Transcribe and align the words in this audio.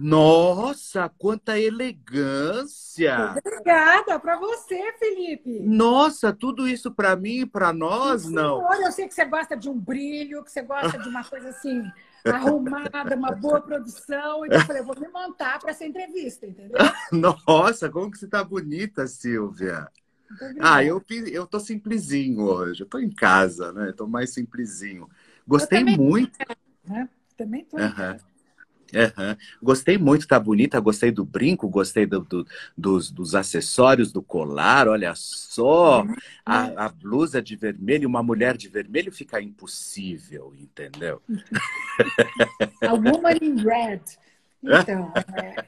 Nossa, 0.00 1.08
quanta 1.18 1.58
elegância! 1.58 3.34
Obrigada 3.36 4.18
para 4.20 4.36
você, 4.38 4.92
Felipe. 4.98 5.60
Nossa, 5.60 6.32
tudo 6.32 6.68
isso 6.68 6.92
para 6.92 7.16
mim 7.16 7.40
e 7.40 7.46
para 7.46 7.72
nós, 7.72 8.22
Sim, 8.22 8.34
não? 8.34 8.62
Olha, 8.62 8.86
eu 8.86 8.92
sei 8.92 9.08
que 9.08 9.14
você 9.14 9.24
gosta 9.24 9.56
de 9.56 9.68
um 9.68 9.76
brilho, 9.76 10.44
que 10.44 10.52
você 10.52 10.62
gosta 10.62 10.98
de 10.98 11.08
uma 11.08 11.24
coisa 11.24 11.48
assim 11.48 11.82
arrumada, 12.24 13.16
uma 13.16 13.32
boa 13.32 13.60
produção. 13.60 14.46
Então 14.46 14.60
eu 14.60 14.66
falei, 14.66 14.82
eu 14.82 14.86
vou 14.86 14.98
me 15.00 15.08
montar 15.08 15.58
para 15.58 15.70
essa 15.70 15.84
entrevista, 15.84 16.46
entendeu? 16.46 16.78
Nossa, 17.46 17.90
como 17.90 18.10
que 18.10 18.18
você 18.18 18.28
tá 18.28 18.44
bonita, 18.44 19.06
Silvia. 19.06 19.88
Ah, 20.60 20.84
eu, 20.84 21.02
eu 21.32 21.46
tô 21.46 21.58
simplesinho 21.58 22.42
hoje. 22.42 22.82
Eu 22.82 22.86
tô 22.86 22.98
em 22.98 23.10
casa, 23.10 23.72
né? 23.72 23.92
Tô 23.96 24.06
mais 24.06 24.30
simplesinho. 24.30 25.08
Gostei 25.46 25.82
muito. 25.82 26.38
Né? 26.84 27.08
Também 27.36 27.64
tô. 27.64 27.78
Uhum. 27.78 28.28
Uhum. 28.94 29.36
Gostei 29.62 29.98
muito, 29.98 30.26
tá 30.26 30.40
bonita, 30.40 30.80
gostei 30.80 31.10
do 31.10 31.24
brinco, 31.24 31.68
gostei 31.68 32.06
do, 32.06 32.20
do, 32.20 32.46
dos, 32.76 33.10
dos, 33.10 33.34
acessórios, 33.34 34.12
do 34.12 34.22
colar, 34.22 34.88
olha 34.88 35.12
só, 35.14 36.02
uhum. 36.02 36.14
a, 36.44 36.86
a, 36.86 36.88
blusa 36.88 37.42
de 37.42 37.54
vermelho, 37.54 38.08
uma 38.08 38.22
mulher 38.22 38.56
de 38.56 38.68
vermelho 38.68 39.12
fica 39.12 39.40
impossível, 39.40 40.54
entendeu? 40.58 41.20
a 42.82 42.94
woman 42.94 43.38
in 43.42 43.56
red. 43.62 44.00
Então, 44.60 45.12
é, 45.36 45.64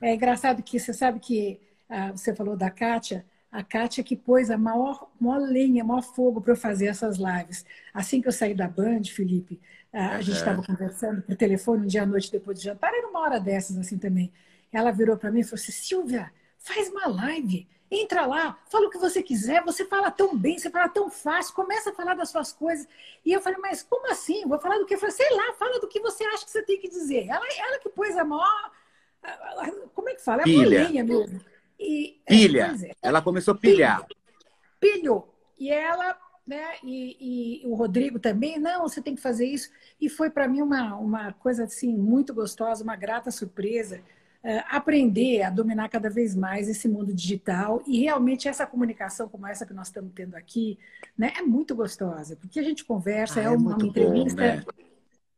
é 0.00 0.14
engraçado 0.14 0.62
que 0.62 0.80
você 0.80 0.94
sabe 0.94 1.20
que 1.20 1.60
ah, 1.90 2.10
você 2.12 2.34
falou 2.34 2.56
da 2.56 2.70
Kátia, 2.70 3.22
a 3.50 3.62
Kátia 3.64 4.04
que 4.04 4.16
pôs 4.16 4.50
a 4.50 4.56
maior, 4.56 5.10
maior 5.20 5.40
lenha, 5.40 5.82
maior 5.82 6.02
fogo 6.02 6.40
para 6.40 6.52
eu 6.52 6.56
fazer 6.56 6.86
essas 6.86 7.18
lives. 7.18 7.64
Assim 7.92 8.20
que 8.20 8.28
eu 8.28 8.32
saí 8.32 8.54
da 8.54 8.68
Band, 8.68 9.04
Felipe, 9.04 9.60
a, 9.92 10.16
uhum. 10.16 10.22
gente 10.22 10.36
estava 10.36 10.62
conversando 10.62 11.22
por 11.22 11.34
telefone 11.36 11.84
um 11.84 11.86
dia 11.86 12.04
à 12.04 12.06
noite 12.06 12.30
depois 12.30 12.58
do 12.58 12.62
jantar, 12.62 12.92
era 12.94 13.08
uma 13.08 13.20
hora 13.20 13.40
dessas 13.40 13.76
assim 13.76 13.98
também. 13.98 14.32
Ela 14.72 14.92
virou 14.92 15.16
para 15.16 15.32
mim 15.32 15.40
e 15.40 15.44
falou 15.44 15.60
assim: 15.60 15.72
Silvia, 15.72 16.32
faz 16.58 16.88
uma 16.88 17.08
live. 17.08 17.66
Entra 17.90 18.24
lá, 18.24 18.56
fala 18.70 18.86
o 18.86 18.90
que 18.90 18.98
você 18.98 19.20
quiser, 19.20 19.64
você 19.64 19.84
fala 19.84 20.12
tão 20.12 20.38
bem, 20.38 20.56
você 20.56 20.70
fala 20.70 20.88
tão 20.88 21.10
fácil, 21.10 21.52
começa 21.54 21.90
a 21.90 21.92
falar 21.92 22.14
das 22.14 22.28
suas 22.28 22.52
coisas. 22.52 22.86
E 23.24 23.32
eu 23.32 23.40
falei, 23.40 23.58
mas 23.58 23.82
como 23.82 24.08
assim? 24.08 24.46
Vou 24.46 24.60
falar 24.60 24.78
do 24.78 24.86
que? 24.86 24.94
Eu 24.94 24.98
falei, 24.98 25.12
sei 25.12 25.28
lá, 25.34 25.54
fala 25.54 25.80
do 25.80 25.88
que 25.88 25.98
você 25.98 26.22
acha 26.22 26.44
que 26.44 26.52
você 26.52 26.62
tem 26.62 26.78
que 26.78 26.88
dizer. 26.88 27.26
Ela, 27.26 27.44
ela 27.58 27.80
que 27.80 27.88
pôs 27.88 28.16
a 28.16 28.22
maior. 28.22 28.70
Como 29.92 30.08
é 30.08 30.14
que 30.14 30.22
fala? 30.22 30.42
É 30.42 30.44
a 30.44 31.04
mesmo. 31.04 31.40
E, 31.80 32.20
é, 32.26 32.34
Pilha. 32.34 32.76
É, 32.82 32.92
ela 33.02 33.22
começou 33.22 33.54
a 33.54 33.56
pilhar. 33.56 34.06
Pilhou. 34.78 35.34
E 35.58 35.70
ela, 35.70 36.16
né? 36.46 36.74
E, 36.84 37.62
e, 37.64 37.66
o 37.66 37.74
Rodrigo 37.74 38.18
também, 38.18 38.58
não, 38.58 38.82
você 38.82 39.00
tem 39.00 39.14
que 39.14 39.22
fazer 39.22 39.46
isso. 39.46 39.70
E 39.98 40.10
foi 40.10 40.28
para 40.28 40.46
mim 40.46 40.60
uma, 40.60 40.94
uma 40.96 41.32
coisa 41.32 41.64
assim 41.64 41.96
muito 41.96 42.34
gostosa, 42.34 42.84
uma 42.84 42.96
grata 42.96 43.30
surpresa. 43.30 44.00
Uh, 44.42 44.64
aprender 44.70 45.42
a 45.42 45.50
dominar 45.50 45.90
cada 45.90 46.08
vez 46.08 46.34
mais 46.34 46.66
esse 46.66 46.88
mundo 46.88 47.12
digital 47.12 47.82
e 47.86 48.00
realmente 48.00 48.48
essa 48.48 48.66
comunicação 48.66 49.28
como 49.28 49.46
essa 49.46 49.66
que 49.66 49.74
nós 49.74 49.88
estamos 49.88 50.12
tendo 50.14 50.34
aqui, 50.34 50.78
né, 51.16 51.34
é 51.36 51.42
muito 51.42 51.74
gostosa, 51.74 52.36
porque 52.36 52.58
a 52.58 52.62
gente 52.62 52.82
conversa, 52.82 53.38
ah, 53.38 53.42
é, 53.42 53.50
uma, 53.50 53.76
uma 53.76 53.86
entrevista 53.86 54.40
bom, 54.40 54.42
né? 54.42 54.64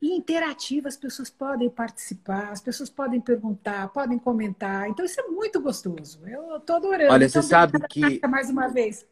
E 0.03 0.17
interativa, 0.17 0.89
as 0.89 0.97
pessoas 0.97 1.31
podem 1.31 1.70
participar, 1.70 2.51
as 2.51 2.61
pessoas 2.61 2.90
podem 2.90 3.20
perguntar, 3.20 3.86
podem 3.90 4.18
comentar. 4.18 4.89
Então, 4.89 5.05
isso 5.05 5.20
é 5.20 5.29
muito 5.29 5.61
gostoso. 5.61 6.18
Eu 6.27 6.57
estou 6.57 6.74
adorando. 6.74 7.13
Olha, 7.13 7.29
você 7.29 7.40
sabe 7.40 7.79
que. 7.89 8.20
Mais 8.27 8.51
uma 8.51 8.67
vez. 8.67 9.07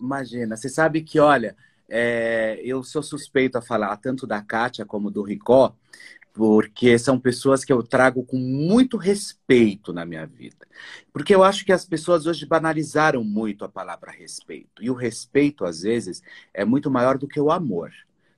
Imagina, 0.00 0.56
você 0.56 0.68
sabe 0.68 1.02
que, 1.02 1.20
olha, 1.20 1.56
é... 1.88 2.60
eu 2.64 2.82
sou 2.82 3.04
suspeito 3.04 3.56
a 3.56 3.62
falar 3.62 3.96
tanto 3.98 4.26
da 4.26 4.42
Kátia 4.42 4.84
como 4.84 5.12
do 5.12 5.22
Ricó, 5.22 5.76
porque 6.32 6.98
são 6.98 7.20
pessoas 7.20 7.64
que 7.64 7.72
eu 7.72 7.80
trago 7.80 8.24
com 8.24 8.36
muito 8.36 8.96
respeito 8.96 9.92
na 9.92 10.04
minha 10.04 10.26
vida. 10.26 10.66
Porque 11.12 11.32
eu 11.32 11.44
acho 11.44 11.64
que 11.64 11.70
as 11.70 11.84
pessoas 11.84 12.26
hoje 12.26 12.44
banalizaram 12.46 13.22
muito 13.22 13.64
a 13.64 13.68
palavra 13.68 14.10
respeito. 14.10 14.82
E 14.82 14.90
o 14.90 14.94
respeito, 14.94 15.64
às 15.64 15.82
vezes, 15.82 16.20
é 16.52 16.64
muito 16.64 16.90
maior 16.90 17.16
do 17.16 17.28
que 17.28 17.40
o 17.40 17.52
amor 17.52 17.92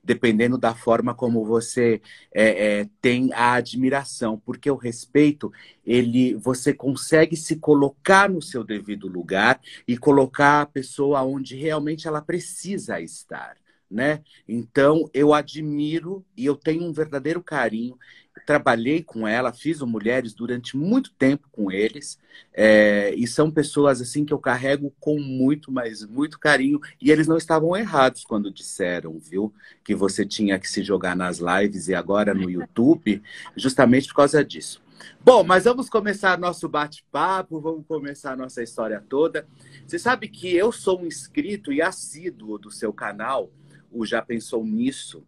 dependendo 0.05 0.55
da 0.55 0.75
forma 0.75 1.15
como 1.15 1.43
você 1.43 1.99
é, 2.31 2.79
é, 2.81 2.89
tem 3.01 3.33
a 3.33 3.53
admiração, 3.53 4.39
porque 4.45 4.69
o 4.69 4.75
respeito 4.75 5.51
ele 5.83 6.35
você 6.35 6.73
consegue 6.73 7.35
se 7.35 7.55
colocar 7.55 8.29
no 8.29 8.41
seu 8.41 8.63
devido 8.63 9.07
lugar 9.07 9.59
e 9.87 9.97
colocar 9.97 10.61
a 10.61 10.65
pessoa 10.67 11.23
onde 11.23 11.55
realmente 11.55 12.07
ela 12.07 12.21
precisa 12.21 13.01
estar. 13.01 13.57
Né? 13.89 14.21
Então 14.47 15.09
eu 15.13 15.33
admiro 15.33 16.25
e 16.35 16.45
eu 16.45 16.55
tenho 16.55 16.83
um 16.83 16.93
verdadeiro 16.93 17.41
carinho 17.41 17.97
trabalhei 18.45 19.01
com 19.01 19.27
ela, 19.27 19.51
fiz 19.51 19.81
o 19.81 19.87
Mulheres 19.87 20.33
durante 20.33 20.77
muito 20.77 21.11
tempo 21.13 21.47
com 21.51 21.71
eles, 21.71 22.19
é, 22.53 23.13
e 23.15 23.25
são 23.25 23.49
pessoas 23.49 24.01
assim 24.01 24.23
que 24.23 24.33
eu 24.33 24.39
carrego 24.39 24.93
com 24.99 25.19
muito, 25.19 25.71
mas 25.71 26.05
muito 26.05 26.39
carinho, 26.39 26.79
e 27.01 27.11
eles 27.11 27.27
não 27.27 27.37
estavam 27.37 27.75
errados 27.75 28.23
quando 28.23 28.51
disseram, 28.51 29.17
viu, 29.17 29.53
que 29.83 29.95
você 29.95 30.25
tinha 30.25 30.59
que 30.59 30.69
se 30.69 30.83
jogar 30.83 31.15
nas 31.15 31.39
lives 31.39 31.87
e 31.87 31.95
agora 31.95 32.33
no 32.33 32.49
YouTube, 32.49 33.21
justamente 33.55 34.07
por 34.09 34.15
causa 34.15 34.43
disso. 34.43 34.83
Bom, 35.23 35.43
mas 35.43 35.65
vamos 35.65 35.89
começar 35.89 36.37
nosso 36.37 36.69
bate-papo, 36.69 37.59
vamos 37.59 37.85
começar 37.85 38.37
nossa 38.37 38.63
história 38.63 39.03
toda. 39.09 39.47
Você 39.85 39.99
sabe 39.99 40.27
que 40.27 40.55
eu 40.55 40.71
sou 40.71 41.01
um 41.01 41.05
inscrito 41.05 41.73
e 41.73 41.81
assíduo 41.81 42.57
do 42.57 42.71
seu 42.71 42.93
canal, 42.93 43.51
o 43.91 44.05
Já 44.05 44.21
Pensou 44.21 44.65
Nisso, 44.65 45.23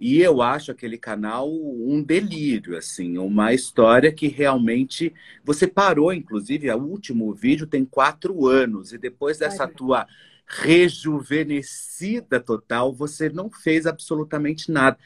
e 0.00 0.18
eu 0.22 0.40
acho 0.40 0.70
aquele 0.70 0.96
canal 0.96 1.52
um 1.52 2.02
delírio, 2.02 2.74
assim, 2.74 3.18
uma 3.18 3.52
história 3.52 4.10
que 4.10 4.28
realmente 4.28 5.12
você 5.44 5.66
parou, 5.66 6.10
inclusive, 6.10 6.70
o 6.70 6.82
último 6.82 7.34
vídeo 7.34 7.66
tem 7.66 7.84
quatro 7.84 8.46
anos, 8.46 8.94
e 8.94 8.98
depois 8.98 9.36
dessa 9.36 9.68
tua 9.68 10.06
rejuvenescida 10.46 12.40
total, 12.40 12.94
você 12.94 13.28
não 13.28 13.50
fez 13.50 13.86
absolutamente 13.86 14.72
nada. 14.72 14.96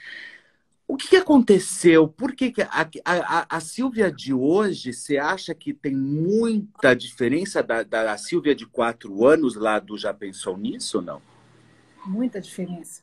O 0.87 0.97
que 0.97 1.17
aconteceu? 1.17 2.07
Por 2.07 2.33
que, 2.33 2.53
que 2.53 2.63
a, 2.63 2.89
a, 3.05 3.57
a, 3.57 3.61
Silvia 3.61 4.13
de 4.13 4.33
hoje, 4.33 4.93
você 4.93 5.17
acha 5.17 5.53
que 5.55 5.75
tem 5.75 5.97
muita 5.97 6.95
diferença 6.95 7.65
da, 7.65 7.83
da 7.83 8.17
Silvia 8.17 8.55
de 8.55 8.65
quatro 8.65 9.27
anos 9.27 9.57
lá 9.57 9.81
do 9.81 9.99
Já 9.99 10.15
Pensou 10.15 10.57
Nisso 10.57 10.99
ou 10.99 11.03
não? 11.03 11.23
Muita 12.07 12.41
diferença. 12.41 13.03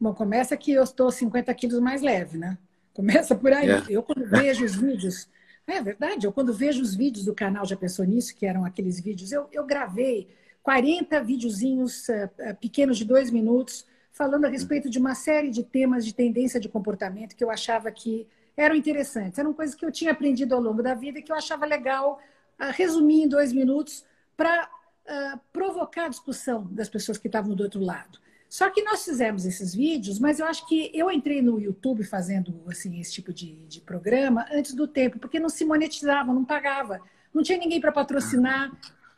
Bom, 0.00 0.14
começa 0.14 0.56
que 0.56 0.72
eu 0.72 0.84
estou 0.84 1.10
50 1.10 1.52
quilos 1.54 1.80
mais 1.80 2.02
leve, 2.02 2.38
né? 2.38 2.56
Começa 2.94 3.34
por 3.34 3.52
aí. 3.52 3.70
É. 3.70 3.82
Eu, 3.88 4.02
quando 4.02 4.26
vejo 4.26 4.64
os 4.64 4.76
vídeos. 4.76 5.28
É 5.66 5.82
verdade, 5.82 6.26
eu, 6.26 6.32
quando 6.32 6.52
vejo 6.52 6.80
os 6.80 6.94
vídeos 6.94 7.24
do 7.24 7.34
canal 7.34 7.66
Já 7.66 7.76
Pensou 7.76 8.04
Nisso, 8.04 8.34
que 8.34 8.46
eram 8.46 8.64
aqueles 8.64 8.98
vídeos, 9.00 9.32
eu, 9.32 9.48
eu 9.52 9.66
gravei 9.66 10.28
40 10.62 11.22
videozinhos 11.22 12.08
uh, 12.08 12.56
pequenos 12.58 12.96
de 12.96 13.04
dois 13.04 13.30
minutos, 13.30 13.84
falando 14.10 14.46
a 14.46 14.48
respeito 14.48 14.88
de 14.88 14.98
uma 14.98 15.14
série 15.14 15.50
de 15.50 15.62
temas 15.62 16.06
de 16.06 16.14
tendência 16.14 16.58
de 16.58 16.68
comportamento 16.68 17.36
que 17.36 17.44
eu 17.44 17.50
achava 17.50 17.90
que 17.90 18.26
eram 18.56 18.74
interessantes. 18.74 19.38
Eram 19.38 19.52
coisas 19.52 19.74
que 19.74 19.84
eu 19.84 19.92
tinha 19.92 20.12
aprendido 20.12 20.54
ao 20.54 20.60
longo 20.60 20.82
da 20.82 20.94
vida 20.94 21.18
e 21.18 21.22
que 21.22 21.30
eu 21.30 21.36
achava 21.36 21.66
legal 21.66 22.18
uh, 22.58 22.72
resumir 22.72 23.22
em 23.22 23.28
dois 23.28 23.52
minutos 23.52 24.04
para 24.36 24.70
uh, 25.04 25.40
provocar 25.52 26.06
a 26.06 26.08
discussão 26.08 26.66
das 26.70 26.88
pessoas 26.88 27.18
que 27.18 27.28
estavam 27.28 27.54
do 27.54 27.62
outro 27.62 27.80
lado. 27.80 28.18
Só 28.48 28.70
que 28.70 28.82
nós 28.82 29.04
fizemos 29.04 29.44
esses 29.44 29.74
vídeos, 29.74 30.18
mas 30.18 30.40
eu 30.40 30.46
acho 30.46 30.66
que 30.66 30.90
eu 30.94 31.10
entrei 31.10 31.42
no 31.42 31.60
YouTube 31.60 32.02
fazendo 32.02 32.62
assim 32.66 32.98
esse 32.98 33.12
tipo 33.12 33.32
de, 33.32 33.56
de 33.66 33.80
programa 33.80 34.46
antes 34.50 34.72
do 34.74 34.88
tempo, 34.88 35.18
porque 35.18 35.38
não 35.38 35.50
se 35.50 35.64
monetizava, 35.64 36.32
não 36.32 36.44
pagava, 36.44 37.00
não 37.32 37.42
tinha 37.42 37.58
ninguém 37.58 37.80
para 37.80 37.92
patrocinar. 37.92 38.72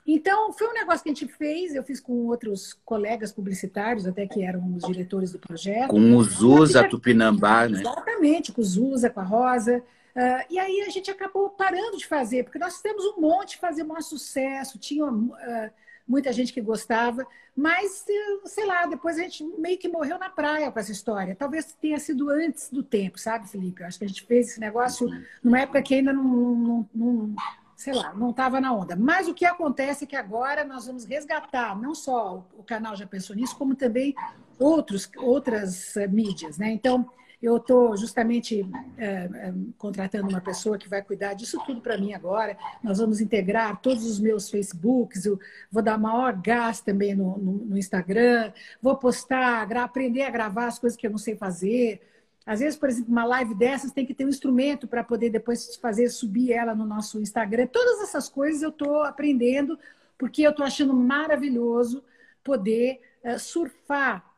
Então, 0.04 0.52
foi 0.52 0.66
um 0.66 0.72
negócio 0.72 1.04
que 1.04 1.10
a 1.10 1.14
gente 1.14 1.28
fez, 1.28 1.74
eu 1.74 1.84
fiz 1.84 2.00
com 2.00 2.26
outros 2.26 2.76
colegas 2.84 3.30
publicitários, 3.30 4.06
até 4.06 4.26
que 4.26 4.42
eram 4.42 4.74
os 4.74 4.82
diretores 4.82 5.30
do 5.30 5.38
projeto. 5.38 5.90
Com 5.90 6.16
o 6.16 6.24
Zusa 6.24 6.88
Tupinambá, 6.88 7.68
né? 7.68 7.80
Exatamente, 7.80 8.50
com 8.50 8.60
o 8.60 8.64
Zusa, 8.64 9.08
com 9.08 9.20
a 9.20 9.24
Rosa. 9.24 9.84
Uh, 10.16 10.44
e 10.50 10.58
aí 10.58 10.80
a 10.80 10.90
gente 10.90 11.08
acabou 11.10 11.50
parando 11.50 11.96
de 11.96 12.06
fazer, 12.06 12.42
porque 12.42 12.58
nós 12.58 12.76
fizemos 12.78 13.04
um 13.04 13.20
monte, 13.20 13.58
fazer 13.58 13.84
um 13.84 14.00
sucesso, 14.00 14.78
tinha 14.78 15.06
uh, 15.06 15.70
muita 16.10 16.32
gente 16.32 16.52
que 16.52 16.60
gostava, 16.60 17.24
mas, 17.56 18.04
sei 18.46 18.66
lá, 18.66 18.84
depois 18.86 19.16
a 19.16 19.22
gente 19.22 19.44
meio 19.58 19.78
que 19.78 19.88
morreu 19.88 20.18
na 20.18 20.28
praia 20.28 20.70
com 20.70 20.78
essa 20.80 20.90
história. 20.90 21.36
Talvez 21.36 21.72
tenha 21.80 21.98
sido 22.00 22.28
antes 22.28 22.68
do 22.68 22.82
tempo, 22.82 23.18
sabe, 23.18 23.48
Felipe? 23.48 23.82
Eu 23.82 23.86
acho 23.86 23.98
que 23.98 24.04
a 24.04 24.08
gente 24.08 24.26
fez 24.26 24.48
esse 24.48 24.60
negócio 24.60 25.08
numa 25.42 25.60
época 25.60 25.80
que 25.82 25.94
ainda 25.94 26.12
não, 26.12 26.24
não, 26.24 26.88
não 26.92 27.34
sei 27.76 27.94
lá, 27.94 28.12
não 28.12 28.30
estava 28.30 28.60
na 28.60 28.72
onda. 28.72 28.96
Mas 28.96 29.28
o 29.28 29.34
que 29.34 29.44
acontece 29.44 30.04
é 30.04 30.06
que 30.06 30.16
agora 30.16 30.64
nós 30.64 30.86
vamos 30.86 31.04
resgatar 31.04 31.80
não 31.80 31.94
só 31.94 32.44
o 32.58 32.64
canal 32.64 32.96
Já 32.96 33.06
Pensou 33.06 33.36
Nisso, 33.36 33.56
como 33.56 33.76
também 33.76 34.14
outros, 34.58 35.08
outras 35.16 35.94
uh, 35.94 36.10
mídias, 36.10 36.58
né? 36.58 36.70
Então, 36.70 37.08
eu 37.42 37.56
estou 37.56 37.96
justamente 37.96 38.68
é, 38.98 39.04
é, 39.06 39.54
contratando 39.78 40.28
uma 40.28 40.42
pessoa 40.42 40.76
que 40.76 40.88
vai 40.88 41.02
cuidar 41.02 41.32
disso 41.32 41.58
tudo 41.64 41.80
para 41.80 41.96
mim 41.96 42.12
agora. 42.12 42.56
Nós 42.82 42.98
vamos 42.98 43.20
integrar 43.20 43.80
todos 43.80 44.04
os 44.04 44.20
meus 44.20 44.50
Facebooks, 44.50 45.24
eu 45.24 45.38
vou 45.70 45.82
dar 45.82 45.96
maior 45.96 46.34
gás 46.34 46.80
também 46.80 47.14
no, 47.14 47.38
no, 47.38 47.52
no 47.52 47.78
Instagram, 47.78 48.52
vou 48.82 48.94
postar, 48.96 49.72
aprender 49.78 50.22
a 50.22 50.30
gravar 50.30 50.66
as 50.66 50.78
coisas 50.78 50.98
que 50.98 51.06
eu 51.06 51.10
não 51.10 51.18
sei 51.18 51.34
fazer. 51.34 52.02
Às 52.44 52.60
vezes, 52.60 52.78
por 52.78 52.88
exemplo, 52.90 53.10
uma 53.10 53.24
live 53.24 53.54
dessas 53.54 53.92
tem 53.92 54.04
que 54.04 54.12
ter 54.12 54.26
um 54.26 54.30
instrumento 54.30 54.86
para 54.86 55.02
poder 55.02 55.30
depois 55.30 55.76
fazer 55.76 56.10
subir 56.10 56.52
ela 56.52 56.74
no 56.74 56.84
nosso 56.84 57.20
Instagram. 57.20 57.66
Todas 57.66 58.02
essas 58.02 58.28
coisas 58.28 58.60
eu 58.60 58.70
estou 58.70 59.02
aprendendo, 59.02 59.78
porque 60.18 60.42
eu 60.42 60.50
estou 60.50 60.66
achando 60.66 60.92
maravilhoso 60.92 62.04
poder 62.44 63.00
uh, 63.24 63.38
surfar 63.38 64.29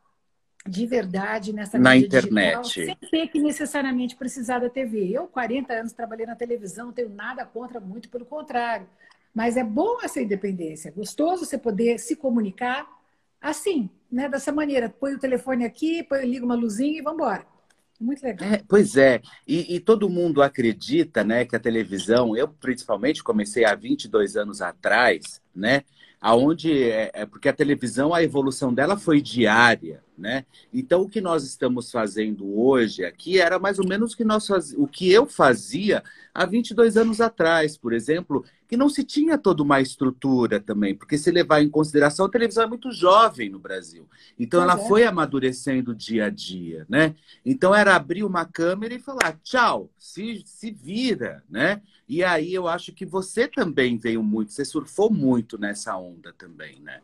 de 0.67 0.87
verdade 0.87 1.53
nessa 1.53 1.79
na 1.79 1.97
internet 1.97 2.63
digital, 2.63 2.65
sem 2.65 2.97
ter 3.11 3.29
que 3.29 3.41
necessariamente 3.41 4.17
precisar 4.17 4.61
da 4.61 4.71
TV. 4.71 5.11
Eu, 5.11 5.27
40 5.27 5.73
anos, 5.73 5.93
trabalhei 5.93 6.27
na 6.27 6.37
televisão, 6.37 6.87
não 6.87 6.93
tenho 6.93 7.11
nada 7.11 7.45
contra, 7.45 7.81
muito 7.81 8.09
pelo 8.09 8.25
contrário. 8.25 8.87
Mas 9.35 9.57
é 9.57 9.65
bom 9.65 9.99
essa 10.03 10.21
independência, 10.21 10.89
é 10.89 10.93
gostoso 10.93 11.45
você 11.45 11.59
poder 11.59 11.99
se 11.99 12.15
comunicar 12.15 12.87
assim, 13.41 13.91
né? 14.11 14.29
dessa 14.29 14.53
maneira. 14.53 14.89
Põe 14.89 15.15
o 15.15 15.19
telefone 15.19 15.65
aqui, 15.65 16.03
põe, 16.03 16.25
liga 16.25 16.45
uma 16.45 16.55
luzinha 16.55 16.99
e 16.99 17.03
vamos 17.03 17.21
embora. 17.21 17.47
Muito 17.99 18.23
legal. 18.23 18.49
É, 18.49 18.63
pois 18.69 18.97
é, 18.97 19.21
e, 19.47 19.77
e, 19.77 19.81
todo 19.81 20.11
mundo 20.11 20.43
acredita 20.43 21.23
né, 21.23 21.45
que 21.45 21.55
a 21.55 21.61
televisão, 21.61 22.37
eu 22.37 22.49
principalmente 22.49 23.23
comecei 23.23 23.65
há 23.65 23.77
22 23.77 24.37
anos 24.37 24.61
atrás, 24.61 25.41
né? 25.55 25.83
aonde 26.23 26.89
é, 26.89 27.11
é, 27.13 27.27
porque 27.27 27.49
a 27.49 27.53
televisão 27.53 28.15
a 28.15 28.23
evolução 28.23 28.73
dela 28.73 28.97
foi 28.97 29.21
diária, 29.21 30.05
né? 30.23 30.47
Então 30.73 31.03
o 31.03 31.09
que 31.09 31.21
nós 31.21 31.43
estamos 31.43 31.91
fazendo 31.91 32.57
hoje 32.57 33.05
aqui 33.05 33.41
era 33.41 33.59
mais 33.59 33.81
ou 33.81 33.87
menos 33.87 34.13
o 34.13 34.17
que 34.17 34.25
nós 34.25 34.47
faz... 34.47 34.73
o 34.73 34.87
que 34.87 35.11
eu 35.11 35.27
fazia 35.27 36.01
há 36.33 36.47
22 36.47 36.97
anos 36.97 37.21
atrás, 37.21 37.77
por 37.77 37.93
exemplo, 37.93 38.45
que 38.69 38.77
não 38.77 38.89
se 38.89 39.03
tinha 39.03 39.37
toda 39.37 39.65
uma 39.65 39.81
estrutura 39.81 40.61
também, 40.61 40.95
porque 40.95 41.19
se 41.19 41.29
levar 41.33 41.61
em 41.61 41.69
consideração 41.69 42.25
a 42.25 42.31
televisão 42.31 42.63
é 42.63 42.69
muito 42.69 42.93
jovem 42.93 43.51
no 43.51 43.59
Brasil. 43.59 44.09
Então 44.39 44.63
ela 44.63 44.81
é. 44.81 44.89
foi 44.89 45.05
amadurecendo 45.05 45.93
dia 45.93 46.27
a 46.27 46.31
dia, 46.31 46.87
né? 46.89 47.17
Então 47.45 47.75
era 47.75 47.97
abrir 47.97 48.23
uma 48.23 48.45
câmera 48.45 48.95
e 48.95 49.01
falar: 49.01 49.41
"Tchau, 49.43 49.91
se 49.99 50.45
se 50.47 50.71
vira", 50.71 51.43
né? 51.51 51.83
E 52.09 52.23
aí 52.23 52.55
eu 52.55 52.69
acho 52.69 52.93
que 52.93 53.05
você 53.05 53.49
também 53.49 53.99
veio 53.99 54.23
muito, 54.23 54.53
você 54.53 54.65
surfou 54.65 55.11
muito 55.13 55.59
nessa 55.59 55.97
onda 55.97 56.33
também, 56.33 56.81
né? 56.81 57.01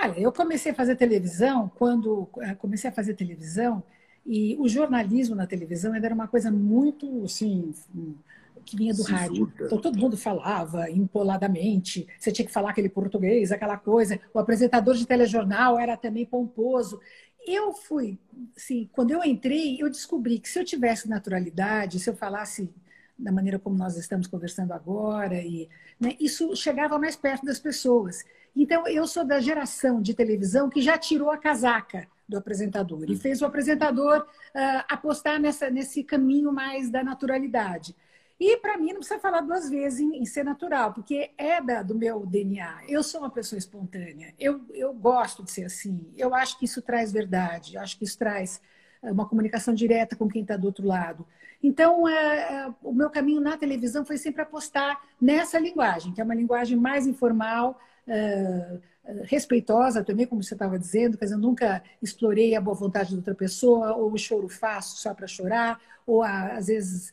Olha, 0.00 0.20
eu 0.20 0.32
comecei 0.32 0.70
a 0.72 0.74
fazer 0.74 0.94
televisão 0.96 1.70
quando 1.76 2.28
eh, 2.40 2.54
comecei 2.54 2.88
a 2.88 2.92
fazer 2.92 3.14
televisão 3.14 3.82
e 4.24 4.56
o 4.58 4.68
jornalismo 4.68 5.34
na 5.34 5.46
televisão 5.46 5.94
era 5.94 6.14
uma 6.14 6.28
coisa 6.28 6.50
muito 6.50 7.24
assim 7.24 7.74
que 8.64 8.76
vinha 8.76 8.94
do 8.94 9.02
rádio. 9.02 9.50
Então 9.60 9.78
todo 9.78 9.98
mundo 9.98 10.16
falava 10.16 10.88
empoladamente, 10.90 12.06
você 12.18 12.30
tinha 12.30 12.46
que 12.46 12.52
falar 12.52 12.70
aquele 12.70 12.88
português, 12.88 13.50
aquela 13.50 13.76
coisa. 13.76 14.20
O 14.32 14.38
apresentador 14.38 14.94
de 14.94 15.06
telejornal 15.06 15.78
era 15.78 15.96
também 15.96 16.26
pomposo. 16.26 17.00
Eu 17.46 17.72
fui, 17.72 18.18
assim, 18.56 18.88
quando 18.92 19.10
eu 19.10 19.24
entrei, 19.24 19.78
eu 19.80 19.90
descobri 19.90 20.38
que 20.38 20.48
se 20.48 20.60
eu 20.60 20.64
tivesse 20.64 21.08
naturalidade, 21.08 21.98
se 21.98 22.10
eu 22.10 22.14
falasse 22.14 22.70
da 23.18 23.32
maneira 23.32 23.58
como 23.58 23.76
nós 23.76 23.96
estamos 23.96 24.26
conversando 24.28 24.72
agora, 24.72 25.42
e 25.42 25.68
né, 25.98 26.14
isso 26.20 26.54
chegava 26.54 26.98
mais 26.98 27.16
perto 27.16 27.44
das 27.44 27.58
pessoas. 27.58 28.24
Então, 28.60 28.88
eu 28.88 29.06
sou 29.06 29.24
da 29.24 29.38
geração 29.38 30.02
de 30.02 30.12
televisão 30.12 30.68
que 30.68 30.82
já 30.82 30.98
tirou 30.98 31.30
a 31.30 31.38
casaca 31.38 32.08
do 32.28 32.36
apresentador 32.36 33.04
e 33.08 33.16
fez 33.16 33.40
o 33.40 33.46
apresentador 33.46 34.18
uh, 34.20 34.84
apostar 34.88 35.40
nessa, 35.40 35.70
nesse 35.70 36.02
caminho 36.02 36.52
mais 36.52 36.90
da 36.90 37.04
naturalidade. 37.04 37.94
E 38.38 38.56
para 38.56 38.76
mim 38.76 38.88
não 38.88 38.98
precisa 38.98 39.20
falar 39.20 39.42
duas 39.42 39.70
vezes 39.70 40.00
em, 40.00 40.16
em 40.16 40.24
ser 40.24 40.44
natural, 40.44 40.92
porque 40.92 41.30
é 41.38 41.62
da, 41.62 41.82
do 41.82 41.94
meu 41.94 42.26
DNA. 42.26 42.82
Eu 42.88 43.04
sou 43.04 43.20
uma 43.20 43.30
pessoa 43.30 43.58
espontânea. 43.58 44.34
Eu, 44.36 44.60
eu 44.74 44.92
gosto 44.92 45.44
de 45.44 45.52
ser 45.52 45.64
assim. 45.64 46.12
Eu 46.16 46.34
acho 46.34 46.58
que 46.58 46.64
isso 46.64 46.82
traz 46.82 47.12
verdade. 47.12 47.76
Eu 47.76 47.80
acho 47.80 47.96
que 47.96 48.04
isso 48.04 48.18
traz 48.18 48.60
ah, 49.00 49.12
uma 49.12 49.26
comunicação 49.26 49.72
direta 49.72 50.16
com 50.16 50.28
quem 50.28 50.42
está 50.42 50.56
do 50.56 50.66
outro 50.66 50.84
lado. 50.84 51.24
Então, 51.62 52.08
é, 52.08 52.14
é, 52.14 52.74
o 52.82 52.92
meu 52.92 53.10
caminho 53.10 53.40
na 53.40 53.56
televisão 53.56 54.04
foi 54.04 54.18
sempre 54.18 54.42
apostar 54.42 55.00
nessa 55.20 55.58
linguagem, 55.60 56.12
que 56.12 56.20
é 56.20 56.24
uma 56.24 56.34
linguagem 56.34 56.76
mais 56.76 57.06
informal, 57.06 57.80
é, 58.08 58.78
respeitosa 59.24 60.04
também, 60.04 60.26
como 60.26 60.42
você 60.42 60.54
estava 60.54 60.78
dizendo, 60.78 61.16
dizer, 61.18 61.34
eu 61.34 61.38
nunca 61.38 61.82
explorei 62.02 62.54
a 62.54 62.60
boa 62.60 62.76
vontade 62.76 63.10
de 63.10 63.16
outra 63.16 63.34
pessoa, 63.34 63.94
ou 63.94 64.12
o 64.12 64.18
choro 64.18 64.48
fácil 64.48 64.98
só 64.98 65.14
para 65.14 65.26
chorar, 65.26 65.80
ou 66.06 66.22
às 66.22 66.66
vezes, 66.66 67.12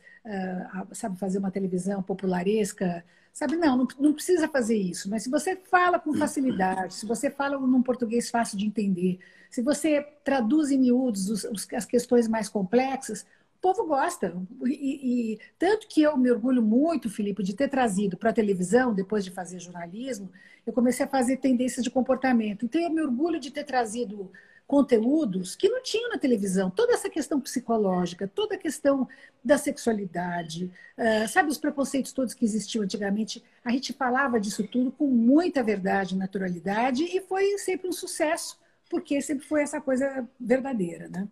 sabe, 0.92 1.18
fazer 1.18 1.38
uma 1.38 1.52
televisão 1.52 2.02
popularesca, 2.02 3.04
sabe? 3.36 3.58
Não, 3.58 3.78
não, 3.78 3.88
não, 4.00 4.14
precisa 4.14 4.48
fazer 4.48 4.78
isso, 4.78 5.10
mas 5.10 5.24
se 5.24 5.30
você 5.30 5.56
fala 5.56 6.00
com 6.00 6.14
facilidade, 6.14 6.94
se 6.94 7.06
você 7.06 7.30
fala 7.30 7.60
num 7.60 7.84
português 7.84 8.30
fácil 8.30 8.58
de 8.58 8.66
entender, 8.66 9.20
se 9.50 9.62
você 9.62 10.02
traduz 10.24 10.72
em 10.72 10.78
miúdos 10.78 11.30
os, 11.30 11.44
os, 11.44 11.68
as 11.74 11.86
questões 11.86 12.28
mais 12.28 12.48
complexas, 12.50 13.26
povo 13.66 13.84
gosta. 13.88 14.36
E, 14.64 15.34
e, 15.34 15.40
tanto 15.58 15.88
que 15.88 16.04
eu 16.04 16.16
me 16.16 16.30
orgulho 16.30 16.62
muito, 16.62 17.10
Filipe, 17.10 17.42
de 17.42 17.56
ter 17.56 17.68
trazido 17.68 18.16
para 18.16 18.30
a 18.30 18.34
televisão, 18.34 18.94
depois 18.94 19.26
de 19.26 19.32
fazer 19.32 19.60
jornalismo, 19.60 20.32
eu 20.68 20.72
comecei 20.72 21.04
a 21.04 21.10
fazer 21.10 21.38
tendências 21.38 21.84
de 21.84 21.90
comportamento. 21.90 22.66
Então, 22.66 22.80
eu 22.80 22.92
me 22.92 23.02
orgulho 23.02 23.40
de 23.40 23.50
ter 23.50 23.64
trazido 23.64 24.32
conteúdos 24.68 25.56
que 25.56 25.68
não 25.68 25.82
tinham 25.82 26.12
na 26.12 26.20
televisão. 26.20 26.70
Toda 26.70 26.94
essa 26.94 27.10
questão 27.10 27.42
psicológica, 27.42 28.28
toda 28.28 28.54
a 28.54 28.58
questão 28.58 29.08
da 29.44 29.58
sexualidade, 29.58 30.72
uh, 30.96 31.28
sabe, 31.28 31.50
os 31.50 31.58
preconceitos 31.58 32.14
todos 32.14 32.36
que 32.36 32.46
existiam 32.46 32.84
antigamente. 32.84 33.44
A 33.64 33.72
gente 33.72 33.94
falava 33.94 34.40
disso 34.40 34.64
tudo 34.68 34.92
com 34.92 35.08
muita 35.08 35.64
verdade, 35.64 36.16
naturalidade, 36.16 37.04
e 37.04 37.20
foi 37.22 37.58
sempre 37.58 37.88
um 37.88 37.92
sucesso, 37.92 38.60
porque 38.92 39.20
sempre 39.22 39.44
foi 39.46 39.64
essa 39.64 39.82
coisa 39.82 40.28
verdadeira, 40.40 41.10
né? 41.10 41.28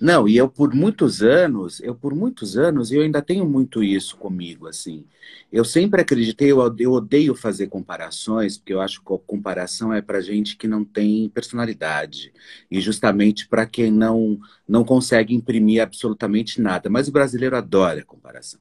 Não, 0.00 0.26
e 0.28 0.36
eu 0.36 0.48
por 0.48 0.74
muitos 0.74 1.22
anos, 1.22 1.80
eu 1.80 1.94
por 1.94 2.14
muitos 2.14 2.56
anos, 2.56 2.90
eu 2.90 3.02
ainda 3.02 3.22
tenho 3.22 3.46
muito 3.48 3.82
isso 3.82 4.16
comigo, 4.16 4.66
assim. 4.66 5.04
Eu 5.52 5.64
sempre 5.64 6.00
acreditei, 6.00 6.50
eu, 6.50 6.74
eu 6.78 6.92
odeio 6.92 7.34
fazer 7.34 7.68
comparações, 7.68 8.58
porque 8.58 8.72
eu 8.72 8.80
acho 8.80 9.02
que 9.02 9.12
a 9.12 9.18
comparação 9.18 9.92
é 9.92 10.02
para 10.02 10.20
gente 10.20 10.56
que 10.56 10.66
não 10.66 10.84
tem 10.84 11.28
personalidade. 11.28 12.32
E 12.70 12.80
justamente 12.80 13.46
para 13.48 13.66
quem 13.66 13.90
não, 13.90 14.38
não 14.66 14.84
consegue 14.84 15.34
imprimir 15.34 15.82
absolutamente 15.82 16.60
nada. 16.60 16.90
Mas 16.90 17.08
o 17.08 17.12
brasileiro 17.12 17.56
adora 17.56 18.04
comparação. 18.04 18.60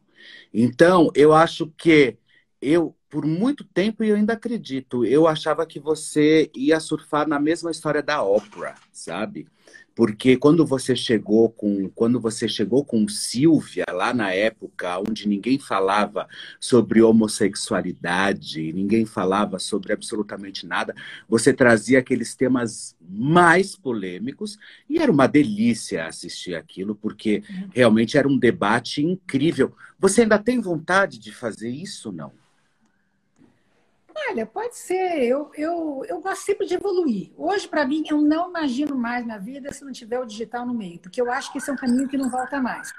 Então, 0.53 1.11
eu 1.15 1.33
acho 1.33 1.67
que 1.77 2.17
eu, 2.61 2.95
por 3.09 3.25
muito 3.25 3.63
tempo, 3.63 4.03
e 4.03 4.09
eu 4.09 4.15
ainda 4.15 4.33
acredito, 4.33 5.05
eu 5.05 5.27
achava 5.27 5.65
que 5.65 5.79
você 5.79 6.51
ia 6.55 6.79
surfar 6.79 7.27
na 7.27 7.39
mesma 7.39 7.71
história 7.71 8.03
da 8.03 8.21
Oprah, 8.23 8.75
sabe? 8.91 9.47
Porque 9.99 10.37
quando 10.37 10.65
você 10.65 10.95
chegou 10.95 11.49
com 11.49 11.89
quando 11.89 12.21
você 12.21 12.47
chegou 12.47 12.85
com 12.85 13.05
Silvia 13.09 13.83
lá 13.91 14.13
na 14.13 14.31
época 14.31 14.97
onde 14.97 15.27
ninguém 15.27 15.59
falava 15.59 16.25
sobre 16.57 17.01
homossexualidade, 17.01 18.71
ninguém 18.71 19.05
falava 19.05 19.59
sobre 19.59 19.91
absolutamente 19.91 20.65
nada, 20.65 20.95
você 21.27 21.51
trazia 21.51 21.99
aqueles 21.99 22.33
temas 22.33 22.95
mais 23.01 23.75
polêmicos 23.75 24.57
e 24.89 24.99
era 24.99 25.11
uma 25.11 25.27
delícia 25.27 26.07
assistir 26.07 26.55
aquilo 26.55 26.95
porque 26.95 27.43
uhum. 27.49 27.69
realmente 27.73 28.17
era 28.17 28.25
um 28.25 28.37
debate 28.37 29.05
incrível. 29.05 29.75
Você 29.99 30.21
ainda 30.21 30.39
tem 30.39 30.61
vontade 30.61 31.19
de 31.19 31.33
fazer 31.33 31.69
isso 31.69 32.09
não? 32.09 32.31
Olha, 34.29 34.45
pode 34.45 34.77
ser. 34.77 35.23
Eu, 35.23 35.49
eu, 35.55 36.05
eu 36.07 36.21
gosto 36.21 36.45
sempre 36.45 36.67
de 36.67 36.75
evoluir. 36.75 37.31
Hoje, 37.35 37.67
para 37.67 37.85
mim, 37.85 38.03
eu 38.07 38.21
não 38.21 38.49
imagino 38.49 38.95
mais 38.95 39.25
na 39.25 39.39
vida 39.39 39.73
se 39.73 39.83
não 39.83 39.91
tiver 39.91 40.19
o 40.19 40.25
digital 40.25 40.67
no 40.67 40.73
meio, 40.73 40.99
porque 40.99 41.19
eu 41.19 41.31
acho 41.31 41.51
que 41.51 41.57
esse 41.57 41.69
é 41.69 41.73
um 41.73 41.75
caminho 41.75 42.07
que 42.07 42.17
não 42.17 42.29
volta 42.29 42.61
mais. 42.61 42.93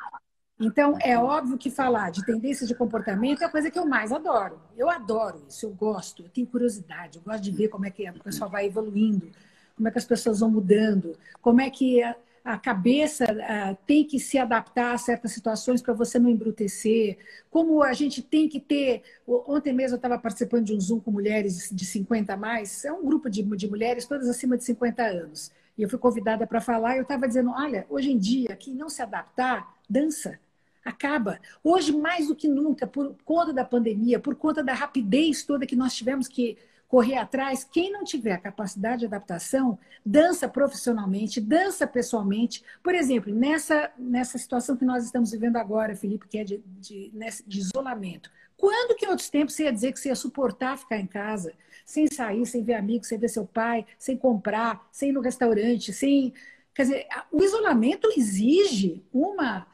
Então, 0.59 0.99
é 1.01 1.17
óbvio 1.17 1.57
que 1.57 1.71
falar 1.71 2.11
de 2.11 2.27
tendências 2.27 2.69
de 2.69 2.75
comportamento 2.75 3.43
é 3.43 3.47
a 3.47 3.49
coisa 3.49 3.71
que 3.71 3.79
eu 3.79 3.87
mais 3.87 4.11
adoro. 4.13 4.61
Eu 4.77 4.91
adoro 4.91 5.43
isso, 5.49 5.67
eu 5.67 5.71
gosto, 5.71 6.25
eu 6.25 6.29
tenho 6.29 6.49
curiosidade, 6.49 7.19
eu 7.19 7.23
gosto 7.23 7.43
de 7.43 7.53
ver 7.53 7.69
como 7.69 7.87
é 7.87 7.91
que 7.91 8.11
o 8.11 8.23
pessoal 8.25 8.51
vai 8.51 8.67
evoluindo, 8.67 9.31
como 9.77 9.89
é 9.89 9.91
que 9.93 9.99
as 9.99 10.05
pessoas 10.05 10.41
vão 10.41 10.51
mudando, 10.51 11.17
como 11.41 11.61
é 11.61 11.71
que 11.71 12.03
a 12.45 12.59
cabeça 12.59 13.25
uh, 13.25 13.77
tem 13.87 14.05
que 14.05 14.19
se 14.19 14.39
adaptar 14.39 14.95
a 14.95 14.99
certas 14.99 15.33
situações 15.33 15.83
para 15.83 15.93
você 15.93 16.19
não 16.19 16.31
embrutecer, 16.31 17.19
como 17.51 17.83
a 17.83 17.93
gente 17.93 18.23
tem 18.23 18.49
que 18.49 18.59
ter. 18.59 19.03
Ontem 19.27 19.73
mesmo 19.73 19.95
eu 19.95 19.97
estava 19.97 20.19
participando 20.19 20.65
de 20.65 20.75
um 20.75 20.81
Zoom 20.81 21.01
com 21.01 21.11
mulheres 21.11 21.69
de 21.71 21.85
50 21.85 22.33
a 22.33 22.37
mais, 22.37 22.85
é 22.85 22.93
um 22.93 23.05
grupo 23.05 23.29
de, 23.29 23.43
de 23.43 23.69
mulheres 23.69 24.07
todas 24.07 24.29
acima 24.29 24.57
de 24.57 24.65
50 24.65 25.03
anos. 25.03 25.53
E 25.77 25.83
eu 25.83 25.89
fui 25.89 25.99
convidada 25.99 26.47
para 26.47 26.61
falar 26.61 26.95
e 26.95 26.99
eu 26.99 27.03
estava 27.03 27.27
dizendo: 27.27 27.51
olha, 27.51 27.87
hoje 27.89 28.11
em 28.11 28.19
dia, 28.19 28.57
quem 28.57 28.75
não 28.75 28.89
se 28.89 29.03
adaptar, 29.03 29.75
dança. 29.89 30.39
Acaba. 30.83 31.39
Hoje, 31.63 31.93
mais 31.93 32.29
do 32.29 32.35
que 32.35 32.49
nunca, 32.49 32.87
por 32.87 33.15
conta 33.23 33.53
da 33.53 33.65
pandemia, 33.67 34.19
por 34.19 34.35
conta 34.35 34.65
da 34.65 34.73
rapidez 34.73 35.45
toda 35.45 35.67
que 35.67 35.77
nós 35.77 35.95
tivemos 35.95 36.27
que 36.27 36.57
correr 36.91 37.17
atrás. 37.17 37.63
Quem 37.63 37.93
não 37.93 38.03
tiver 38.03 38.37
capacidade 38.39 39.01
de 39.01 39.07
adaptação, 39.07 39.79
dança 40.05 40.49
profissionalmente, 40.49 41.41
dança 41.41 41.87
pessoalmente. 41.87 42.65
Por 42.83 42.95
exemplo, 42.95 43.33
nessa, 43.33 43.93
nessa 43.97 44.37
situação 44.37 44.77
que 44.77 44.85
nós 44.85 45.05
estamos 45.05 45.31
vivendo 45.31 45.57
agora, 45.57 45.95
Felipe, 45.95 46.27
que 46.27 46.39
é 46.39 46.45
de, 46.45 46.61
de, 46.81 47.13
de 47.47 47.59
isolamento. 47.61 48.29
Quando 48.57 48.97
que 48.97 49.07
em 49.07 49.09
outros 49.09 49.31
tempos 49.31 49.55
você 49.55 49.65
ia 49.65 49.73
dizer 49.73 49.93
que 49.93 50.01
você 50.01 50.09
ia 50.09 50.17
suportar 50.17 50.77
ficar 50.77 50.99
em 50.99 51.07
casa, 51.07 51.55
sem 51.87 52.09
sair, 52.09 52.45
sem 52.45 52.65
ver 52.65 52.75
amigos, 52.75 53.07
sem 53.07 53.19
ver 53.19 53.29
seu 53.29 53.47
pai, 53.47 53.87
sem 53.97 54.17
comprar, 54.17 54.87
sem 54.91 55.11
ir 55.11 55.13
no 55.13 55.21
restaurante, 55.21 55.93
sem 55.93 56.35
Quer 56.75 56.83
dizer, 56.83 57.07
o 57.33 57.43
isolamento 57.43 58.09
exige 58.17 59.05
uma, 59.13 59.67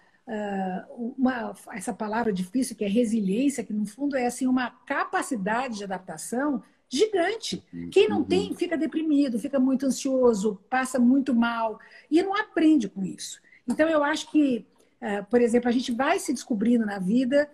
uma 0.88 1.54
essa 1.73 1.92
palavra 1.92 2.32
difícil 2.32 2.75
que 2.75 2.85
é 2.85 2.88
resiliência, 2.88 3.62
que 3.62 3.73
no 3.73 3.87
fundo 3.87 4.16
é 4.16 4.26
assim 4.26 4.46
uma 4.46 4.70
capacidade 4.87 5.76
de 5.76 5.85
adaptação 5.85 6.62
gigante. 6.88 7.62
Quem 7.90 8.09
não 8.09 8.23
tem 8.23 8.50
uhum. 8.50 8.57
fica 8.57 8.76
deprimido, 8.76 9.38
fica 9.38 9.59
muito 9.59 9.87
ansioso, 9.87 10.61
passa 10.71 10.99
muito 10.99 11.35
mal 11.35 11.78
e 12.11 12.23
não 12.23 12.37
aprende 12.37 12.88
com 12.88 13.05
isso. 13.05 13.40
Então 13.69 13.88
eu 13.88 14.05
acho 14.05 14.31
que, 14.31 14.64
por 15.28 15.40
exemplo, 15.40 15.69
a 15.69 15.73
gente 15.73 15.93
vai 15.93 16.19
se 16.19 16.33
descobrindo 16.33 16.87
na 16.87 16.99
vida 16.99 17.50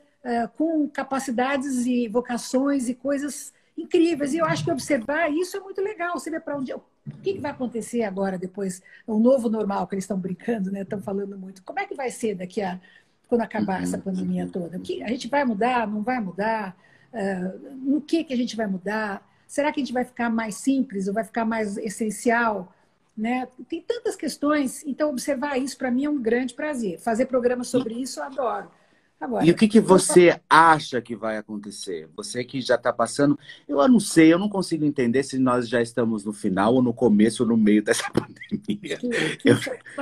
com 0.56 0.88
capacidades 0.88 1.86
e 1.86 2.08
vocações 2.08 2.88
e 2.88 2.94
coisas 2.94 3.52
incríveis. 3.76 4.32
E 4.34 4.38
eu 4.38 4.46
acho 4.46 4.64
que 4.64 4.70
observar 4.70 5.30
isso 5.30 5.56
é 5.56 5.60
muito 5.60 5.80
legal. 5.80 6.18
Você 6.18 6.30
vê 6.30 6.40
para 6.40 6.56
onde. 6.56 6.72
O 6.72 6.82
que, 7.22 7.38
vai 7.38 7.50
acontecer 7.50 8.04
agora, 8.04 8.38
depois? 8.38 8.80
O 9.06 9.18
novo 9.18 9.48
normal 9.48 9.86
que 9.86 9.94
eles 9.94 10.04
estão 10.04 10.18
brincando, 10.18 10.70
né? 10.70 10.82
Estão 10.82 11.02
falando 11.02 11.36
muito. 11.36 11.62
Como 11.62 11.80
é 11.80 11.86
que 11.86 11.94
vai 11.94 12.10
ser 12.10 12.34
daqui 12.36 12.62
a. 12.62 12.78
quando 13.28 13.40
acabar 13.40 13.82
essa 13.82 13.98
pandemia 13.98 14.48
toda? 14.48 14.76
A 14.76 15.08
gente 15.08 15.28
vai 15.28 15.44
mudar? 15.44 15.86
Não 15.86 16.02
vai 16.02 16.20
mudar? 16.20 16.76
Uh, 17.12 17.76
no 17.76 18.00
que, 18.00 18.24
que 18.24 18.32
a 18.32 18.36
gente 18.36 18.56
vai 18.56 18.66
mudar? 18.66 19.26
Será 19.46 19.70
que 19.70 19.80
a 19.80 19.84
gente 19.84 19.92
vai 19.92 20.04
ficar 20.04 20.30
mais 20.30 20.54
simples 20.56 21.08
ou 21.08 21.14
vai 21.14 21.24
ficar 21.24 21.44
mais 21.44 21.76
essencial? 21.76 22.74
Né? 23.16 23.46
Tem 23.68 23.82
tantas 23.82 24.16
questões, 24.16 24.82
então 24.86 25.10
observar 25.10 25.58
isso 25.58 25.76
para 25.76 25.90
mim 25.90 26.06
é 26.06 26.10
um 26.10 26.20
grande 26.20 26.54
prazer. 26.54 26.98
Fazer 26.98 27.26
programas 27.26 27.68
sobre 27.68 27.94
isso 27.94 28.20
eu 28.20 28.24
adoro. 28.24 28.70
Agora, 29.22 29.46
e 29.46 29.52
o 29.52 29.54
que, 29.54 29.68
que 29.68 29.78
você 29.78 30.40
acha 30.50 31.00
que 31.00 31.14
vai 31.14 31.36
acontecer? 31.36 32.08
Você 32.16 32.42
que 32.42 32.60
já 32.60 32.74
está 32.74 32.92
passando. 32.92 33.38
Eu 33.68 33.86
não 33.86 34.00
sei, 34.00 34.32
eu 34.32 34.38
não 34.38 34.48
consigo 34.48 34.84
entender 34.84 35.22
se 35.22 35.38
nós 35.38 35.68
já 35.68 35.80
estamos 35.80 36.24
no 36.24 36.32
final, 36.32 36.74
ou 36.74 36.82
no 36.82 36.92
começo, 36.92 37.44
ou 37.44 37.48
no 37.48 37.56
meio 37.56 37.84
dessa 37.84 38.02
pandemia. 38.10 38.96
Que, 38.98 39.36
que 39.36 39.48
eu, 39.48 39.56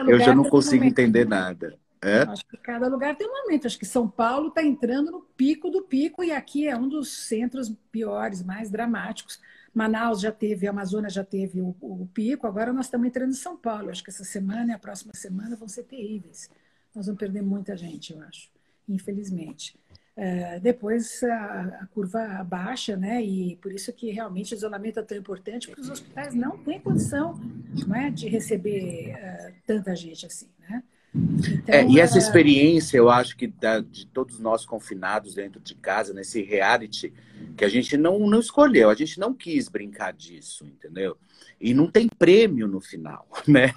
eu, 0.09 0.19
já 0.21 0.35
não 0.35 0.45
consigo 0.45 0.85
entender 0.85 1.27
nada. 1.27 1.77
É? 2.03 2.23
Acho 2.23 2.47
que 2.47 2.57
cada 2.57 2.89
lugar 2.89 3.17
tem 3.17 3.29
um 3.29 3.43
momento. 3.43 3.67
Acho 3.67 3.79
que 3.79 3.87
São 3.87 4.09
Paulo 4.09 4.49
está 4.49 4.63
entrando 4.63 5.11
no 5.11 5.21
pico 5.21 5.71
do 5.71 5.83
pico, 5.83 6.25
e 6.25 6.33
aqui 6.33 6.67
é 6.67 6.77
um 6.77 6.89
dos 6.89 7.27
centros 7.27 7.73
piores, 7.93 8.43
mais 8.43 8.71
dramáticos. 8.71 9.41
Manaus 9.75 10.21
já 10.21 10.33
teve, 10.33 10.67
Amazônia 10.67 11.11
já 11.11 11.23
teve 11.23 11.61
o, 11.61 11.77
o 11.81 12.09
pico, 12.13 12.47
agora 12.47 12.73
nós 12.73 12.87
estamos 12.87 13.07
entrando 13.07 13.31
em 13.31 13.35
São 13.35 13.57
Paulo. 13.57 13.91
Acho 13.91 14.03
que 14.03 14.11
essa 14.11 14.25
semana 14.25 14.73
e 14.73 14.75
a 14.75 14.79
próxima 14.79 15.13
semana 15.15 15.55
vão 15.57 15.69
ser 15.69 15.85
terríveis. 15.85 16.51
Nós 16.95 17.07
vamos 17.07 17.21
perder 17.21 17.43
muita 17.43 17.77
gente, 17.77 18.13
eu 18.13 18.21
acho 18.23 18.51
infelizmente. 18.91 19.79
É, 20.17 20.61
depois 20.61 21.23
a, 21.23 21.63
a, 21.83 21.87
curva 21.87 22.45
baixa, 22.45 22.97
né? 22.97 23.23
E 23.23 23.57
por 23.57 23.73
isso 23.73 23.93
que 23.93 24.11
realmente 24.11 24.53
o 24.53 24.57
isolamento 24.57 25.01
é 25.01 25.03
tão 25.03 25.17
importante, 25.17 25.69
porque 25.69 25.81
os 25.81 25.89
hospitais 25.89 26.35
não 26.35 26.59
têm 26.59 26.81
condição 26.81 27.41
não 27.87 27.97
é, 27.97 28.11
de 28.11 28.29
receber 28.29 29.15
uh, 29.15 29.55
tanta 29.67 29.95
gente 29.97 30.27
assim, 30.27 30.49
né? 30.59 30.83
Então, 31.15 31.75
é, 31.75 31.85
e 31.87 31.99
essa 31.99 32.15
uh... 32.15 32.19
experiência, 32.19 32.97
eu 32.97 33.11
acho 33.11 33.37
que 33.37 33.47
da, 33.47 33.81
de 33.81 34.07
todos 34.07 34.39
nós 34.39 34.65
confinados 34.65 35.35
dentro 35.35 35.61
de 35.61 35.75
casa, 35.75 36.15
nesse 36.15 36.43
reality, 36.43 37.13
que 37.57 37.65
a 37.65 37.69
gente 37.69 37.97
não, 37.97 38.19
não 38.21 38.39
escolheu, 38.39 38.89
a 38.89 38.95
gente 38.95 39.19
não 39.19 39.35
quis 39.35 39.69
brincar 39.69 40.13
disso, 40.13 40.65
entendeu? 40.65 41.17
E 41.61 41.75
não 41.75 41.91
tem 41.91 42.09
prêmio 42.09 42.69
no 42.69 42.81
final, 42.81 43.27
né? 43.47 43.73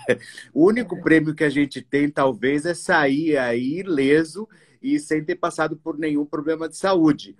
O 0.53 0.67
único 0.67 0.95
é. 0.95 1.01
prêmio 1.01 1.35
que 1.35 1.43
a 1.43 1.49
gente 1.49 1.81
tem, 1.81 2.09
talvez, 2.09 2.65
é 2.65 2.73
sair 2.73 3.37
aí 3.37 3.79
ileso 3.79 4.47
e 4.81 4.99
sem 4.99 5.23
ter 5.23 5.35
passado 5.35 5.75
por 5.75 5.97
nenhum 5.97 6.25
problema 6.25 6.69
de 6.69 6.77
saúde. 6.77 7.35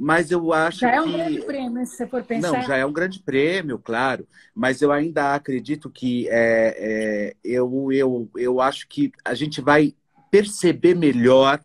Mas 0.00 0.30
eu 0.30 0.52
acho 0.52 0.78
já 0.78 0.90
que. 0.90 0.96
Já 0.96 1.02
é 1.02 1.04
um 1.04 1.12
grande 1.12 1.40
prêmio, 1.42 1.84
se 1.84 1.96
você 1.96 2.06
for 2.06 2.22
pensar. 2.22 2.52
Não, 2.52 2.62
já 2.62 2.76
é 2.76 2.86
um 2.86 2.92
grande 2.92 3.18
prêmio, 3.18 3.80
claro. 3.80 4.28
Mas 4.54 4.80
eu 4.80 4.92
ainda 4.92 5.34
acredito 5.34 5.90
que 5.90 6.28
é, 6.28 6.76
é, 6.78 7.36
eu, 7.42 7.90
eu, 7.90 8.30
eu 8.36 8.60
acho 8.60 8.86
que 8.86 9.10
a 9.24 9.34
gente 9.34 9.60
vai 9.60 9.92
perceber 10.30 10.94
melhor 10.94 11.60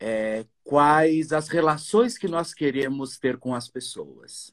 é, 0.00 0.44
quais 0.64 1.32
as 1.32 1.48
relações 1.48 2.18
que 2.18 2.26
nós 2.26 2.52
queremos 2.52 3.16
ter 3.16 3.36
com 3.36 3.54
as 3.54 3.68
pessoas. 3.68 4.52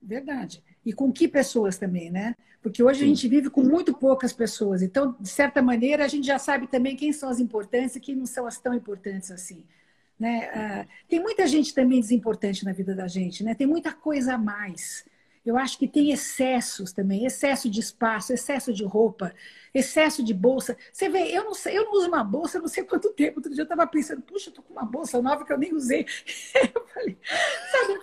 Verdade. 0.00 0.62
E 0.86 0.92
com 0.92 1.12
que 1.12 1.26
pessoas 1.26 1.76
também, 1.76 2.08
né? 2.08 2.36
Porque 2.62 2.84
hoje 2.84 3.00
Sim. 3.00 3.04
a 3.04 3.08
gente 3.08 3.26
vive 3.26 3.50
com 3.50 3.64
muito 3.64 3.92
poucas 3.92 4.32
pessoas. 4.32 4.80
Então, 4.80 5.16
de 5.18 5.28
certa 5.28 5.60
maneira, 5.60 6.04
a 6.04 6.08
gente 6.08 6.24
já 6.24 6.38
sabe 6.38 6.68
também 6.68 6.94
quem 6.94 7.12
são 7.12 7.28
as 7.28 7.40
importantes 7.40 7.96
e 7.96 8.00
quem 8.00 8.14
não 8.14 8.26
são 8.26 8.46
as 8.46 8.60
tão 8.60 8.72
importantes 8.72 9.32
assim. 9.32 9.64
Né? 10.22 10.48
Ah, 10.54 10.86
tem 11.08 11.18
muita 11.18 11.48
gente 11.48 11.74
também 11.74 11.98
desimportante 11.98 12.64
na 12.64 12.72
vida 12.72 12.94
da 12.94 13.08
gente, 13.08 13.42
né? 13.42 13.56
Tem 13.56 13.66
muita 13.66 13.92
coisa 13.92 14.34
a 14.34 14.38
mais. 14.38 15.04
Eu 15.44 15.58
acho 15.58 15.76
que 15.76 15.88
tem 15.88 16.12
excessos 16.12 16.92
também, 16.92 17.26
excesso 17.26 17.68
de 17.68 17.80
espaço, 17.80 18.32
excesso 18.32 18.72
de 18.72 18.84
roupa, 18.84 19.34
excesso 19.74 20.22
de 20.22 20.32
bolsa. 20.32 20.76
Você 20.92 21.08
vê, 21.08 21.36
eu 21.36 21.42
não 21.42 21.54
sei, 21.54 21.76
eu 21.76 21.86
não 21.86 21.94
uso 21.94 22.06
uma 22.06 22.22
bolsa 22.22 22.60
não 22.60 22.68
sei 22.68 22.84
quanto 22.84 23.12
tempo. 23.12 23.38
Outro 23.38 23.52
dia 23.52 23.62
eu 23.62 23.64
estava 23.64 23.84
pensando, 23.84 24.22
puxa, 24.22 24.50
eu 24.50 24.54
tô 24.54 24.62
com 24.62 24.72
uma 24.72 24.84
bolsa 24.84 25.20
nova 25.20 25.44
que 25.44 25.52
eu 25.52 25.58
nem 25.58 25.74
usei. 25.74 26.06
Eu 26.72 26.86
falei, 26.86 27.18
sabe, 27.72 27.98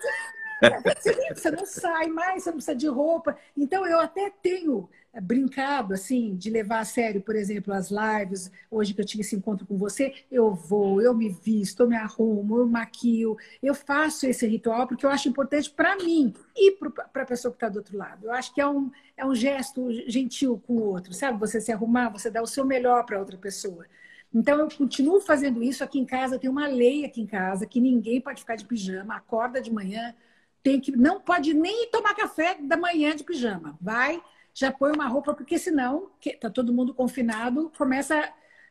você 1.34 1.52
não 1.52 1.66
sai 1.66 2.08
mais, 2.08 2.44
você 2.44 2.50
não 2.50 2.58
precisa 2.58 2.76
de 2.76 2.88
roupa. 2.88 3.38
Então, 3.56 3.86
eu 3.86 4.00
até 4.00 4.30
tenho 4.30 4.90
eh, 5.14 5.22
brincado, 5.22 5.94
assim, 5.94 6.36
de 6.36 6.50
levar 6.50 6.80
a 6.80 6.86
sério, 6.86 7.22
por 7.22 7.36
exemplo, 7.36 7.74
as 7.74 7.90
lives. 7.90 8.52
Hoje 8.70 8.94
que 8.94 9.02
eu 9.02 9.06
tive 9.06 9.22
esse 9.22 9.36
encontro 9.36 9.66
com 9.66 9.78
você, 9.78 10.14
eu 10.32 10.54
vou, 10.54 11.02
eu 11.02 11.14
me 11.14 11.30
visto, 11.30 11.84
eu 11.84 11.88
me 11.88 11.96
arrumo, 11.96 12.58
eu 12.58 12.68
maquio. 12.68 13.38
Eu 13.62 13.74
faço 13.74 14.26
esse 14.28 14.46
ritual 14.48 14.88
porque 14.88 15.06
eu 15.06 15.10
acho 15.10 15.30
importante 15.30 15.70
para 15.70 15.96
mim 15.96 16.34
e 16.56 16.72
para 16.72 17.24
a 17.24 17.26
pessoa 17.26 17.52
que 17.52 17.58
está 17.58 17.70
do 17.70 17.78
outro 17.78 17.98
lado. 17.98 18.26
Eu 18.26 18.34
acho 18.34 18.54
que 18.54 18.62
é 18.62 18.68
um, 18.68 18.92
é 19.16 19.26
um 19.26 19.36
gesto 19.36 19.90
gentil 20.08 20.62
com 20.66 20.74
o 20.74 20.84
outro, 20.84 21.14
sabe? 21.14 21.40
Você 21.40 21.62
se 21.62 21.72
arrumar, 21.72 22.10
você 22.10 22.30
dá 22.30 22.42
o 22.42 22.48
seu 22.48 22.66
melhor 22.66 23.06
para 23.06 23.20
outra 23.20 23.38
pessoa. 23.38 23.86
Então, 24.34 24.60
eu 24.60 24.70
continuo 24.70 25.20
fazendo 25.20 25.64
isso 25.64 25.84
aqui 25.84 26.00
em 26.00 26.06
casa. 26.06 26.38
Tem 26.38 26.50
uma 26.50 26.68
lei 26.68 27.04
aqui 27.04 27.22
em 27.22 27.26
casa 27.26 27.66
que 27.66 27.82
ninguém 27.82 28.22
pode 28.22 28.42
ficar 28.42 28.56
de 28.56 28.66
pijama, 28.66 29.16
acorda 29.16 29.60
de 29.60 29.74
manhã, 29.74 30.14
tem 30.64 30.80
que 30.80 30.92
não 30.92 31.20
pode 31.20 31.54
nem 31.54 31.90
tomar 31.90 32.16
café 32.16 32.58
da 32.62 32.78
manhã 32.78 33.16
de 33.16 33.24
pijama. 33.24 33.78
Vai, 33.82 34.22
já 34.54 34.72
põe 34.72 34.92
uma 34.92 35.08
roupa, 35.08 35.34
porque 35.34 35.58
senão 35.58 36.10
que, 36.20 36.34
tá 36.34 36.50
todo 36.50 36.74
mundo 36.74 36.94
confinado, 36.94 37.72
começa 37.78 38.16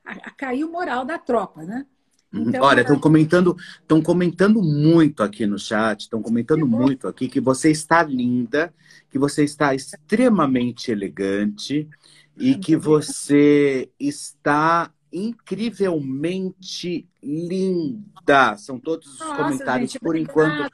a, 0.04 0.12
a 0.12 0.30
cair 0.30 0.64
o 0.64 0.71
moral 0.71 1.04
da 1.04 1.18
tropa, 1.18 1.62
né? 1.62 1.87
Uhum. 2.33 2.49
Então, 2.49 2.62
Olha, 2.62 2.83
estão 2.83 2.97
é 2.97 3.00
comentando, 3.00 3.57
estão 3.80 4.02
comentando 4.02 4.62
muito 4.62 5.23
aqui 5.23 5.47
no 5.47 5.59
chat, 5.59 6.02
estão 6.02 6.21
comentando 6.21 6.66
muito 6.66 7.09
aqui 7.09 7.28
que 7.28 7.40
você 7.40 7.71
está 7.71 8.02
linda, 8.02 8.73
que 9.11 9.18
você 9.18 9.45
está 9.45 9.75
extremamente 9.75 10.90
elegante 10.90 11.88
e 12.37 12.54
que 12.54 12.76
você 12.76 13.90
está 13.99 14.92
incrivelmente 15.12 17.08
linda. 17.22 18.56
São 18.56 18.78
todos 18.78 19.14
os 19.14 19.18
Nossa, 19.20 19.36
comentários, 19.36 19.92
gente, 19.92 20.00
por 20.00 20.16
enquanto, 20.16 20.70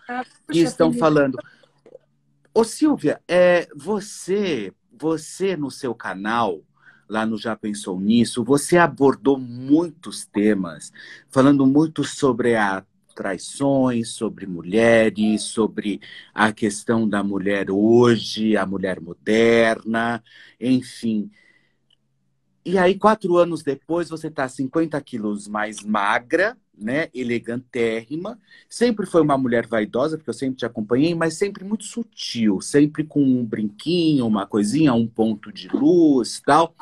que 0.50 0.60
estão 0.60 0.88
feliz. 0.88 1.00
falando. 1.00 1.38
Ô, 2.52 2.62
Silvia, 2.64 3.20
é, 3.26 3.68
você, 3.74 4.72
você 4.92 5.56
no 5.56 5.70
seu 5.70 5.94
canal, 5.94 6.62
lá 7.08 7.26
no 7.26 7.36
Já 7.36 7.56
Pensou 7.56 7.98
Nisso, 8.00 8.44
você 8.44 8.76
abordou 8.76 9.38
muitos 9.38 10.24
temas, 10.24 10.92
falando 11.28 11.66
muito 11.66 12.04
sobre 12.04 12.54
a 12.54 12.84
traições, 13.14 14.10
sobre 14.10 14.46
mulheres, 14.46 15.42
sobre 15.42 16.00
a 16.34 16.52
questão 16.52 17.08
da 17.08 17.22
mulher 17.22 17.70
hoje, 17.70 18.56
a 18.56 18.66
mulher 18.66 19.00
moderna, 19.00 20.22
enfim. 20.60 21.30
E 22.64 22.78
aí, 22.78 22.98
quatro 22.98 23.36
anos 23.36 23.62
depois, 23.62 24.08
você 24.08 24.28
está 24.28 24.48
50 24.48 24.98
quilos 25.02 25.46
mais 25.46 25.82
magra, 25.82 26.56
né? 26.76 27.08
Elegantérrima. 27.14 28.38
Sempre 28.68 29.04
foi 29.04 29.20
uma 29.20 29.36
mulher 29.36 29.66
vaidosa, 29.66 30.16
porque 30.16 30.30
eu 30.30 30.34
sempre 30.34 30.56
te 30.56 30.64
acompanhei, 30.64 31.14
mas 31.14 31.34
sempre 31.34 31.62
muito 31.62 31.84
sutil, 31.84 32.62
sempre 32.62 33.04
com 33.04 33.22
um 33.22 33.44
brinquinho, 33.44 34.26
uma 34.26 34.46
coisinha, 34.46 34.94
um 34.94 35.06
ponto 35.06 35.52
de 35.52 35.68
luz 35.68 36.40
tal. 36.40 36.74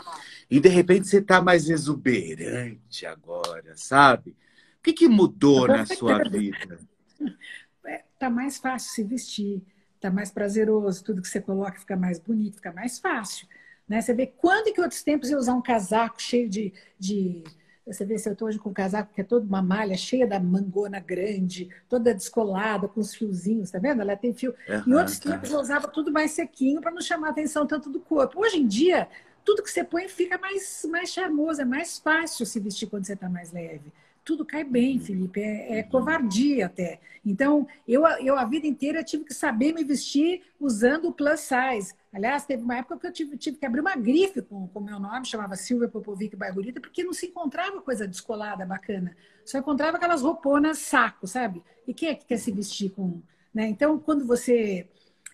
E 0.48 0.60
de 0.60 0.68
repente 0.68 1.08
você 1.08 1.18
está 1.18 1.42
mais 1.42 1.68
exuberante 1.68 3.04
agora, 3.04 3.72
sabe? 3.74 4.30
O 4.78 4.82
que, 4.82 4.92
que 4.92 5.08
mudou 5.08 5.66
na 5.66 5.84
sua 5.84 6.18
vida? 6.22 6.78
É, 7.84 8.04
tá 8.16 8.30
mais 8.30 8.58
fácil 8.58 8.92
se 8.92 9.02
vestir, 9.02 9.60
tá 10.00 10.08
mais 10.08 10.30
prazeroso, 10.30 11.02
tudo 11.02 11.20
que 11.20 11.26
você 11.26 11.40
coloca 11.40 11.80
fica 11.80 11.96
mais 11.96 12.16
bonito, 12.20 12.54
fica 12.54 12.72
mais 12.72 13.00
fácil. 13.00 13.48
Né? 13.92 14.00
Você 14.00 14.14
vê 14.14 14.26
quando 14.26 14.72
que 14.72 14.80
outros 14.80 15.02
tempos 15.02 15.30
eu 15.30 15.38
usar 15.38 15.52
um 15.52 15.60
casaco 15.60 16.20
cheio 16.20 16.48
de, 16.48 16.72
de 16.98 17.44
você 17.86 18.06
vê 18.06 18.16
se 18.16 18.26
eu 18.26 18.32
estou 18.32 18.48
hoje 18.48 18.58
com 18.58 18.70
um 18.70 18.72
casaco 18.72 19.12
que 19.12 19.20
é 19.20 19.24
toda 19.24 19.44
uma 19.44 19.60
malha 19.60 19.98
cheia 19.98 20.26
da 20.26 20.40
mangona 20.40 20.98
grande, 20.98 21.68
toda 21.90 22.14
descolada, 22.14 22.88
com 22.88 23.00
os 23.00 23.14
fiozinhos, 23.14 23.70
tá 23.70 23.78
vendo? 23.78 24.00
Ela 24.00 24.16
tem 24.16 24.32
fio. 24.32 24.54
Uhum, 24.66 24.82
em 24.86 24.94
outros 24.94 25.18
tempos 25.18 25.50
eu 25.50 25.60
usava 25.60 25.88
tudo 25.88 26.10
mais 26.10 26.30
sequinho 26.30 26.80
para 26.80 26.90
não 26.90 27.02
chamar 27.02 27.26
a 27.26 27.30
atenção 27.32 27.66
tanto 27.66 27.90
do 27.90 28.00
corpo. 28.00 28.40
Hoje 28.40 28.60
em 28.60 28.66
dia, 28.66 29.06
tudo 29.44 29.62
que 29.62 29.70
você 29.70 29.84
põe 29.84 30.08
fica 30.08 30.38
mais, 30.38 30.86
mais 30.90 31.10
charmoso, 31.10 31.60
é 31.60 31.64
mais 31.66 31.98
fácil 31.98 32.46
se 32.46 32.58
vestir 32.60 32.88
quando 32.88 33.04
você 33.04 33.12
está 33.12 33.28
mais 33.28 33.52
leve. 33.52 33.92
Tudo 34.24 34.42
cai 34.42 34.64
bem, 34.64 34.98
Felipe, 35.00 35.38
é, 35.38 35.80
é 35.80 35.82
covardia 35.82 36.64
até. 36.64 36.98
Então, 37.26 37.66
eu, 37.86 38.06
eu 38.20 38.38
a 38.38 38.46
vida 38.46 38.66
inteira 38.66 39.04
tive 39.04 39.24
que 39.24 39.34
saber 39.34 39.74
me 39.74 39.84
vestir 39.84 40.40
usando 40.58 41.08
o 41.08 41.12
plus 41.12 41.40
size 41.40 41.92
Aliás, 42.12 42.44
teve 42.44 42.62
uma 42.62 42.76
época 42.76 42.98
que 42.98 43.06
eu 43.06 43.12
tive, 43.12 43.38
tive 43.38 43.56
que 43.56 43.64
abrir 43.64 43.80
uma 43.80 43.96
grife 43.96 44.42
com 44.42 44.68
o 44.74 44.80
meu 44.80 45.00
nome, 45.00 45.24
chamava 45.24 45.56
Silvia 45.56 45.88
Popovic 45.88 46.36
Baigurita, 46.36 46.78
porque 46.78 47.02
não 47.02 47.14
se 47.14 47.26
encontrava 47.26 47.80
coisa 47.80 48.06
descolada, 48.06 48.66
bacana. 48.66 49.16
Só 49.46 49.58
encontrava 49.58 49.96
aquelas 49.96 50.20
rouponas 50.20 50.78
saco, 50.78 51.26
sabe? 51.26 51.62
E 51.86 51.94
quem 51.94 52.10
é 52.10 52.14
que 52.14 52.26
quer 52.26 52.36
se 52.36 52.52
vestir 52.52 52.90
com... 52.90 53.22
Né? 53.54 53.66
Então, 53.66 53.98
quando 53.98 54.26
você 54.26 54.86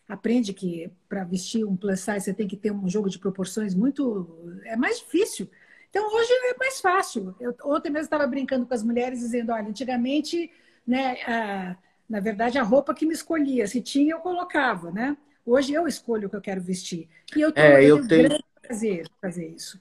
aprende 0.08 0.52
que 0.52 0.88
para 1.08 1.24
vestir 1.24 1.64
um 1.64 1.76
plus 1.76 2.00
size 2.00 2.20
você 2.20 2.32
tem 2.32 2.46
que 2.46 2.56
ter 2.56 2.70
um 2.70 2.88
jogo 2.88 3.10
de 3.10 3.18
proporções 3.18 3.74
muito... 3.74 4.38
É 4.64 4.76
mais 4.76 5.00
difícil. 5.00 5.50
Então, 5.90 6.06
hoje 6.14 6.30
é 6.32 6.56
mais 6.58 6.80
fácil. 6.80 7.34
Eu, 7.40 7.56
ontem 7.64 7.90
mesmo 7.90 8.04
estava 8.04 8.26
brincando 8.26 8.64
com 8.66 8.74
as 8.74 8.84
mulheres, 8.84 9.18
dizendo, 9.18 9.50
olha, 9.50 9.68
antigamente, 9.68 10.48
né, 10.86 11.20
a, 11.26 11.76
na 12.08 12.20
verdade, 12.20 12.56
a 12.56 12.62
roupa 12.62 12.94
que 12.94 13.04
me 13.04 13.14
escolhia, 13.14 13.66
se 13.66 13.80
tinha, 13.80 14.12
eu 14.12 14.20
colocava, 14.20 14.92
né? 14.92 15.16
Hoje 15.48 15.72
eu 15.72 15.88
escolho 15.88 16.26
o 16.26 16.30
que 16.30 16.36
eu 16.36 16.42
quero 16.42 16.60
vestir. 16.60 17.08
E 17.34 17.40
eu, 17.40 17.50
tô, 17.50 17.58
é, 17.58 17.82
eu, 17.82 17.96
eu 17.96 18.06
tenho 18.06 18.28
grande 18.28 18.44
prazer 18.60 19.08
fazer 19.18 19.48
isso. 19.48 19.80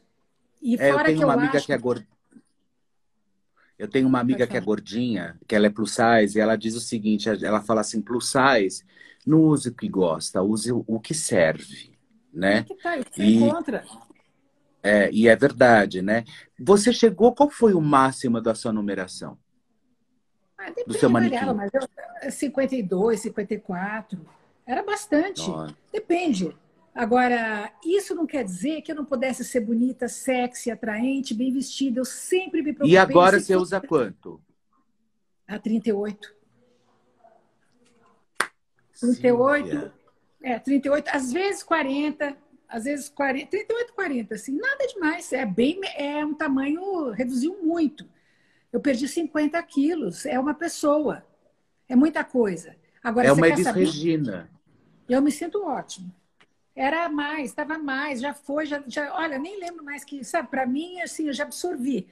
E 0.62 0.76
é, 0.76 0.92
fora 0.92 1.02
eu 1.02 1.06
tenho 1.06 1.18
que 1.18 1.24
uma 1.26 1.34
eu 1.34 1.40
amiga 1.40 1.58
acho... 1.58 1.66
que 1.66 1.74
é 1.74 1.78
gorda. 1.78 2.08
Eu 3.78 3.88
tenho 3.90 4.08
uma 4.08 4.20
amiga 4.20 4.48
que 4.48 4.56
é 4.56 4.62
gordinha, 4.62 5.38
que 5.46 5.54
ela 5.54 5.68
é 5.68 5.70
plus 5.70 5.92
size, 5.92 6.38
e 6.38 6.42
ela 6.42 6.56
diz 6.56 6.74
o 6.74 6.80
seguinte: 6.80 7.28
ela 7.46 7.62
fala 7.62 7.82
assim, 7.82 8.02
plus 8.02 8.32
size, 8.32 8.84
não 9.26 9.42
use 9.42 9.68
o 9.68 9.74
que 9.74 9.90
gosta, 9.90 10.42
use 10.42 10.72
o 10.72 11.00
que 11.02 11.14
serve, 11.14 11.92
né? 12.34 12.60
É 12.60 12.64
que 12.64 12.76
tá, 12.76 12.96
você 12.96 13.22
e, 13.22 13.36
encontra. 13.36 13.84
É, 14.82 15.12
e 15.12 15.28
é 15.28 15.36
verdade, 15.36 16.02
né? 16.02 16.24
Você 16.58 16.94
chegou, 16.94 17.36
qual 17.36 17.50
foi 17.50 17.74
o 17.74 17.82
máximo 17.82 18.40
da 18.40 18.56
sua 18.56 18.72
numeração? 18.72 19.38
Ah, 20.58 20.72
do 20.88 20.94
seu 20.94 21.10
manequim? 21.10 21.54
Mas 21.54 21.72
eu, 21.74 22.32
52, 22.32 23.20
54. 23.20 24.37
Era 24.68 24.84
bastante. 24.84 25.48
Nossa. 25.48 25.76
Depende. 25.92 26.56
Agora, 26.94 27.72
isso 27.86 28.14
não 28.14 28.26
quer 28.26 28.44
dizer 28.44 28.82
que 28.82 28.92
eu 28.92 28.96
não 28.96 29.06
pudesse 29.06 29.46
ser 29.46 29.62
bonita, 29.62 30.10
sexy, 30.10 30.70
atraente, 30.70 31.34
bem 31.34 31.54
vestida. 31.54 32.02
Eu 32.02 32.06
sempre 32.06 32.62
me 32.62 32.74
preocupei. 32.74 32.92
E 32.92 32.98
agora 32.98 33.40
você 33.40 33.56
usa 33.56 33.80
quanto? 33.80 34.42
A 35.48 35.58
38. 35.58 36.36
38. 39.00 39.70
Sim, 39.70 39.92
é, 40.42 40.60
38, 40.60 41.10
às 41.10 41.32
vezes 41.32 41.64
40, 41.64 42.36
às 42.68 42.84
vezes 42.84 43.10
40, 43.10 43.50
38, 43.50 43.94
40, 43.94 44.36
assim, 44.36 44.58
nada 44.58 44.88
demais. 44.88 45.32
É 45.32 45.46
bem, 45.46 45.80
é 45.96 46.26
um 46.26 46.34
tamanho, 46.34 47.12
reduziu 47.12 47.58
muito. 47.64 48.06
Eu 48.72 48.82
perdi 48.82 49.08
50 49.08 49.62
quilos, 49.64 50.26
é 50.26 50.40
uma 50.40 50.54
pessoa. 50.54 51.24
É 51.88 51.96
muita 51.96 52.24
coisa. 52.24 52.76
Agora, 53.04 53.28
é 53.28 53.32
uma 53.32 53.48
Elis 53.48 53.68
Regina. 53.68 54.50
Eu 55.10 55.22
me 55.22 55.32
sinto 55.32 55.64
ótimo. 55.64 56.14
Era 56.76 57.10
mais, 57.10 57.50
estava 57.50 57.78
mais, 57.78 58.22
já 58.22 58.34
foi, 58.34 58.66
já, 58.66 58.84
já, 58.88 59.14
olha, 59.16 59.40
nem 59.40 59.60
lembro 59.60 59.84
mais 59.84 60.04
que, 60.04 60.24
sabe, 60.24 60.50
para 60.50 60.66
mim, 60.66 61.02
assim, 61.02 61.28
eu 61.28 61.34
já 61.34 61.44
absorvi. 61.44 62.08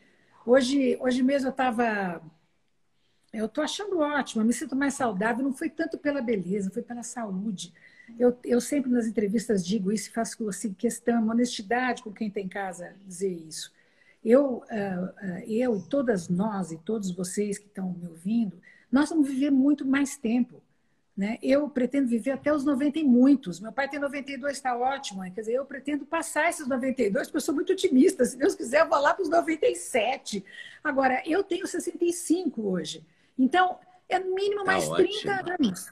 Hoje, 0.46 0.98
hoje 1.00 1.22
mesmo 1.22 1.50
eu 1.50 1.52
estava, 1.52 2.22
eu 3.32 3.46
estou 3.46 3.64
achando 3.64 4.00
ótimo, 4.00 4.42
eu 4.42 4.46
me 4.46 4.54
sinto 4.54 4.75
mais 4.75 4.96
saudável, 4.96 5.44
não 5.44 5.54
foi 5.54 5.70
tanto 5.70 5.98
pela 5.98 6.22
beleza, 6.22 6.72
foi 6.72 6.82
pela 6.82 7.04
saúde. 7.04 7.74
Eu, 8.18 8.38
eu 8.44 8.62
sempre 8.62 8.92
nas 8.92 9.08
entrevistas 9.08 9.66
digo 9.66 9.92
isso, 9.92 10.12
faço 10.12 10.48
assim, 10.50 10.74
questão, 10.74 11.30
honestidade 11.30 12.02
com 12.04 12.12
quem 12.12 12.30
tem 12.30 12.46
em 12.46 12.50
casa 12.50 12.96
dizer 13.06 13.32
isso. 13.34 13.72
Eu, 14.24 14.58
uh, 14.58 14.64
uh, 14.64 15.40
eu 15.48 15.77
e 15.77 15.84
todas 15.90 16.27
nós 16.29 16.72
e 16.72 16.77
todos 16.77 17.12
vocês 17.12 17.58
que 17.60 17.68
estão 17.68 17.92
me 17.92 18.08
ouvindo, 18.08 18.60
nós 18.92 19.10
vamos 19.10 19.27
viver 19.27 19.51
muito 19.51 19.86
mais 19.86 20.18
tempo. 20.18 20.62
Né? 21.16 21.38
Eu 21.42 21.70
pretendo 21.70 22.10
viver 22.10 22.32
até 22.32 22.54
os 22.54 22.66
90 22.66 23.00
e 23.00 23.04
muitos. 23.04 23.62
Meu 23.62 23.72
pai 23.72 23.88
tem 23.88 24.00
92, 24.00 24.58
está 24.58 24.78
ótimo. 24.78 25.24
Quer 25.24 25.42
dizer, 25.42 25.54
eu 25.54 25.66
pretendo 25.66 26.06
passar 26.06 26.50
esses 26.50 26.68
92, 26.68 27.28
porque 27.28 27.38
eu 27.38 27.42
sou 27.42 27.56
muito 27.56 27.72
otimista. 27.72 28.25
Se 28.25 28.36
Deus 28.36 28.54
quiser, 28.54 28.82
eu 28.82 28.90
vou 28.90 29.00
lá 29.00 29.14
para 29.14 29.24
os 29.24 29.30
97. 29.30 30.44
Agora, 30.84 31.24
eu 31.25 31.42
tenho 31.42 31.66
65 31.66 32.68
hoje. 32.68 33.06
Então, 33.40 33.80
é 34.10 34.20
no 34.20 34.36
mínimo 34.36 34.66
tá 34.66 34.72
mais 34.72 34.90
tá 34.90 34.96
30 34.96 35.54
anos. 35.58 35.92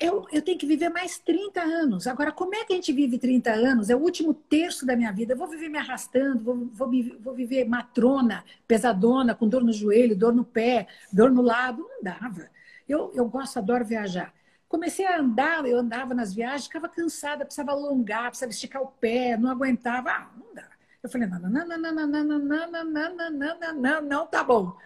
Eu, 0.00 0.26
eu 0.32 0.42
tenho 0.42 0.58
que 0.58 0.66
viver 0.66 0.88
mais 0.88 1.18
30 1.18 1.60
anos. 1.60 2.06
Agora, 2.06 2.32
como 2.32 2.54
é 2.54 2.64
que 2.64 2.72
a 2.72 2.76
gente 2.76 2.92
vive 2.92 3.16
30 3.16 3.52
anos? 3.52 3.90
É 3.90 3.94
o 3.94 4.00
último 4.00 4.32
terço 4.32 4.84
da 4.84 4.96
minha 4.96 5.12
vida. 5.12 5.34
Eu 5.34 5.36
vou 5.36 5.46
viver 5.46 5.68
me 5.68 5.78
arrastando, 5.78 6.42
vou, 6.42 6.56
vou, 6.72 6.90
vou 7.20 7.34
viver 7.34 7.64
matrona, 7.68 8.44
pesadona, 8.66 9.34
com 9.34 9.46
dor 9.46 9.62
no 9.62 9.72
joelho, 9.72 10.16
dor 10.16 10.34
no 10.34 10.44
pé, 10.44 10.88
dor 11.12 11.30
no 11.30 11.42
lado. 11.42 11.86
Não 11.88 12.02
dava. 12.02 12.50
Eu, 12.88 13.12
eu 13.14 13.28
gosto, 13.28 13.58
adoro 13.58 13.84
viajar. 13.84 14.34
Comecei 14.68 15.06
a 15.06 15.18
andar, 15.18 15.64
eu 15.64 15.78
andava 15.78 16.14
nas 16.14 16.34
viagens, 16.34 16.66
ficava 16.66 16.88
cansada, 16.88 17.44
precisava 17.44 17.72
alongar, 17.72 18.28
precisava 18.28 18.52
esticar 18.52 18.82
o 18.82 18.88
pé, 18.88 19.36
não 19.36 19.50
aguentava. 19.50 20.10
Ah, 20.10 20.30
não 20.36 20.54
dá. 20.54 20.68
Eu 21.02 21.08
falei, 21.08 21.28
não, 21.28 21.38
não, 21.38 21.48
não, 21.48 21.66
não, 21.66 21.78
não, 21.78 22.06
não, 22.06 22.22
não, 22.22 22.38
não, 22.38 22.84
não, 22.84 23.14
não, 23.14 23.30
não, 23.30 23.74
não, 23.74 24.02
não, 24.02 24.26
tá 24.26 24.44
bom. 24.44 24.76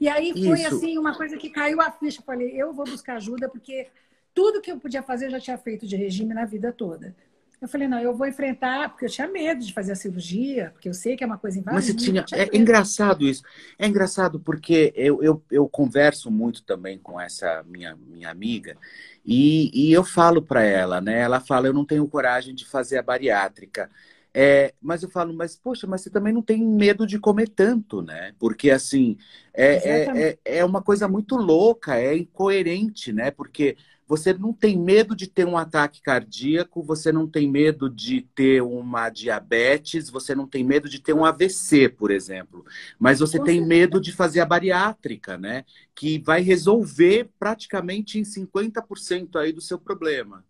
E 0.00 0.08
aí 0.08 0.32
foi 0.44 0.64
assim, 0.64 0.98
uma 0.98 1.14
coisa 1.14 1.36
que 1.36 1.50
caiu 1.50 1.80
a 1.80 1.90
ficha. 1.90 2.20
Eu 2.20 2.24
falei, 2.24 2.50
eu 2.60 2.72
vou 2.72 2.84
buscar 2.84 3.16
ajuda, 3.16 3.48
porque 3.48 3.88
tudo 4.34 4.60
que 4.60 4.72
eu 4.72 4.80
podia 4.80 5.02
fazer 5.02 5.26
eu 5.26 5.30
já 5.30 5.40
tinha 5.40 5.58
feito 5.58 5.86
de 5.86 5.94
regime 5.94 6.34
na 6.34 6.44
vida 6.44 6.72
toda. 6.72 7.14
Eu 7.62 7.68
falei, 7.68 7.86
não, 7.86 8.00
eu 8.00 8.12
vou 8.12 8.26
enfrentar, 8.26 8.88
porque 8.88 9.04
eu 9.04 9.08
tinha 9.08 9.28
medo 9.28 9.64
de 9.64 9.72
fazer 9.72 9.92
a 9.92 9.94
cirurgia, 9.94 10.70
porque 10.72 10.88
eu 10.88 10.92
sei 10.92 11.16
que 11.16 11.22
é 11.22 11.26
uma 11.28 11.38
coisa 11.38 11.60
invasiva. 11.60 11.76
Mas 11.76 11.84
você 11.84 11.94
tinha. 11.94 12.24
tinha 12.24 12.42
é 12.42 12.56
engraçado 12.56 13.24
isso. 13.24 13.44
É 13.78 13.86
engraçado 13.86 14.40
porque 14.40 14.92
eu, 14.96 15.22
eu, 15.22 15.40
eu 15.48 15.68
converso 15.68 16.28
muito 16.28 16.64
também 16.64 16.98
com 16.98 17.20
essa 17.20 17.62
minha, 17.68 17.94
minha 17.94 18.28
amiga, 18.30 18.76
e, 19.24 19.70
e 19.72 19.92
eu 19.92 20.02
falo 20.02 20.42
para 20.42 20.64
ela, 20.64 21.00
né? 21.00 21.20
Ela 21.20 21.38
fala, 21.38 21.68
eu 21.68 21.72
não 21.72 21.84
tenho 21.84 22.08
coragem 22.08 22.52
de 22.52 22.66
fazer 22.66 22.98
a 22.98 23.02
bariátrica. 23.02 23.88
É, 24.34 24.74
mas 24.80 25.04
eu 25.04 25.10
falo, 25.10 25.32
mas 25.32 25.54
poxa, 25.54 25.86
mas 25.86 26.00
você 26.00 26.10
também 26.10 26.32
não 26.32 26.42
tem 26.42 26.66
medo 26.66 27.06
de 27.06 27.18
comer 27.18 27.48
tanto, 27.48 28.02
né? 28.02 28.34
Porque 28.40 28.70
assim, 28.70 29.16
é, 29.54 29.74
é, 29.88 30.08
é, 30.16 30.38
é 30.58 30.64
uma 30.64 30.82
coisa 30.82 31.06
muito 31.06 31.36
louca, 31.36 31.96
é 31.96 32.16
incoerente, 32.16 33.12
né? 33.12 33.30
Porque 33.30 33.76
você 34.12 34.34
não 34.34 34.52
tem 34.52 34.78
medo 34.78 35.16
de 35.16 35.26
ter 35.26 35.46
um 35.46 35.56
ataque 35.56 36.02
cardíaco, 36.02 36.82
você 36.82 37.10
não 37.10 37.26
tem 37.26 37.50
medo 37.50 37.88
de 37.88 38.20
ter 38.20 38.62
uma 38.62 39.08
diabetes, 39.08 40.10
você 40.10 40.34
não 40.34 40.46
tem 40.46 40.62
medo 40.62 40.86
de 40.86 41.00
ter 41.00 41.14
um 41.14 41.24
AVC, 41.24 41.88
por 41.88 42.10
exemplo. 42.10 42.62
Mas 42.98 43.20
você 43.20 43.42
tem 43.42 43.66
medo 43.66 43.98
de 43.98 44.12
fazer 44.12 44.40
a 44.40 44.44
bariátrica, 44.44 45.38
né? 45.38 45.64
Que 45.94 46.18
vai 46.18 46.42
resolver 46.42 47.30
praticamente 47.38 48.18
em 48.18 48.22
50% 48.22 49.36
aí 49.36 49.50
do 49.50 49.62
seu 49.62 49.78
problema. 49.78 50.44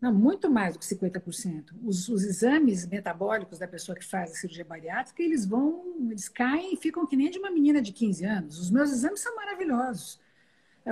Não, 0.00 0.12
muito 0.12 0.50
mais 0.50 0.74
do 0.74 0.80
que 0.80 0.84
50%. 0.84 1.66
Os, 1.84 2.08
os, 2.08 2.24
exames 2.24 2.88
metabólicos 2.88 3.60
da 3.60 3.68
pessoa 3.68 3.96
que 3.96 4.04
faz 4.04 4.32
a 4.32 4.34
cirurgia 4.34 4.64
bariátrica, 4.64 5.22
eles 5.22 5.46
vão, 5.46 5.94
eles 6.10 6.28
caem 6.28 6.74
e 6.74 6.76
ficam 6.76 7.06
que 7.06 7.14
nem 7.16 7.30
de 7.30 7.38
uma 7.38 7.52
menina 7.52 7.80
de 7.80 7.92
15 7.92 8.24
anos. 8.24 8.58
Os 8.58 8.68
meus 8.68 8.90
exames 8.90 9.20
são 9.20 9.36
maravilhosos. 9.36 10.18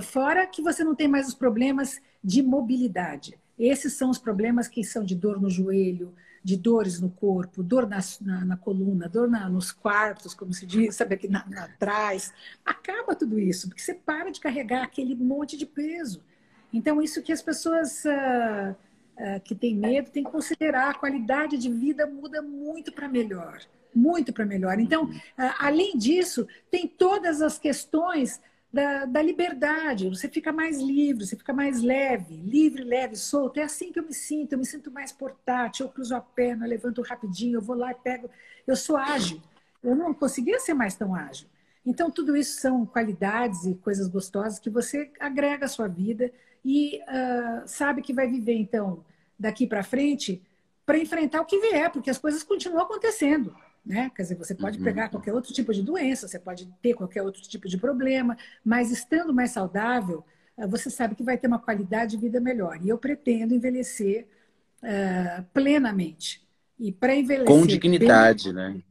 Fora 0.02 0.46
que 0.46 0.62
você 0.62 0.84
não 0.84 0.94
tem 0.94 1.08
mais 1.08 1.28
os 1.28 1.34
problemas 1.34 2.00
de 2.22 2.42
mobilidade. 2.42 3.38
Esses 3.58 3.94
são 3.94 4.10
os 4.10 4.18
problemas 4.18 4.68
que 4.68 4.84
são 4.84 5.04
de 5.04 5.14
dor 5.14 5.40
no 5.40 5.50
joelho, 5.50 6.14
de 6.42 6.56
dores 6.56 7.00
no 7.00 7.10
corpo, 7.10 7.62
dor 7.62 7.88
na, 7.88 7.98
na, 8.20 8.44
na 8.44 8.56
coluna, 8.56 9.08
dor 9.08 9.28
na, 9.28 9.48
nos 9.48 9.72
quartos, 9.72 10.34
como 10.34 10.52
se 10.52 10.64
diz, 10.64 10.94
sabe, 10.94 11.14
aqui 11.14 11.28
na, 11.28 11.40
atrás. 11.40 12.32
Acaba 12.64 13.14
tudo 13.14 13.38
isso, 13.38 13.68
porque 13.68 13.82
você 13.82 13.94
para 13.94 14.30
de 14.30 14.40
carregar 14.40 14.84
aquele 14.84 15.14
monte 15.14 15.56
de 15.56 15.66
peso. 15.66 16.22
Então, 16.72 17.02
isso 17.02 17.22
que 17.22 17.32
as 17.32 17.42
pessoas 17.42 18.04
uh, 18.04 18.72
uh, 18.72 19.40
que 19.42 19.54
têm 19.54 19.74
medo 19.74 20.10
têm 20.10 20.22
que 20.22 20.30
considerar. 20.30 20.90
A 20.90 20.94
qualidade 20.94 21.58
de 21.58 21.70
vida 21.70 22.06
muda 22.06 22.40
muito 22.40 22.92
para 22.92 23.08
melhor. 23.08 23.60
Muito 23.94 24.32
para 24.32 24.46
melhor. 24.46 24.78
Então, 24.78 25.04
uh, 25.04 25.12
além 25.58 25.96
disso, 25.96 26.46
tem 26.70 26.86
todas 26.86 27.42
as 27.42 27.58
questões 27.58 28.40
da, 28.72 29.06
da, 29.06 29.22
liberdade, 29.22 30.08
você 30.08 30.28
fica 30.28 30.52
mais 30.52 30.78
livre, 30.78 31.26
você 31.26 31.36
fica 31.36 31.52
mais 31.52 31.80
leve, 31.80 32.36
livre, 32.36 32.84
leve, 32.84 33.16
solto. 33.16 33.58
É 33.58 33.62
assim 33.62 33.90
que 33.90 33.98
eu 33.98 34.04
me 34.04 34.12
sinto, 34.12 34.52
eu 34.52 34.58
me 34.58 34.66
sinto 34.66 34.90
mais 34.90 35.10
portátil, 35.10 35.86
eu 35.86 35.92
cruzo 35.92 36.14
a 36.14 36.20
perna, 36.20 36.66
eu 36.66 36.70
levanto 36.70 37.00
rapidinho, 37.00 37.56
eu 37.56 37.62
vou 37.62 37.76
lá 37.76 37.90
e 37.92 37.94
pego. 37.94 38.30
Eu 38.66 38.76
sou 38.76 38.96
ágil, 38.96 39.40
eu 39.82 39.96
não 39.96 40.12
conseguia 40.12 40.60
ser 40.60 40.74
mais 40.74 40.94
tão 40.94 41.14
ágil. 41.14 41.48
Então, 41.84 42.10
tudo 42.10 42.36
isso 42.36 42.60
são 42.60 42.84
qualidades 42.84 43.64
e 43.64 43.74
coisas 43.76 44.08
gostosas 44.08 44.58
que 44.58 44.68
você 44.68 45.10
agrega 45.18 45.64
à 45.64 45.68
sua 45.68 45.88
vida 45.88 46.30
e 46.62 47.00
uh, 47.04 47.66
sabe 47.66 48.02
que 48.02 48.12
vai 48.12 48.26
viver, 48.26 48.54
então, 48.54 49.02
daqui 49.38 49.66
para 49.66 49.82
frente, 49.82 50.42
para 50.84 50.98
enfrentar 50.98 51.40
o 51.40 51.46
que 51.46 51.58
vier, 51.58 51.90
porque 51.90 52.10
as 52.10 52.18
coisas 52.18 52.42
continuam 52.42 52.82
acontecendo 52.82 53.54
né? 53.88 54.12
Quer 54.14 54.22
dizer, 54.22 54.34
você 54.34 54.54
pode 54.54 54.78
pegar 54.78 55.04
uhum. 55.04 55.10
qualquer 55.12 55.32
outro 55.32 55.50
tipo 55.50 55.72
de 55.72 55.82
doença, 55.82 56.28
você 56.28 56.38
pode 56.38 56.66
ter 56.82 56.92
qualquer 56.92 57.22
outro 57.22 57.40
tipo 57.40 57.66
de 57.66 57.78
problema, 57.78 58.36
mas 58.62 58.90
estando 58.90 59.32
mais 59.32 59.52
saudável, 59.52 60.22
eh, 60.58 60.66
você 60.66 60.90
sabe 60.90 61.14
que 61.14 61.22
vai 61.22 61.38
ter 61.38 61.46
uma 61.46 61.58
qualidade 61.58 62.10
de 62.10 62.18
vida 62.18 62.38
melhor. 62.38 62.78
E 62.82 62.90
eu 62.90 62.98
pretendo 62.98 63.54
envelhecer 63.54 64.28
uh, 64.82 65.42
plenamente. 65.54 66.46
E 66.78 66.92
para 66.92 67.14
envelhecer. 67.14 67.46
Com 67.46 67.66
dignidade, 67.66 68.52
bem, 68.52 68.54
né? 68.54 68.82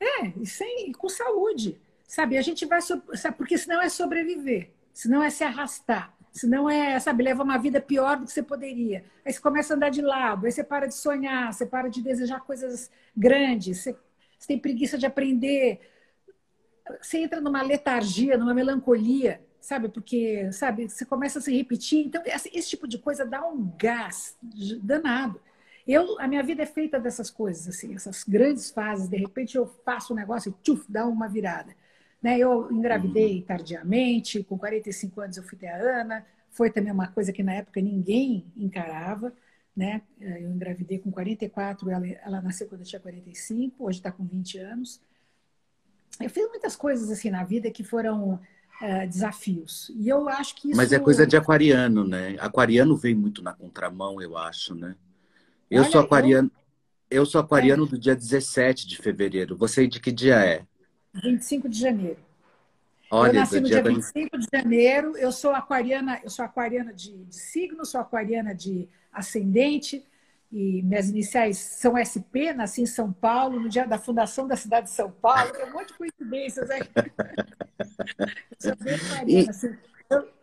É, 0.00 0.32
e, 0.36 0.44
sem, 0.46 0.90
e 0.90 0.92
com 0.92 1.08
saúde. 1.08 1.80
Sabe, 2.06 2.36
a 2.36 2.42
gente 2.42 2.66
vai. 2.66 2.82
Sabe, 2.82 3.36
porque 3.36 3.56
senão 3.56 3.80
é 3.80 3.88
sobreviver, 3.88 4.72
senão 4.92 5.22
é 5.22 5.30
se 5.30 5.44
arrastar. 5.44 6.12
Senão 6.32 6.68
é, 6.68 6.98
sabe, 6.98 7.22
leva 7.22 7.44
uma 7.44 7.56
vida 7.56 7.80
pior 7.80 8.16
do 8.16 8.26
que 8.26 8.32
você 8.32 8.42
poderia. 8.42 9.04
Aí 9.24 9.32
você 9.32 9.40
começa 9.40 9.72
a 9.72 9.76
andar 9.76 9.90
de 9.90 10.02
lado, 10.02 10.46
aí 10.46 10.50
você 10.50 10.64
para 10.64 10.88
de 10.88 10.94
sonhar, 10.96 11.52
você 11.52 11.64
para 11.64 11.88
de 11.88 12.02
desejar 12.02 12.40
coisas 12.40 12.90
grandes, 13.16 13.78
você, 13.78 13.96
você 14.44 14.48
tem 14.48 14.58
preguiça 14.58 14.98
de 14.98 15.06
aprender. 15.06 15.80
Você 17.00 17.18
entra 17.18 17.40
numa 17.40 17.62
letargia, 17.62 18.36
numa 18.36 18.52
melancolia, 18.52 19.40
sabe? 19.58 19.88
Porque, 19.88 20.52
sabe, 20.52 20.88
você 20.88 21.04
começa 21.04 21.38
a 21.38 21.42
se 21.42 21.56
repetir. 21.56 22.06
Então, 22.06 22.22
esse 22.26 22.68
tipo 22.68 22.86
de 22.86 22.98
coisa 22.98 23.24
dá 23.24 23.46
um 23.46 23.72
gás 23.78 24.36
danado. 24.82 25.40
Eu, 25.86 26.18
a 26.20 26.28
minha 26.28 26.42
vida 26.42 26.62
é 26.62 26.66
feita 26.66 26.98
dessas 26.98 27.30
coisas, 27.30 27.68
assim, 27.68 27.94
essas 27.94 28.24
grandes 28.24 28.70
fases. 28.70 29.08
De 29.08 29.16
repente 29.16 29.56
eu 29.56 29.66
faço 29.84 30.12
um 30.12 30.16
negócio 30.16 30.50
e 30.50 30.62
tchuf, 30.62 30.84
dá 30.90 31.06
uma 31.06 31.28
virada. 31.28 31.74
Né? 32.22 32.38
Eu 32.38 32.70
engravidei 32.70 33.38
uhum. 33.38 33.42
tardiamente, 33.42 34.42
com 34.44 34.58
45 34.58 35.20
anos 35.20 35.36
eu 35.36 35.42
fui 35.42 35.58
ter 35.58 35.68
a 35.68 35.76
Ana. 35.76 36.26
Foi 36.50 36.70
também 36.70 36.92
uma 36.92 37.08
coisa 37.08 37.32
que 37.32 37.42
na 37.42 37.54
época 37.54 37.80
ninguém 37.80 38.46
encarava. 38.56 39.32
Né? 39.76 40.02
Eu 40.20 40.50
engravidei 40.50 40.98
com 40.98 41.10
44, 41.10 41.90
ela, 41.90 42.06
ela 42.06 42.40
nasceu 42.40 42.68
quando 42.68 42.82
eu 42.82 42.86
tinha 42.86 43.00
45, 43.00 43.84
hoje 43.84 43.98
está 43.98 44.12
com 44.12 44.24
20 44.24 44.58
anos. 44.58 45.00
Eu 46.20 46.30
fiz 46.30 46.48
muitas 46.48 46.76
coisas 46.76 47.10
assim 47.10 47.28
na 47.28 47.42
vida 47.42 47.70
que 47.70 47.82
foram 47.82 48.34
uh, 48.34 49.08
desafios. 49.08 49.90
E 49.96 50.08
eu 50.08 50.28
acho 50.28 50.54
que 50.54 50.68
isso... 50.68 50.76
Mas 50.76 50.92
é 50.92 50.98
coisa 50.98 51.26
de 51.26 51.36
aquariano, 51.36 52.06
né? 52.06 52.36
Aquariano 52.38 52.96
vem 52.96 53.14
muito 53.14 53.42
na 53.42 53.52
contramão, 53.52 54.22
eu 54.22 54.36
acho, 54.36 54.76
né? 54.76 54.94
Eu 55.68 55.82
Olha, 55.82 55.90
sou 55.90 56.00
aquariano. 56.00 56.50
Eu, 57.10 57.22
eu 57.22 57.26
sou 57.26 57.40
aquariano 57.40 57.84
é. 57.84 57.88
do 57.88 57.98
dia 57.98 58.14
17 58.14 58.86
de 58.86 58.96
fevereiro. 58.96 59.56
Você 59.56 59.88
de 59.88 59.98
que 59.98 60.12
dia 60.12 60.36
é? 60.36 60.64
25 61.14 61.68
de 61.68 61.80
janeiro. 61.80 62.18
Olha, 63.10 63.30
eu 63.30 63.34
nasci 63.34 63.60
no 63.60 63.66
dia 63.66 63.82
25 63.82 64.38
de 64.38 64.46
janeiro. 64.52 65.16
Eu 65.16 65.30
sou 65.32 65.52
aquariana, 65.52 66.20
eu 66.22 66.30
sou 66.30 66.44
aquariana 66.44 66.92
de, 66.92 67.24
de 67.24 67.34
signo, 67.34 67.84
sou 67.84 68.00
aquariana 68.00 68.54
de 68.54 68.88
ascendente. 69.14 70.04
E 70.52 70.82
minhas 70.82 71.08
iniciais 71.08 71.58
são 71.58 71.98
SP, 71.98 72.54
nasci 72.54 72.82
em 72.82 72.86
São 72.86 73.12
Paulo, 73.12 73.58
no 73.58 73.68
dia 73.68 73.86
da 73.86 73.98
fundação 73.98 74.46
da 74.46 74.56
cidade 74.56 74.86
de 74.86 74.92
São 74.92 75.10
Paulo. 75.10 75.52
Tem 75.52 75.64
um 75.64 75.72
monte 75.72 75.88
de 75.88 75.94
coincidências 75.94 76.70
aí. 76.70 76.82
eu 76.94 78.60
sou 78.60 78.76
bem 78.76 78.94
aquariana, 78.94 79.50
assim, 79.50 79.76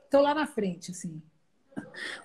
estou 0.03 0.21
lá 0.21 0.35
na 0.35 0.45
frente, 0.45 0.91
assim. 0.91 1.21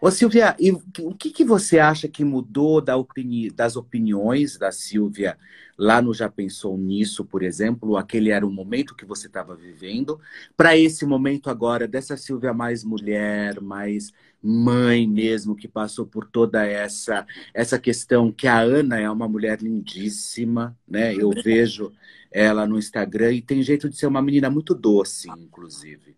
Ô 0.01 0.11
Silvia, 0.11 0.57
e 0.59 0.73
o 0.73 1.15
que, 1.15 1.31
que 1.31 1.45
você 1.45 1.79
acha 1.79 2.09
que 2.09 2.25
mudou 2.25 2.81
da 2.81 2.97
opini 2.97 3.51
das 3.51 3.77
opiniões 3.77 4.57
da 4.59 4.71
Silvia 4.71 5.39
lá 5.79 6.01
no 6.01 6.15
Já 6.15 6.29
Pensou 6.29 6.77
Nisso, 6.77 7.25
por 7.25 7.43
exemplo? 7.43 7.97
Aquele 7.97 8.31
era 8.31 8.47
o 8.47 8.51
momento 8.51 8.95
que 8.95 9.05
você 9.05 9.27
estava 9.27 9.55
vivendo, 9.55 10.21
para 10.57 10.77
esse 10.77 11.05
momento 11.07 11.51
agora, 11.51 11.87
dessa 11.87 12.17
Silvia 12.17 12.53
mais 12.53 12.85
mulher, 12.85 13.61
mais 13.61 14.13
mãe 14.47 15.07
mesmo, 15.07 15.57
que 15.57 15.67
passou 15.67 16.07
por 16.07 16.27
toda 16.27 16.65
essa, 16.65 17.27
essa 17.53 17.79
questão 17.79 18.31
que 18.31 18.47
a 18.47 18.61
Ana 18.61 19.01
é 19.01 19.11
uma 19.11 19.29
mulher 19.29 19.61
lindíssima, 19.61 20.77
né? 20.87 21.15
Eu 21.15 21.31
vejo 21.31 21.93
ela 22.31 22.67
no 22.67 22.79
Instagram 22.79 23.33
e 23.33 23.43
tem 23.43 23.63
jeito 23.63 23.89
de 23.89 23.97
ser 23.97 24.07
uma 24.07 24.23
menina 24.23 24.49
muito 24.49 24.75
doce, 24.75 25.29
inclusive. 25.31 26.17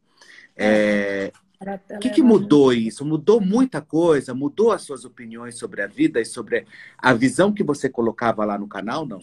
É, 0.56 1.32
o 1.90 1.98
que, 1.98 2.10
que 2.10 2.22
mudou 2.22 2.72
isso? 2.72 3.04
Mudou 3.04 3.40
muita 3.40 3.80
coisa? 3.80 4.34
Mudou 4.34 4.72
as 4.72 4.82
suas 4.82 5.04
opiniões 5.04 5.56
sobre 5.56 5.82
a 5.82 5.86
vida 5.86 6.20
e 6.20 6.24
sobre 6.24 6.66
a 6.98 7.14
visão 7.14 7.52
que 7.52 7.64
você 7.64 7.88
colocava 7.88 8.44
lá 8.44 8.58
no 8.58 8.68
canal, 8.68 9.06
não? 9.06 9.20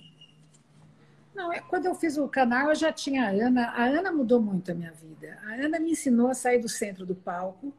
Não, 1.35 1.51
é, 1.51 1.59
quando 1.59 1.85
eu 1.85 1.93
fiz 1.93 2.17
o 2.17 2.27
canal, 2.29 2.69
eu 2.69 2.75
já 2.75 2.91
tinha 2.93 3.25
a 3.25 3.29
Ana. 3.29 3.67
A 3.71 3.83
Ana 3.85 4.11
mudou 4.11 4.41
muito 4.41 4.71
a 4.71 4.73
minha 4.73 4.91
vida. 4.91 5.37
A 5.45 5.53
Ana 5.53 5.79
me 5.79 5.91
ensinou 5.91 6.29
a 6.29 6.33
sair 6.33 6.59
do 6.59 6.69
centro 6.69 7.05
do 7.05 7.13
palco 7.13 7.73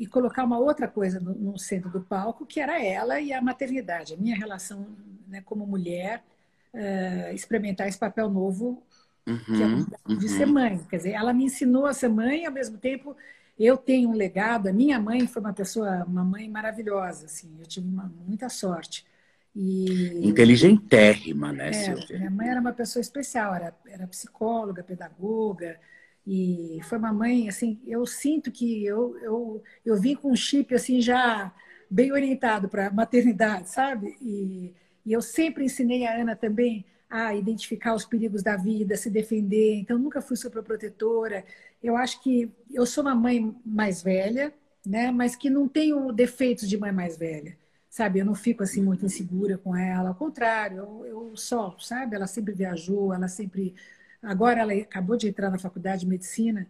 e 0.00 0.06
colocar 0.06 0.44
uma 0.44 0.58
outra 0.58 0.88
coisa 0.88 1.20
no, 1.20 1.34
no 1.34 1.58
centro 1.58 1.90
do 1.90 2.00
palco, 2.00 2.46
que 2.46 2.58
era 2.58 2.82
ela 2.82 3.20
e 3.20 3.34
a 3.34 3.42
maternidade, 3.42 4.14
a 4.14 4.16
minha 4.16 4.34
relação 4.34 4.96
né, 5.28 5.42
como 5.44 5.66
mulher, 5.66 6.24
uh, 6.72 7.34
experimentar 7.34 7.86
esse 7.86 7.98
papel 7.98 8.30
novo 8.30 8.82
uhum, 9.28 9.86
é 10.08 10.10
uhum. 10.10 10.18
de 10.18 10.26
ser 10.30 10.46
mãe. 10.46 10.78
Quer 10.88 10.96
dizer, 10.96 11.10
ela 11.10 11.34
me 11.34 11.44
ensinou 11.44 11.84
a 11.84 11.92
ser 11.92 12.08
mãe 12.08 12.46
ao 12.46 12.52
mesmo 12.52 12.78
tempo, 12.78 13.14
eu 13.58 13.76
tenho 13.76 14.08
um 14.08 14.14
legado. 14.14 14.68
A 14.68 14.72
minha 14.72 14.98
mãe 14.98 15.26
foi 15.26 15.42
uma 15.42 15.52
pessoa, 15.52 16.02
uma 16.06 16.24
mãe 16.24 16.48
maravilhosa, 16.48 17.26
assim. 17.26 17.54
Eu 17.60 17.66
tive 17.66 17.86
uma, 17.86 18.10
muita 18.26 18.48
sorte. 18.48 19.04
E... 19.54 20.26
Inteligentérrima, 20.26 21.52
né, 21.52 21.68
é, 21.68 21.72
Silvia? 21.74 22.18
Minha 22.20 22.30
mãe 22.30 22.48
era 22.48 22.60
uma 22.60 22.72
pessoa 22.72 23.02
especial, 23.02 23.54
era, 23.54 23.74
era 23.86 24.06
psicóloga, 24.06 24.82
pedagoga, 24.82 25.78
e 26.26 26.78
foi 26.84 26.98
uma 26.98 27.12
mãe, 27.12 27.48
assim, 27.48 27.80
eu 27.86 28.06
sinto 28.06 28.50
que 28.52 28.84
eu, 28.84 29.16
eu, 29.18 29.62
eu 29.84 29.96
vim 30.00 30.14
com 30.14 30.30
um 30.32 30.36
chip, 30.36 30.74
assim, 30.74 31.00
já 31.00 31.52
bem 31.90 32.12
orientado 32.12 32.68
para 32.68 32.90
maternidade, 32.90 33.70
sabe? 33.70 34.16
E, 34.20 34.74
e 35.04 35.12
eu 35.12 35.20
sempre 35.22 35.64
ensinei 35.64 36.06
a 36.06 36.14
Ana 36.20 36.36
também 36.36 36.84
a 37.08 37.34
identificar 37.34 37.94
os 37.94 38.04
perigos 38.04 38.42
da 38.42 38.56
vida, 38.56 38.96
se 38.96 39.10
defender. 39.10 39.74
Então, 39.76 39.98
nunca 39.98 40.20
fui 40.22 40.36
superprotetora. 40.36 41.44
Eu 41.82 41.96
acho 41.96 42.22
que 42.22 42.50
eu 42.72 42.86
sou 42.86 43.02
uma 43.02 43.14
mãe 43.14 43.54
mais 43.64 44.02
velha, 44.02 44.52
né? 44.86 45.10
Mas 45.10 45.34
que 45.34 45.50
não 45.50 45.68
tenho 45.68 46.12
defeitos 46.12 46.68
de 46.68 46.78
mãe 46.78 46.92
mais 46.92 47.16
velha, 47.16 47.56
sabe? 47.88 48.20
Eu 48.20 48.24
não 48.24 48.34
fico 48.34 48.62
assim 48.62 48.82
muito 48.82 49.04
insegura 49.04 49.58
com 49.58 49.74
ela. 49.76 50.10
Ao 50.10 50.14
contrário, 50.14 50.78
eu, 50.78 51.06
eu 51.06 51.36
solto, 51.36 51.82
sabe? 51.84 52.14
Ela 52.14 52.26
sempre 52.26 52.54
viajou, 52.54 53.12
ela 53.12 53.26
sempre. 53.28 53.74
Agora 54.22 54.60
ela 54.60 54.72
acabou 54.74 55.16
de 55.16 55.28
entrar 55.28 55.50
na 55.50 55.58
faculdade 55.58 56.00
de 56.00 56.06
medicina 56.06 56.66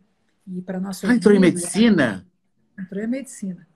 e 0.46 0.60
para 0.62 0.80
nossa. 0.80 1.08
Ah, 1.08 1.14
entrou 1.14 1.34
em 1.34 1.40
medicina? 1.40 2.26
Entrou 2.78 3.02
em 3.02 3.08
medicina. 3.08 3.66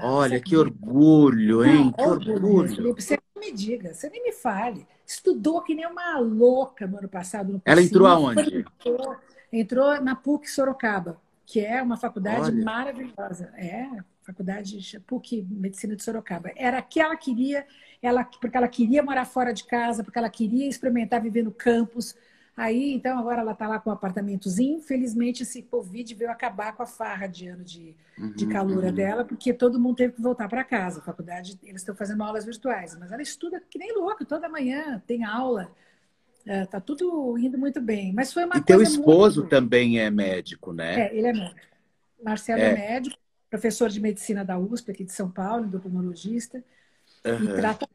Olha, 0.00 0.38
que 0.38 0.54
orgulho, 0.54 1.64
hein? 1.64 1.84
Não, 1.86 1.92
que 1.92 2.02
orgulho. 2.02 2.58
orgulho. 2.58 2.94
Você 2.94 3.18
me 3.38 3.50
diga, 3.52 3.94
você 3.94 4.10
nem 4.10 4.22
me 4.22 4.32
fale 4.32 4.86
estudou 5.12 5.62
que 5.62 5.74
nem 5.74 5.86
uma 5.86 6.18
louca 6.18 6.86
no 6.86 6.98
ano 6.98 7.08
passado. 7.08 7.52
No 7.52 7.62
Ela 7.64 7.82
entrou 7.82 8.06
aonde? 8.06 8.64
Entrou, 8.80 9.16
entrou, 9.52 10.00
na 10.00 10.16
PUC 10.16 10.50
Sorocaba, 10.50 11.20
que 11.44 11.60
é 11.60 11.82
uma 11.82 11.96
faculdade 11.96 12.50
Olha. 12.50 12.64
maravilhosa. 12.64 13.52
É, 13.56 13.88
faculdade 14.22 15.00
PUC 15.06 15.46
Medicina 15.50 15.94
de 15.94 16.02
Sorocaba. 16.02 16.50
Era 16.56 16.80
que 16.80 17.00
ela 17.00 17.16
queria, 17.16 17.66
ela, 18.00 18.24
porque 18.24 18.56
ela 18.56 18.68
queria 18.68 19.02
morar 19.02 19.24
fora 19.24 19.52
de 19.52 19.64
casa, 19.64 20.02
porque 20.02 20.18
ela 20.18 20.30
queria 20.30 20.68
experimentar 20.68 21.20
viver 21.20 21.42
no 21.42 21.52
campus, 21.52 22.16
Aí, 22.54 22.92
então, 22.92 23.18
agora 23.18 23.40
ela 23.40 23.52
está 23.52 23.66
lá 23.66 23.78
com 23.78 23.88
um 23.88 23.92
apartamentozinho. 23.94 24.76
Infelizmente, 24.76 25.42
esse 25.42 25.62
Covid 25.62 26.14
veio 26.14 26.30
acabar 26.30 26.74
com 26.74 26.82
a 26.82 26.86
farra 26.86 27.26
de 27.26 27.48
ano 27.48 27.64
de, 27.64 27.96
uhum, 28.18 28.32
de 28.32 28.46
calura 28.46 28.88
uhum. 28.88 28.94
dela, 28.94 29.24
porque 29.24 29.54
todo 29.54 29.80
mundo 29.80 29.96
teve 29.96 30.14
que 30.14 30.20
voltar 30.20 30.48
para 30.48 30.62
casa. 30.62 31.00
A 31.00 31.02
faculdade, 31.02 31.58
eles 31.62 31.80
estão 31.80 31.94
fazendo 31.94 32.22
aulas 32.22 32.44
virtuais, 32.44 32.96
mas 32.98 33.10
ela 33.10 33.22
estuda 33.22 33.62
que 33.70 33.78
nem 33.78 33.94
louca, 33.94 34.24
toda 34.24 34.48
manhã 34.50 35.02
tem 35.06 35.24
aula. 35.24 35.72
Está 36.44 36.78
é, 36.78 36.80
tudo 36.80 37.38
indo 37.38 37.56
muito 37.56 37.80
bem. 37.80 38.12
Mas 38.12 38.32
foi 38.32 38.44
uma 38.44 38.58
e 38.58 38.60
teu 38.60 38.82
esposo 38.82 39.40
muito... 39.40 39.50
também 39.50 39.98
é 39.98 40.10
médico, 40.10 40.72
né? 40.74 41.08
É, 41.08 41.16
ele 41.16 41.28
é 41.28 41.32
médico. 41.32 41.60
Marcelo 42.22 42.60
é, 42.60 42.70
é 42.70 42.74
médico, 42.74 43.16
professor 43.48 43.88
de 43.88 44.00
medicina 44.00 44.44
da 44.44 44.58
USP 44.58 44.90
aqui 44.90 45.04
de 45.04 45.12
São 45.12 45.30
Paulo, 45.30 45.64
endocrinologista. 45.64 46.62
Uhum. 47.24 47.44
E 47.44 47.56
trata 47.56 47.88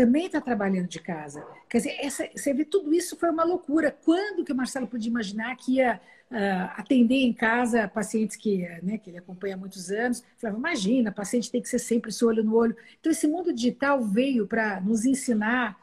também 0.00 0.24
está 0.26 0.40
trabalhando 0.40 0.88
de 0.88 0.98
casa. 0.98 1.46
Quer 1.68 1.76
dizer, 1.76 1.96
essa, 2.00 2.26
você 2.34 2.54
vê, 2.54 2.64
tudo 2.64 2.94
isso 2.94 3.18
foi 3.18 3.28
uma 3.28 3.44
loucura. 3.44 3.94
Quando 4.02 4.42
que 4.42 4.50
o 4.50 4.56
Marcelo 4.56 4.86
podia 4.86 5.10
imaginar 5.10 5.54
que 5.56 5.74
ia 5.74 6.00
uh, 6.30 6.80
atender 6.80 7.16
em 7.16 7.34
casa 7.34 7.86
pacientes 7.86 8.34
que, 8.34 8.66
né, 8.82 8.96
que 8.96 9.10
ele 9.10 9.18
acompanha 9.18 9.56
há 9.56 9.58
muitos 9.58 9.90
anos? 9.90 10.24
Falava, 10.38 10.58
imagina, 10.58 11.12
paciente 11.12 11.50
tem 11.50 11.60
que 11.60 11.68
ser 11.68 11.78
sempre 11.78 12.08
esse 12.08 12.24
olho 12.24 12.42
no 12.42 12.56
olho. 12.56 12.74
Então, 12.98 13.12
esse 13.12 13.26
mundo 13.26 13.52
digital 13.52 14.02
veio 14.02 14.46
para 14.46 14.80
nos 14.80 15.04
ensinar 15.04 15.78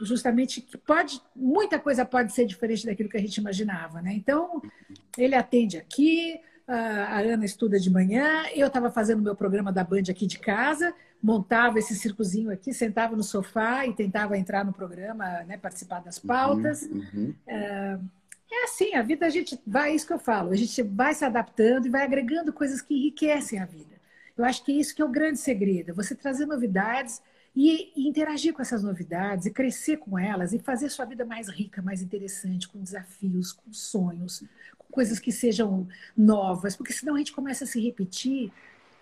justamente 0.00 0.60
que 0.60 0.76
pode 0.76 1.22
muita 1.34 1.78
coisa 1.78 2.04
pode 2.04 2.34
ser 2.34 2.44
diferente 2.44 2.84
daquilo 2.84 3.08
que 3.08 3.16
a 3.16 3.20
gente 3.20 3.36
imaginava, 3.38 4.02
né? 4.02 4.12
Então 4.12 4.60
ele 5.16 5.36
atende 5.36 5.78
aqui, 5.78 6.38
a 6.66 7.20
Ana 7.20 7.44
estuda 7.44 7.78
de 7.78 7.88
manhã, 7.88 8.44
eu 8.54 8.66
estava 8.66 8.90
fazendo 8.90 9.22
meu 9.22 9.36
programa 9.36 9.72
da 9.72 9.84
Band 9.84 10.02
aqui 10.10 10.26
de 10.26 10.38
casa, 10.38 10.92
montava 11.24 11.78
esse 11.78 11.94
circozinho 11.94 12.50
aqui, 12.50 12.74
sentava 12.74 13.16
no 13.16 13.22
sofá 13.22 13.86
e 13.86 13.94
tentava 13.94 14.36
entrar 14.36 14.62
no 14.62 14.74
programa, 14.74 15.42
né, 15.44 15.56
participar 15.56 16.00
das 16.00 16.18
uhum, 16.18 16.26
pautas. 16.26 16.82
Uhum, 16.82 17.02
uhum. 17.14 17.34
É, 17.46 17.98
é 18.52 18.64
assim, 18.64 18.94
a 18.94 19.00
vida 19.00 19.24
a 19.24 19.30
gente 19.30 19.58
vai, 19.66 19.92
é 19.92 19.94
isso 19.94 20.06
que 20.06 20.12
eu 20.12 20.18
falo, 20.18 20.50
a 20.50 20.56
gente 20.56 20.82
vai 20.82 21.14
se 21.14 21.24
adaptando 21.24 21.86
e 21.86 21.88
vai 21.88 22.02
agregando 22.02 22.52
coisas 22.52 22.82
que 22.82 22.92
enriquecem 22.92 23.58
a 23.58 23.64
vida. 23.64 23.94
Eu 24.36 24.44
acho 24.44 24.62
que 24.62 24.72
é 24.72 24.74
isso 24.74 24.94
que 24.94 25.00
é 25.00 25.04
o 25.04 25.08
grande 25.08 25.38
segredo, 25.38 25.94
você 25.94 26.14
trazer 26.14 26.44
novidades 26.44 27.22
e, 27.56 27.90
e 27.96 28.06
interagir 28.06 28.52
com 28.52 28.60
essas 28.60 28.82
novidades 28.82 29.46
e 29.46 29.50
crescer 29.50 29.96
com 29.96 30.18
elas 30.18 30.52
e 30.52 30.58
fazer 30.58 30.90
sua 30.90 31.06
vida 31.06 31.24
mais 31.24 31.48
rica, 31.48 31.80
mais 31.80 32.02
interessante, 32.02 32.68
com 32.68 32.82
desafios, 32.82 33.50
com 33.50 33.72
sonhos, 33.72 34.44
com 34.76 34.92
coisas 34.92 35.18
que 35.18 35.32
sejam 35.32 35.88
novas, 36.14 36.76
porque 36.76 36.92
senão 36.92 37.14
a 37.14 37.18
gente 37.18 37.32
começa 37.32 37.64
a 37.64 37.66
se 37.66 37.80
repetir 37.80 38.52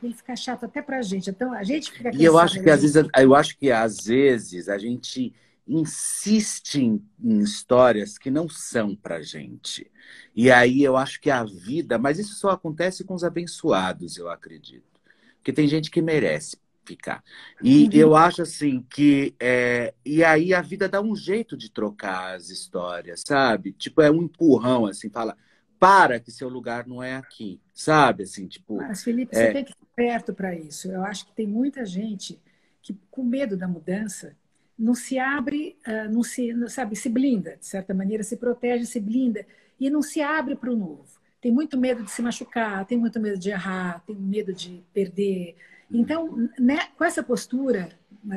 e 0.02 0.12
fica 0.12 0.34
chato 0.36 0.64
até 0.64 0.82
pra 0.82 1.02
gente. 1.02 1.30
Então, 1.30 1.52
a 1.52 1.62
gente 1.62 1.90
fica 1.90 2.10
E 2.14 2.24
eu 2.24 2.38
acho 2.38 2.62
que 2.62 2.70
às 2.70 2.82
vezes, 2.82 3.10
eu 3.16 3.34
acho 3.34 3.58
que 3.58 3.70
às 3.70 4.04
vezes 4.04 4.68
a 4.68 4.78
gente 4.78 5.34
insiste 5.66 6.80
em, 6.80 7.02
em 7.22 7.38
histórias 7.38 8.18
que 8.18 8.30
não 8.30 8.48
são 8.48 8.94
para 8.94 9.22
gente. 9.22 9.90
E 10.34 10.50
aí 10.50 10.82
eu 10.82 10.96
acho 10.96 11.20
que 11.20 11.30
a 11.30 11.44
vida, 11.44 11.98
mas 11.98 12.18
isso 12.18 12.34
só 12.34 12.50
acontece 12.50 13.04
com 13.04 13.14
os 13.14 13.24
abençoados, 13.24 14.16
eu 14.16 14.28
acredito. 14.28 15.00
Porque 15.36 15.52
tem 15.52 15.68
gente 15.68 15.90
que 15.90 16.02
merece 16.02 16.56
ficar. 16.84 17.22
E 17.62 17.84
uhum. 17.84 17.90
eu 17.92 18.16
acho 18.16 18.42
assim 18.42 18.84
que. 18.90 19.34
É, 19.40 19.94
e 20.04 20.22
aí 20.24 20.52
a 20.52 20.60
vida 20.60 20.88
dá 20.88 21.00
um 21.00 21.14
jeito 21.14 21.56
de 21.56 21.70
trocar 21.70 22.36
as 22.36 22.50
histórias, 22.50 23.22
sabe? 23.26 23.72
Tipo, 23.72 24.02
é 24.02 24.10
um 24.10 24.22
empurrão, 24.22 24.86
assim, 24.86 25.08
fala. 25.10 25.36
Para 25.82 26.20
que 26.20 26.30
seu 26.30 26.48
lugar 26.48 26.86
não 26.86 27.02
é 27.02 27.16
aqui, 27.16 27.60
sabe? 27.74 28.22
Assim, 28.22 28.46
tipo. 28.46 28.76
Mas, 28.76 29.02
Felipe, 29.02 29.34
é... 29.34 29.46
você 29.46 29.52
tem 29.52 29.64
que 29.64 29.72
estar 29.72 29.86
perto 29.96 30.32
para 30.32 30.54
isso. 30.54 30.88
Eu 30.88 31.02
acho 31.02 31.26
que 31.26 31.32
tem 31.32 31.44
muita 31.44 31.84
gente 31.84 32.40
que, 32.80 32.96
com 33.10 33.24
medo 33.24 33.56
da 33.56 33.66
mudança, 33.66 34.36
não 34.78 34.94
se 34.94 35.18
abre, 35.18 35.76
uh, 35.84 36.08
não 36.08 36.22
se, 36.22 36.52
não, 36.52 36.68
sabe, 36.68 36.94
se 36.94 37.08
blinda, 37.08 37.56
de 37.56 37.66
certa 37.66 37.92
maneira, 37.92 38.22
se 38.22 38.36
protege, 38.36 38.86
se 38.86 39.00
blinda 39.00 39.44
e 39.80 39.90
não 39.90 40.02
se 40.02 40.20
abre 40.20 40.54
para 40.54 40.70
o 40.70 40.76
novo. 40.76 41.20
Tem 41.40 41.50
muito 41.50 41.76
medo 41.76 42.04
de 42.04 42.12
se 42.12 42.22
machucar, 42.22 42.86
tem 42.86 42.96
muito 42.96 43.18
medo 43.18 43.36
de 43.36 43.50
errar, 43.50 44.04
tem 44.06 44.14
medo 44.14 44.52
de 44.52 44.84
perder. 44.94 45.56
Então, 45.90 46.48
né, 46.60 46.90
com 46.96 47.04
essa 47.04 47.24
postura 47.24 47.88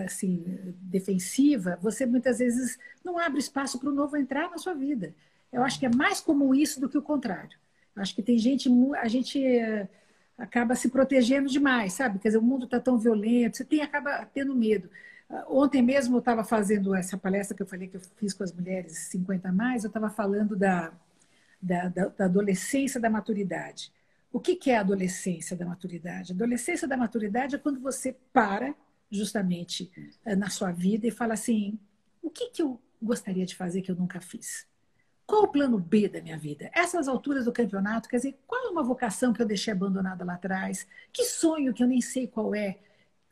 assim 0.03 0.73
defensiva, 0.81 1.77
você 1.79 2.07
muitas 2.07 2.39
vezes 2.39 2.79
não 3.03 3.19
abre 3.19 3.37
espaço 3.37 3.79
para 3.79 3.89
o 3.89 3.93
novo 3.93 4.17
entrar 4.17 4.49
na 4.49 4.57
sua 4.57 4.73
vida. 4.73 5.13
Eu 5.55 5.63
acho 5.63 5.79
que 5.79 5.85
é 5.85 5.89
mais 5.89 6.19
comum 6.19 6.53
isso 6.53 6.81
do 6.81 6.89
que 6.89 6.97
o 6.97 7.01
contrário. 7.01 7.57
Eu 7.95 8.01
acho 8.01 8.13
que 8.13 8.21
tem 8.21 8.37
gente, 8.37 8.69
a 8.97 9.07
gente 9.07 9.39
uh, 9.39 9.87
acaba 10.37 10.75
se 10.75 10.89
protegendo 10.89 11.49
demais, 11.49 11.93
sabe? 11.93 12.19
Quer 12.19 12.27
dizer, 12.27 12.39
o 12.39 12.41
mundo 12.41 12.65
está 12.65 12.77
tão 12.77 12.97
violento, 12.97 13.55
você 13.55 13.63
tem 13.63 13.81
acaba 13.81 14.25
tendo 14.25 14.53
medo. 14.53 14.89
Ontem 15.47 15.81
mesmo 15.81 16.17
eu 16.17 16.19
estava 16.19 16.43
fazendo 16.43 16.93
essa 16.93 17.17
palestra 17.17 17.55
que 17.55 17.63
eu 17.63 17.67
falei 17.67 17.87
que 17.87 17.95
eu 17.95 18.01
fiz 18.17 18.33
com 18.33 18.43
as 18.43 18.51
mulheres 18.51 18.97
50 19.09 19.47
a 19.47 19.51
mais, 19.51 19.83
eu 19.83 19.87
estava 19.87 20.09
falando 20.09 20.57
da, 20.57 20.91
da, 21.61 21.87
da, 21.87 22.07
da, 22.09 22.25
adolescência 22.25 22.99
da 22.99 23.09
maturidade. 23.09 23.93
O 24.33 24.41
que, 24.41 24.57
que 24.57 24.71
é 24.71 24.77
a 24.77 24.81
adolescência 24.81 25.55
da 25.55 25.65
maturidade? 25.65 26.33
A 26.33 26.35
adolescência 26.35 26.85
da 26.85 26.97
maturidade 26.97 27.55
é 27.55 27.57
quando 27.57 27.79
você 27.79 28.13
para 28.33 28.75
justamente 29.09 29.89
eh, 30.25 30.35
na 30.35 30.49
sua 30.49 30.71
vida 30.71 31.07
e 31.07 31.11
fala 31.11 31.33
assim: 31.33 31.79
o 32.21 32.29
que, 32.29 32.49
que 32.49 32.61
eu 32.61 32.79
gostaria 33.01 33.45
de 33.45 33.55
fazer 33.55 33.81
que 33.81 33.89
eu 33.89 33.95
nunca 33.95 34.19
fiz? 34.19 34.67
Qual 35.25 35.43
o 35.43 35.47
plano 35.47 35.79
B 35.79 36.07
da 36.07 36.21
minha 36.21 36.37
vida? 36.37 36.69
Essas 36.73 37.07
alturas 37.07 37.45
do 37.45 37.51
campeonato, 37.51 38.07
quer 38.07 38.17
dizer, 38.17 38.37
qual 38.45 38.67
é 38.67 38.69
uma 38.69 38.83
vocação 38.83 39.33
que 39.33 39.41
eu 39.41 39.45
deixei 39.45 39.73
abandonada 39.73 40.23
lá 40.23 40.35
atrás? 40.35 40.87
Que 41.11 41.23
sonho 41.25 41.73
que 41.73 41.83
eu 41.83 41.87
nem 41.87 42.01
sei 42.01 42.27
qual 42.27 42.53
é? 42.53 42.77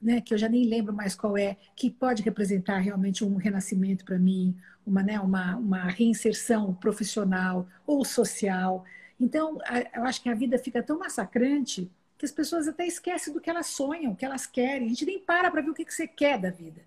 né, 0.04 0.20
que 0.20 0.34
eu 0.34 0.38
já 0.38 0.50
nem 0.50 0.66
lembro 0.66 0.94
mais 0.94 1.16
qual 1.16 1.38
é, 1.38 1.56
que 1.76 1.90
pode 1.90 2.22
representar 2.22 2.80
realmente 2.80 3.24
um 3.24 3.38
renascimento 3.38 4.04
para 4.04 4.20
mim, 4.20 4.56
uma, 4.86 5.02
né, 5.02 5.18
uma, 5.20 5.56
uma 5.56 5.84
reinserção 5.86 6.74
profissional 6.76 7.66
ou 7.88 8.04
social. 8.04 8.84
Então, 9.18 9.58
eu 9.96 10.04
acho 10.04 10.22
que 10.22 10.30
a 10.30 10.36
vida 10.36 10.60
fica 10.60 10.84
tão 10.84 11.00
massacrante 11.00 11.90
que 12.18 12.26
as 12.26 12.32
pessoas 12.32 12.68
até 12.68 12.86
esquecem 12.86 13.34
do 13.34 13.40
que 13.40 13.50
elas 13.50 13.68
sonham, 13.68 14.12
o 14.12 14.16
que 14.16 14.26
elas 14.26 14.46
querem. 14.46 14.88
A 14.88 14.90
gente 14.90 15.06
nem 15.06 15.20
para 15.20 15.50
para 15.50 15.62
ver 15.62 15.70
o 15.70 15.74
que, 15.74 15.86
que 15.86 15.94
você 15.94 16.06
quer 16.06 16.38
da 16.38 16.50
vida. 16.50 16.82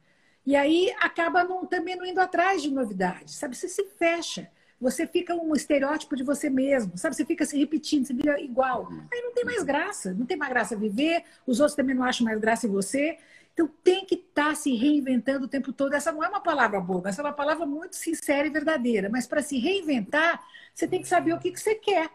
E 0.45 0.55
aí 0.55 0.95
acaba 1.01 1.43
não, 1.43 1.65
também 1.67 1.97
não 1.97 2.05
indo 2.05 2.21
atrás 2.21 2.63
de 2.63 2.71
novidades, 2.71 3.35
sabe? 3.35 3.57
Você 3.57 3.69
se 3.69 3.85
fecha 3.99 4.51
você 4.81 5.07
fica 5.07 5.35
um 5.35 5.55
estereótipo 5.55 6.15
de 6.15 6.23
você 6.23 6.51
mesmo, 6.51 6.97
sabe? 6.97 7.17
Você 7.17 7.25
fica 7.25 7.45
se 7.45 7.59
repetindo, 7.59 8.07
você 8.07 8.13
vira 8.13 8.41
igual. 8.41 8.89
Aí 9.13 9.23
não 9.23 9.33
tem 9.33 9.45
mais 9.45 9.63
graça, 9.63 10.13
não 10.13 10.27
tem 10.27 10.37
mais 10.37 10.53
graça 10.53 10.77
viver, 10.77 11.25
os 11.47 11.61
outros 11.61 11.77
também 11.77 11.95
não 11.95 12.05
acham 12.05 12.25
mais 12.25 12.39
graça 12.39 12.67
em 12.67 12.71
você. 12.71 13.19
Então 13.55 13.71
tem 13.83 14.05
que 14.05 14.17
estar 14.17 14.51
tá 14.51 14.55
se 14.55 14.75
reinventando 14.75 15.47
o 15.47 15.49
tempo 15.49 15.73
todo. 15.73 15.95
Essa 15.95 16.13
não 16.13 16.23
é 16.23 16.29
uma 16.29 16.43
palavra 16.43 16.79
boba, 16.79 17.09
essa 17.09 17.23
é 17.23 17.25
uma 17.25 17.33
palavra 17.33 17.65
muito 17.65 17.97
sincera 17.97 18.47
e 18.47 18.51
verdadeira. 18.51 19.09
Mas 19.09 19.27
para 19.27 19.41
se 19.41 19.59
reinventar, 19.59 20.45
você 20.75 20.87
tem 20.87 21.01
que 21.01 21.09
saber 21.09 21.33
o 21.33 21.39
que, 21.39 21.51
que 21.51 21.61
você 21.61 21.75
quer. 21.75 22.11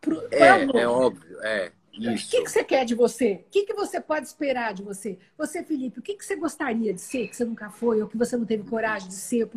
Pro, 0.00 0.22
é, 0.30 0.80
é 0.82 0.86
óbvio, 0.86 1.40
é. 1.42 1.72
Isso. 1.92 2.26
O 2.26 2.30
que, 2.30 2.42
que 2.42 2.50
você 2.50 2.62
quer 2.62 2.84
de 2.84 2.94
você? 2.94 3.44
O 3.46 3.50
que, 3.50 3.64
que 3.64 3.72
você 3.72 4.00
pode 4.00 4.26
esperar 4.26 4.74
de 4.74 4.82
você? 4.82 5.18
Você, 5.36 5.64
Felipe, 5.64 5.98
o 5.98 6.02
que, 6.02 6.14
que 6.14 6.24
você 6.24 6.36
gostaria 6.36 6.92
de 6.92 7.00
ser, 7.00 7.26
que 7.26 7.34
você 7.34 7.44
nunca 7.44 7.70
foi, 7.70 8.02
ou 8.02 8.08
que 8.08 8.18
você 8.18 8.36
não 8.36 8.44
teve 8.44 8.68
coragem 8.68 9.08
de 9.08 9.14
ser, 9.14 9.48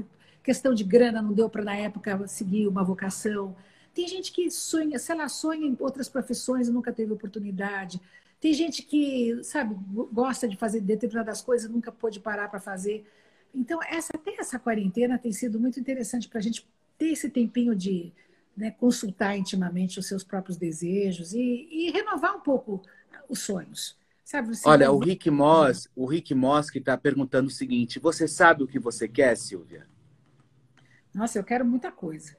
questão 0.44 0.74
de 0.74 0.84
grana 0.84 1.22
não 1.22 1.34
deu 1.34 1.50
para 1.50 1.64
na 1.64 1.76
época 1.76 2.28
seguir 2.28 2.68
uma 2.68 2.84
vocação. 2.84 3.56
Tem 3.94 4.08
gente 4.08 4.32
que 4.32 4.50
sonha, 4.50 4.98
sei 5.00 5.16
lá, 5.16 5.28
sonha 5.28 5.66
em 5.66 5.76
outras 5.80 6.08
profissões 6.08 6.68
e 6.68 6.72
nunca 6.72 6.92
teve 6.92 7.12
oportunidade. 7.12 8.00
Tem 8.40 8.54
gente 8.54 8.84
que, 8.84 9.44
sabe, 9.44 9.76
gosta 10.14 10.48
de 10.48 10.56
fazer 10.56 10.80
determinadas 10.80 11.42
coisas 11.42 11.70
e 11.70 11.74
nunca 11.74 11.92
pôde 11.92 12.20
parar 12.20 12.50
para 12.50 12.60
fazer. 12.60 13.06
Então, 13.54 13.80
essa, 13.84 14.12
até 14.16 14.36
essa 14.40 14.58
quarentena 14.58 15.18
tem 15.18 15.32
sido 15.32 15.60
muito 15.60 15.80
interessante 15.80 16.30
para 16.30 16.40
a 16.40 16.42
gente 16.42 16.66
ter 16.98 17.10
esse 17.10 17.30
tempinho 17.30 17.76
de 17.76 18.14
né, 18.56 18.72
consultar 18.72 19.38
intimamente 19.38 20.00
os 20.00 20.06
seus 20.06 20.24
próprios 20.24 20.58
desejos 20.58 21.34
e, 21.34 21.68
e 21.72 21.92
renovar 21.92 22.36
um 22.36 22.42
pouco 22.42 22.82
os 23.28 23.40
sonhos. 23.40 23.98
Sabe, 24.24 24.52
Olha, 24.64 24.92
o 24.92 25.00
Rick 25.00 25.32
Moss, 25.32 25.90
o 25.96 26.06
Rick 26.06 26.36
Moss 26.36 26.70
que 26.70 26.78
está 26.78 26.96
perguntando 26.96 27.48
o 27.48 27.52
seguinte: 27.52 27.98
você 27.98 28.28
sabe 28.28 28.62
o 28.62 28.68
que 28.68 28.78
você 28.78 29.08
quer, 29.08 29.36
Silvia? 29.36 29.88
Nossa, 31.14 31.40
eu 31.40 31.44
quero 31.44 31.66
muita 31.66 31.92
coisa. 31.92 32.36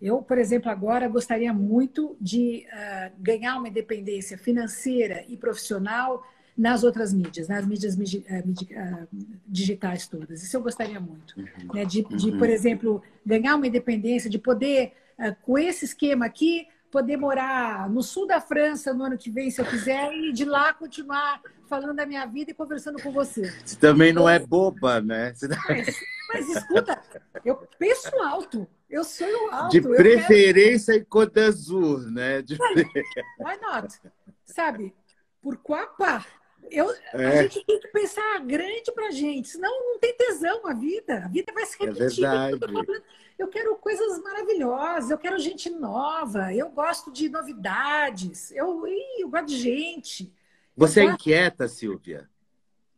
Eu, 0.00 0.20
por 0.22 0.38
exemplo, 0.38 0.70
agora 0.70 1.08
gostaria 1.08 1.52
muito 1.52 2.16
de 2.20 2.66
uh, 2.66 3.12
ganhar 3.18 3.56
uma 3.56 3.68
independência 3.68 4.36
financeira 4.36 5.24
e 5.28 5.36
profissional 5.36 6.26
nas 6.56 6.84
outras 6.84 7.12
mídias, 7.12 7.48
nas 7.48 7.66
mídias 7.66 7.94
uh, 7.94 9.08
digitais 9.46 10.06
todas. 10.06 10.42
Isso 10.42 10.56
eu 10.56 10.62
gostaria 10.62 11.00
muito. 11.00 11.34
Uhum. 11.38 11.74
Né? 11.74 11.84
De, 11.84 12.02
de 12.02 12.30
uhum. 12.30 12.38
por 12.38 12.48
exemplo, 12.48 13.02
ganhar 13.24 13.56
uma 13.56 13.66
independência, 13.66 14.28
de 14.28 14.38
poder, 14.38 14.92
uh, 15.18 15.34
com 15.42 15.58
esse 15.58 15.84
esquema 15.84 16.26
aqui, 16.26 16.66
poder 16.90 17.16
morar 17.16 17.88
no 17.90 18.02
sul 18.02 18.26
da 18.26 18.40
França 18.40 18.94
no 18.94 19.04
ano 19.04 19.18
que 19.18 19.30
vem, 19.30 19.50
se 19.50 19.60
eu 19.60 19.64
quiser, 19.64 20.12
e 20.12 20.32
de 20.32 20.44
lá 20.44 20.72
continuar 20.72 21.40
falando 21.80 21.96
da 21.96 22.06
minha 22.06 22.24
vida 22.26 22.52
e 22.52 22.54
conversando 22.54 23.02
com 23.02 23.10
você. 23.10 23.52
Você 23.64 23.76
também 23.76 24.12
não 24.12 24.28
é 24.28 24.38
boba, 24.38 25.00
né? 25.00 25.34
Mas, 25.68 26.00
mas 26.32 26.48
escuta, 26.48 27.02
eu 27.44 27.56
penso 27.78 28.16
alto. 28.22 28.68
Eu 28.88 29.02
sou 29.02 29.50
alto. 29.50 29.72
De 29.72 29.80
preferência 29.80 30.92
quero... 30.92 31.04
em 31.04 31.08
Côte 31.08 31.34
d'Azur, 31.34 32.10
né? 32.12 32.42
De... 32.42 32.54
Why 32.54 33.58
not? 33.60 34.00
Sabe? 34.44 34.94
Por 35.42 35.56
quapa. 35.56 36.24
Eu, 36.70 36.90
é. 37.12 37.40
A 37.40 37.42
gente 37.42 37.64
tem 37.66 37.80
que 37.80 37.88
pensar 37.88 38.38
grande 38.40 38.90
pra 38.94 39.10
gente, 39.10 39.48
senão 39.48 39.70
não 39.70 39.98
tem 39.98 40.16
tesão 40.16 40.66
a 40.66 40.72
vida. 40.72 41.24
A 41.24 41.28
vida 41.28 41.52
vai 41.52 41.66
se 41.66 41.76
repetir. 41.78 42.24
É 42.24 42.50
verdade. 42.50 43.02
Eu 43.36 43.48
quero 43.48 43.74
coisas 43.76 44.22
maravilhosas, 44.22 45.10
eu 45.10 45.18
quero 45.18 45.38
gente 45.40 45.68
nova, 45.68 46.54
eu 46.54 46.70
gosto 46.70 47.10
de 47.10 47.28
novidades, 47.28 48.52
eu, 48.52 48.86
eu 49.18 49.28
gosto 49.28 49.46
de 49.46 49.58
gente. 49.58 50.32
Você 50.76 51.00
é 51.00 51.04
inquieta, 51.04 51.68
Silvia? 51.68 52.28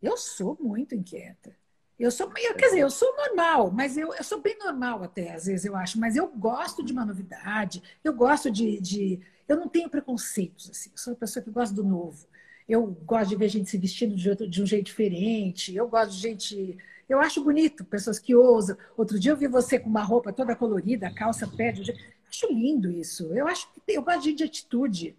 Eu 0.03 0.17
sou 0.17 0.57
muito 0.61 0.95
inquieta. 0.95 1.55
Eu 1.99 2.11
sou, 2.11 2.31
eu, 2.37 2.55
quer 2.55 2.67
dizer, 2.67 2.81
eu 2.81 2.91
sou 2.91 3.15
normal, 3.17 3.71
mas 3.71 3.97
eu, 3.97 4.12
eu 4.12 4.23
sou 4.23 4.41
bem 4.41 4.57
normal 4.59 5.03
até, 5.03 5.33
às 5.33 5.47
vezes 5.47 5.65
eu 5.65 5.75
acho, 5.75 5.99
mas 5.99 6.15
eu 6.15 6.29
gosto 6.29 6.85
de 6.85 6.93
uma 6.93 7.07
novidade, 7.07 7.83
eu 8.05 8.12
gosto 8.12 8.51
de. 8.51 8.79
de 8.81 9.21
eu 9.49 9.57
não 9.57 9.67
tenho 9.67 9.89
preconceitos, 9.89 10.71
assim, 10.71 10.91
eu 10.91 10.99
sou 10.99 11.12
uma 11.15 11.19
pessoa 11.19 11.43
que 11.43 11.51
gosta 11.51 11.75
do 11.75 11.83
novo. 11.83 12.27
Eu 12.69 12.87
gosto 13.05 13.31
de 13.31 13.37
ver 13.37 13.49
gente 13.49 13.71
se 13.71 13.79
vestindo 13.79 14.15
de, 14.15 14.29
outro, 14.29 14.47
de 14.47 14.62
um 14.62 14.67
jeito 14.67 14.87
diferente, 14.87 15.75
eu 15.75 15.89
gosto 15.89 16.11
de 16.11 16.19
gente. 16.19 16.79
Eu 17.09 17.21
acho 17.21 17.43
bonito, 17.43 17.85
pessoas 17.85 18.19
que 18.19 18.35
ousam. 18.35 18.77
Outro 18.97 19.19
dia 19.19 19.31
eu 19.31 19.37
vi 19.37 19.47
você 19.47 19.79
com 19.79 19.89
uma 19.89 20.03
roupa 20.03 20.33
toda 20.33 20.57
colorida, 20.57 21.11
calça 21.15 21.47
pé. 21.47 21.71
De... 21.73 21.95
Acho 22.29 22.53
lindo 22.53 22.91
isso. 22.91 23.33
Eu 23.33 23.47
acho 23.47 23.69
que 23.73 23.81
eu 23.87 24.03
gosto 24.03 24.35
de 24.35 24.43
atitude. 24.43 25.17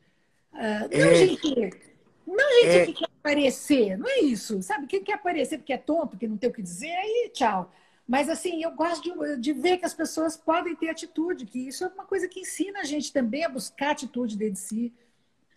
Uh, 0.54 0.58
não 0.92 1.06
é. 1.06 1.16
gente 1.16 1.72
não, 2.28 2.64
gente 2.64 2.76
é... 2.76 2.86
que 2.86 2.94
quer 2.94 3.06
aparecer, 3.06 3.98
não 3.98 4.08
é 4.08 4.20
isso. 4.20 4.62
Sabe, 4.62 4.86
quem 4.86 5.02
quer 5.02 5.14
aparecer 5.14 5.58
porque 5.58 5.72
é 5.72 5.78
tonto, 5.78 6.18
que 6.18 6.28
não 6.28 6.38
tem 6.38 6.50
o 6.50 6.54
que 6.54 6.62
dizer, 6.62 6.92
aí 6.92 7.32
tchau. 7.34 7.74
Mas 8.06 8.30
assim, 8.30 8.64
eu 8.64 8.72
gosto 8.72 9.04
de, 9.04 9.38
de, 9.38 9.54
ver 9.54 9.78
que 9.78 9.86
as 9.86 9.94
pessoas 9.94 10.38
podem 10.38 10.76
ter 10.76 10.90
atitude, 10.90 11.46
que 11.46 11.68
isso 11.68 11.84
é 11.84 11.88
uma 11.88 12.06
coisa 12.06 12.28
que 12.28 12.42
ensina 12.42 12.80
a 12.82 12.84
gente 12.84 13.12
também 13.12 13.44
a 13.44 13.50
buscar 13.50 13.92
atitude 13.92 14.38
dentro 14.38 14.54
de 14.54 14.60
si. 14.60 14.94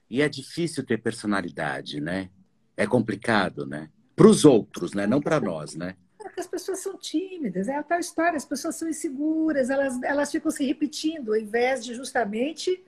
E 0.08 0.22
é 0.22 0.28
difícil 0.28 0.84
ter 0.84 0.98
personalidade, 0.98 2.00
né? 2.00 2.28
É 2.76 2.86
complicado, 2.86 3.66
né? 3.66 3.88
Para 4.16 4.26
os 4.26 4.44
outros, 4.44 4.94
né? 4.94 5.06
Não 5.06 5.20
para 5.20 5.40
nós, 5.40 5.76
né? 5.76 5.96
Porque 6.18 6.40
as 6.40 6.46
pessoas 6.46 6.80
são 6.80 6.98
tímidas, 6.98 7.68
é 7.68 7.76
a 7.76 7.82
tal 7.82 8.00
história, 8.00 8.36
as 8.36 8.44
pessoas 8.44 8.74
são 8.74 8.88
inseguras, 8.88 9.70
elas, 9.70 10.02
elas 10.02 10.30
ficam 10.30 10.50
se 10.50 10.64
repetindo, 10.64 11.32
ao 11.32 11.38
invés 11.38 11.84
de 11.84 11.94
justamente 11.94 12.82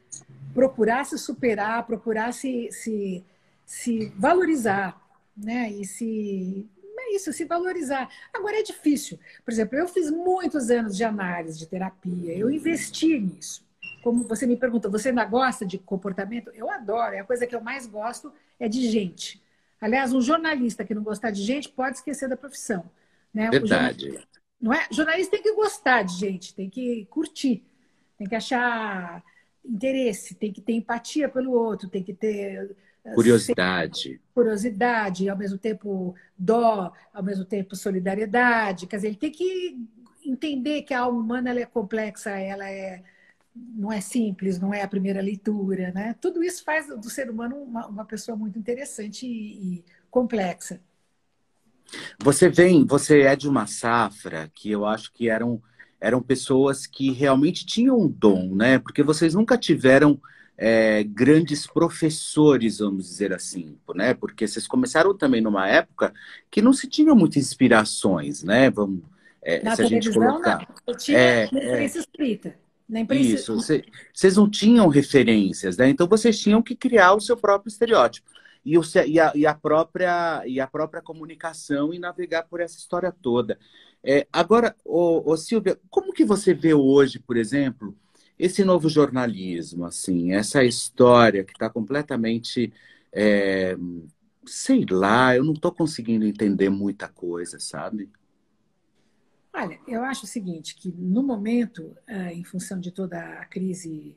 procurar 0.52 1.04
se 1.04 1.16
superar, 1.18 1.86
procurar 1.86 2.32
se, 2.32 2.68
se 2.72 3.24
se 3.72 4.12
valorizar, 4.18 5.00
né? 5.34 5.70
E 5.70 5.86
se 5.86 6.68
é 6.98 7.16
isso, 7.16 7.32
se 7.32 7.46
valorizar. 7.46 8.06
Agora 8.30 8.58
é 8.58 8.62
difícil. 8.62 9.18
Por 9.42 9.50
exemplo, 9.50 9.78
eu 9.78 9.88
fiz 9.88 10.10
muitos 10.10 10.70
anos 10.70 10.94
de 10.94 11.02
análise, 11.02 11.58
de 11.58 11.66
terapia, 11.66 12.36
eu 12.36 12.50
investi 12.50 13.18
nisso. 13.18 13.66
Como 14.02 14.24
você 14.24 14.46
me 14.46 14.58
perguntou, 14.58 14.90
você 14.90 15.08
ainda 15.08 15.24
gosta 15.24 15.64
de 15.64 15.78
comportamento? 15.78 16.50
Eu 16.50 16.70
adoro, 16.70 17.14
é 17.14 17.20
a 17.20 17.24
coisa 17.24 17.46
que 17.46 17.56
eu 17.56 17.62
mais 17.62 17.86
gosto 17.86 18.30
é 18.60 18.68
de 18.68 18.90
gente. 18.90 19.42
Aliás, 19.80 20.12
um 20.12 20.20
jornalista 20.20 20.84
que 20.84 20.94
não 20.94 21.02
gostar 21.02 21.30
de 21.30 21.42
gente 21.42 21.70
pode 21.70 21.96
esquecer 21.96 22.28
da 22.28 22.36
profissão. 22.36 22.84
Né? 23.32 23.48
Verdade. 23.48 24.22
Não 24.60 24.74
é? 24.74 24.86
Jornalista 24.90 25.30
tem 25.30 25.42
que 25.42 25.54
gostar 25.54 26.02
de 26.02 26.14
gente, 26.18 26.54
tem 26.54 26.68
que 26.68 27.06
curtir, 27.06 27.64
tem 28.18 28.28
que 28.28 28.34
achar 28.34 29.24
interesse, 29.64 30.34
tem 30.34 30.52
que 30.52 30.60
ter 30.60 30.74
empatia 30.74 31.26
pelo 31.26 31.52
outro, 31.52 31.88
tem 31.88 32.02
que 32.02 32.12
ter 32.12 32.76
curiosidade, 33.14 34.20
curiosidade, 34.34 35.28
ao 35.28 35.36
mesmo 35.36 35.58
tempo 35.58 36.14
dó, 36.38 36.92
ao 37.12 37.22
mesmo 37.22 37.44
tempo 37.44 37.74
solidariedade. 37.74 38.86
Quer 38.86 38.96
dizer, 38.96 39.08
ele 39.08 39.16
tem 39.16 39.30
que 39.30 39.76
entender 40.24 40.82
que 40.82 40.94
a 40.94 41.00
alma 41.00 41.18
humana 41.18 41.50
ela 41.50 41.60
é 41.60 41.66
complexa, 41.66 42.30
ela 42.30 42.68
é 42.68 43.02
não 43.54 43.92
é 43.92 44.00
simples, 44.00 44.58
não 44.58 44.72
é 44.72 44.82
a 44.82 44.88
primeira 44.88 45.20
leitura, 45.20 45.92
né? 45.92 46.14
Tudo 46.20 46.42
isso 46.42 46.64
faz 46.64 46.86
do 46.88 47.10
ser 47.10 47.28
humano 47.28 47.56
uma, 47.56 47.86
uma 47.86 48.04
pessoa 48.04 48.36
muito 48.36 48.58
interessante 48.58 49.26
e, 49.26 49.76
e 49.76 49.84
complexa. 50.10 50.80
Você 52.22 52.48
vem, 52.48 52.86
você 52.86 53.22
é 53.22 53.36
de 53.36 53.48
uma 53.48 53.66
safra 53.66 54.50
que 54.54 54.70
eu 54.70 54.86
acho 54.86 55.12
que 55.12 55.28
eram 55.28 55.62
eram 56.00 56.20
pessoas 56.20 56.84
que 56.84 57.12
realmente 57.12 57.64
tinham 57.64 57.96
um 57.96 58.08
dom, 58.08 58.56
né? 58.56 58.76
Porque 58.76 59.04
vocês 59.04 59.34
nunca 59.34 59.56
tiveram 59.56 60.20
é, 60.64 61.02
grandes 61.02 61.66
professores, 61.66 62.78
vamos 62.78 63.08
dizer 63.08 63.32
assim, 63.32 63.76
né? 63.96 64.14
Porque 64.14 64.46
vocês 64.46 64.64
começaram 64.64 65.12
também 65.12 65.40
numa 65.40 65.68
época 65.68 66.14
que 66.48 66.62
não 66.62 66.72
se 66.72 66.86
tinham 66.86 67.16
muitas 67.16 67.38
inspirações, 67.38 68.44
né? 68.44 68.70
Vamos, 68.70 69.02
é, 69.42 69.60
Na 69.60 69.74
se 69.74 69.82
a 69.82 69.86
gente 69.86 70.12
colocar. 70.12 70.64
Não. 70.86 70.96
tinha 70.96 71.18
é, 71.18 71.44
imprensa 71.46 71.98
é, 71.98 72.00
escrita. 72.00 72.54
Imprensa... 72.88 73.28
Isso, 73.28 73.56
vocês 74.14 74.36
não 74.36 74.48
tinham 74.48 74.86
referências, 74.86 75.76
né? 75.76 75.88
Então 75.88 76.06
vocês 76.06 76.38
tinham 76.38 76.62
que 76.62 76.76
criar 76.76 77.14
o 77.14 77.20
seu 77.20 77.36
próprio 77.36 77.68
estereótipo. 77.68 78.30
E, 78.64 78.78
o, 78.78 78.82
e, 79.04 79.18
a, 79.18 79.32
e, 79.34 79.44
a, 79.44 79.54
própria, 79.54 80.44
e 80.46 80.60
a 80.60 80.68
própria 80.68 81.02
comunicação 81.02 81.92
e 81.92 81.98
navegar 81.98 82.44
por 82.44 82.60
essa 82.60 82.78
história 82.78 83.10
toda. 83.10 83.58
É, 84.04 84.28
agora, 84.32 84.76
ô, 84.84 85.28
ô, 85.28 85.36
Silvia, 85.36 85.76
como 85.90 86.12
que 86.12 86.24
você 86.24 86.54
vê 86.54 86.72
hoje, 86.72 87.18
por 87.18 87.36
exemplo, 87.36 87.96
esse 88.42 88.64
novo 88.64 88.88
jornalismo, 88.88 89.84
assim, 89.84 90.32
essa 90.32 90.64
história 90.64 91.44
que 91.44 91.52
está 91.52 91.70
completamente, 91.70 92.72
é, 93.12 93.76
sei 94.44 94.84
lá, 94.90 95.36
eu 95.36 95.44
não 95.44 95.52
estou 95.52 95.70
conseguindo 95.70 96.26
entender 96.26 96.68
muita 96.68 97.08
coisa, 97.08 97.60
sabe? 97.60 98.10
Olha, 99.54 99.78
eu 99.86 100.02
acho 100.02 100.24
o 100.24 100.28
seguinte, 100.28 100.74
que 100.74 100.90
no 100.90 101.22
momento, 101.22 101.96
é, 102.04 102.32
em 102.32 102.42
função 102.42 102.80
de 102.80 102.90
toda 102.90 103.20
a 103.20 103.44
crise 103.44 104.16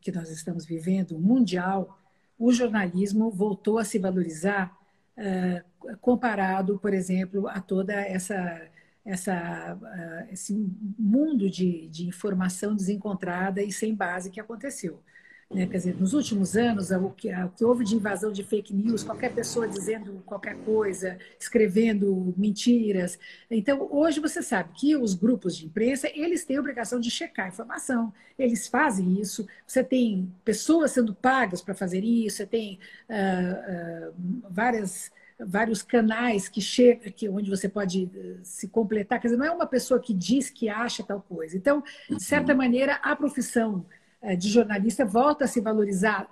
que 0.00 0.12
nós 0.12 0.30
estamos 0.30 0.64
vivendo, 0.64 1.18
mundial, 1.18 1.98
o 2.38 2.52
jornalismo 2.52 3.32
voltou 3.32 3.80
a 3.80 3.84
se 3.84 3.98
valorizar 3.98 4.78
é, 5.16 5.64
comparado, 6.00 6.78
por 6.78 6.94
exemplo, 6.94 7.48
a 7.48 7.60
toda 7.60 7.94
essa 7.94 8.62
essa, 9.06 9.78
uh, 9.80 10.32
esse 10.32 10.52
mundo 10.98 11.48
de, 11.48 11.88
de 11.88 12.06
informação 12.08 12.74
desencontrada 12.74 13.62
e 13.62 13.72
sem 13.72 13.94
base 13.94 14.30
que 14.30 14.40
aconteceu. 14.40 15.00
Né? 15.48 15.64
Quer 15.64 15.76
dizer, 15.76 16.00
nos 16.00 16.12
últimos 16.12 16.56
anos, 16.56 16.90
o 16.90 17.10
que, 17.10 17.32
o 17.32 17.48
que 17.50 17.64
houve 17.64 17.84
de 17.84 17.94
invasão 17.94 18.32
de 18.32 18.42
fake 18.42 18.74
news, 18.74 19.04
qualquer 19.04 19.32
pessoa 19.32 19.68
dizendo 19.68 20.20
qualquer 20.26 20.56
coisa, 20.64 21.16
escrevendo 21.38 22.34
mentiras. 22.36 23.16
Então, 23.48 23.86
hoje 23.92 24.18
você 24.18 24.42
sabe 24.42 24.72
que 24.74 24.96
os 24.96 25.14
grupos 25.14 25.56
de 25.56 25.66
imprensa, 25.66 26.10
eles 26.12 26.44
têm 26.44 26.56
a 26.56 26.60
obrigação 26.60 26.98
de 26.98 27.10
checar 27.12 27.46
a 27.46 27.48
informação, 27.50 28.12
eles 28.36 28.66
fazem 28.66 29.20
isso. 29.20 29.46
Você 29.64 29.84
tem 29.84 30.32
pessoas 30.44 30.90
sendo 30.90 31.14
pagas 31.14 31.62
para 31.62 31.74
fazer 31.74 32.02
isso, 32.02 32.38
você 32.38 32.46
tem 32.46 32.80
uh, 33.08 34.10
uh, 34.10 34.14
várias 34.50 35.12
vários 35.38 35.82
canais 35.82 36.48
que 36.48 36.60
chega, 36.60 37.10
que 37.10 37.28
onde 37.28 37.50
você 37.50 37.68
pode 37.68 38.10
eh, 38.14 38.36
se 38.42 38.68
completar. 38.68 39.20
Quer 39.20 39.28
dizer, 39.28 39.38
não 39.38 39.46
é 39.46 39.50
uma 39.50 39.66
pessoa 39.66 40.00
que 40.00 40.14
diz 40.14 40.48
que 40.48 40.68
acha 40.68 41.02
tal 41.02 41.20
coisa. 41.20 41.56
Então, 41.56 41.82
de 42.08 42.22
certa 42.22 42.52
uhum. 42.52 42.58
maneira, 42.58 42.94
a 43.02 43.14
profissão 43.14 43.84
eh, 44.22 44.34
de 44.34 44.48
jornalista 44.48 45.04
volta 45.04 45.44
a 45.44 45.48
se 45.48 45.60
valorizar 45.60 46.28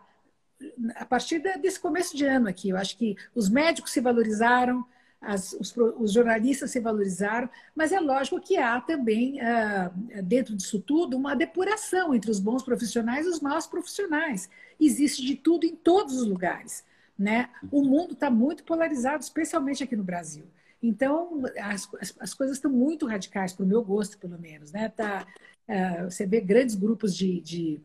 a 0.96 1.04
partir 1.04 1.40
desse 1.60 1.78
começo 1.78 2.16
de 2.16 2.24
ano 2.24 2.48
aqui. 2.48 2.70
Eu 2.70 2.76
acho 2.76 2.96
que 2.96 3.16
os 3.34 3.48
médicos 3.50 3.90
se 3.90 4.00
valorizaram, 4.00 4.84
as, 5.20 5.52
os, 5.54 5.74
os, 5.76 6.12
jornalistas 6.12 6.70
se 6.70 6.80
valorizaram, 6.80 7.48
mas 7.74 7.92
é 7.92 8.00
lógico 8.00 8.40
que 8.40 8.56
há 8.56 8.80
também, 8.80 9.38
uh, 9.40 10.22
dentro 10.22 10.54
disso 10.54 10.80
tudo, 10.80 11.16
uma 11.16 11.34
depuração 11.34 12.14
entre 12.14 12.30
os 12.30 12.38
bons 12.38 12.62
profissionais 12.62 13.26
e 13.26 13.30
os 13.30 13.40
maus 13.40 13.66
profissionais. 13.66 14.48
Existe 14.78 15.24
de 15.24 15.34
tudo 15.34 15.64
em 15.64 15.74
todos 15.74 16.16
os 16.16 16.26
lugares. 16.26 16.84
Né? 17.18 17.48
O 17.70 17.82
mundo 17.82 18.14
está 18.14 18.28
muito 18.28 18.64
polarizado, 18.64 19.22
especialmente 19.22 19.82
aqui 19.82 19.94
no 19.94 20.02
Brasil. 20.02 20.46
Então, 20.82 21.42
as, 21.58 21.88
as, 22.00 22.14
as 22.20 22.34
coisas 22.34 22.56
estão 22.56 22.70
muito 22.70 23.06
radicais, 23.06 23.52
para 23.52 23.64
o 23.64 23.68
meu 23.68 23.82
gosto, 23.82 24.18
pelo 24.18 24.38
menos. 24.38 24.72
Né? 24.72 24.90
Tá, 24.90 25.26
uh, 25.68 26.10
você 26.10 26.26
vê 26.26 26.40
grandes 26.40 26.74
grupos 26.74 27.16
de, 27.16 27.40
de, 27.40 27.80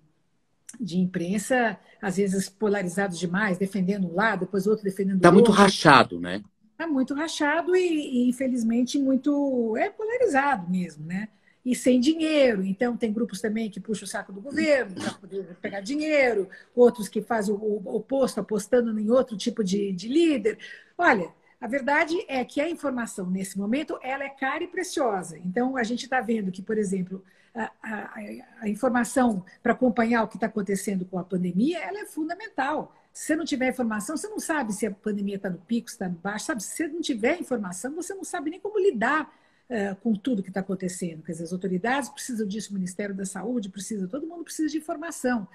de, 0.79 0.99
imprensa, 0.99 1.79
às 2.01 2.17
vezes 2.17 2.49
polarizados 2.49 3.17
demais, 3.17 3.57
defendendo 3.57 4.07
um 4.07 4.15
lado, 4.15 4.41
depois 4.41 4.67
outro 4.67 4.83
defendendo 4.83 5.17
Está 5.17 5.31
muito 5.31 5.51
rachado, 5.51 6.19
né? 6.19 6.43
Está 6.71 6.87
muito 6.87 7.13
rachado 7.13 7.75
e, 7.75 8.25
e, 8.25 8.29
infelizmente, 8.29 8.99
muito... 8.99 9.77
É 9.77 9.89
polarizado 9.89 10.69
mesmo, 10.69 11.05
né? 11.05 11.29
E 11.65 11.75
sem 11.75 11.99
dinheiro. 11.99 12.63
Então, 12.63 12.95
tem 12.95 13.11
grupos 13.11 13.41
também 13.41 13.69
que 13.69 13.79
puxam 13.79 14.05
o 14.05 14.09
saco 14.09 14.31
do 14.31 14.41
governo 14.41 14.95
para 14.95 15.13
poder 15.13 15.43
pegar 15.61 15.81
dinheiro, 15.81 16.49
outros 16.75 17.07
que 17.07 17.21
fazem 17.21 17.53
o 17.53 17.95
oposto, 17.95 18.39
apostando 18.39 18.97
em 18.99 19.09
outro 19.09 19.37
tipo 19.37 19.63
de, 19.63 19.91
de 19.91 20.07
líder. 20.07 20.57
Olha, 20.97 21.33
a 21.59 21.67
verdade 21.67 22.15
é 22.27 22.43
que 22.45 22.61
a 22.61 22.69
informação, 22.69 23.29
nesse 23.29 23.57
momento, 23.57 23.99
ela 24.01 24.23
é 24.23 24.29
cara 24.29 24.63
e 24.63 24.67
preciosa. 24.67 25.37
Então, 25.37 25.75
a 25.75 25.83
gente 25.83 26.03
está 26.03 26.21
vendo 26.21 26.51
que, 26.51 26.61
por 26.61 26.77
exemplo, 26.77 27.23
a, 27.53 27.71
a, 27.83 28.19
a 28.61 28.69
informação 28.69 29.43
para 29.61 29.73
acompanhar 29.73 30.23
o 30.23 30.27
que 30.27 30.37
está 30.37 30.47
acontecendo 30.47 31.05
com 31.05 31.19
a 31.19 31.23
pandemia, 31.23 31.79
ela 31.79 31.99
é 31.99 32.05
fundamental. 32.05 32.95
Se 33.11 33.27
você 33.27 33.35
não 33.35 33.43
tiver 33.43 33.69
informação, 33.69 34.15
você 34.15 34.27
não 34.27 34.39
sabe 34.39 34.71
se 34.71 34.85
a 34.85 34.91
pandemia 34.91 35.35
está 35.35 35.49
no 35.49 35.57
pico, 35.57 35.89
está 35.89 36.07
baixo, 36.07 36.45
sabe? 36.45 36.63
Se 36.63 36.75
você 36.75 36.87
não 36.87 37.01
tiver 37.01 37.39
informação, 37.39 37.93
você 37.95 38.13
não 38.13 38.23
sabe 38.23 38.51
nem 38.51 38.59
como 38.59 38.79
lidar 38.79 39.29
uh, 39.69 39.95
com 39.97 40.13
tudo 40.13 40.43
que 40.43 40.49
está 40.49 40.59
acontecendo. 40.59 41.23
Quer 41.23 41.33
dizer, 41.33 41.43
as 41.45 41.53
autoridades 41.53 42.09
precisam 42.09 42.47
disso, 42.47 42.71
o 42.71 42.73
Ministério 42.73 43.15
da 43.15 43.25
Saúde 43.25 43.69
precisa, 43.69 44.07
todo 44.07 44.27
mundo 44.27 44.43
precisa 44.43 44.69
de 44.69 44.77
informação. 44.77 45.47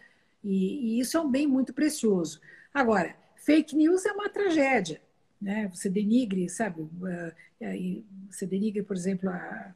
E, 0.42 0.96
e 0.96 1.00
isso 1.00 1.16
é 1.16 1.20
um 1.20 1.30
bem 1.30 1.46
muito 1.46 1.72
precioso. 1.72 2.40
Agora, 2.72 3.14
fake 3.36 3.76
news 3.76 4.04
é 4.04 4.12
uma 4.12 4.28
tragédia. 4.28 5.00
Né? 5.40 5.68
Você 5.72 5.90
denigre, 5.90 6.48
sabe? 6.48 6.80
Uh, 6.80 8.02
você 8.30 8.46
denigre, 8.46 8.82
por 8.82 8.96
exemplo, 8.96 9.28
a, 9.28 9.74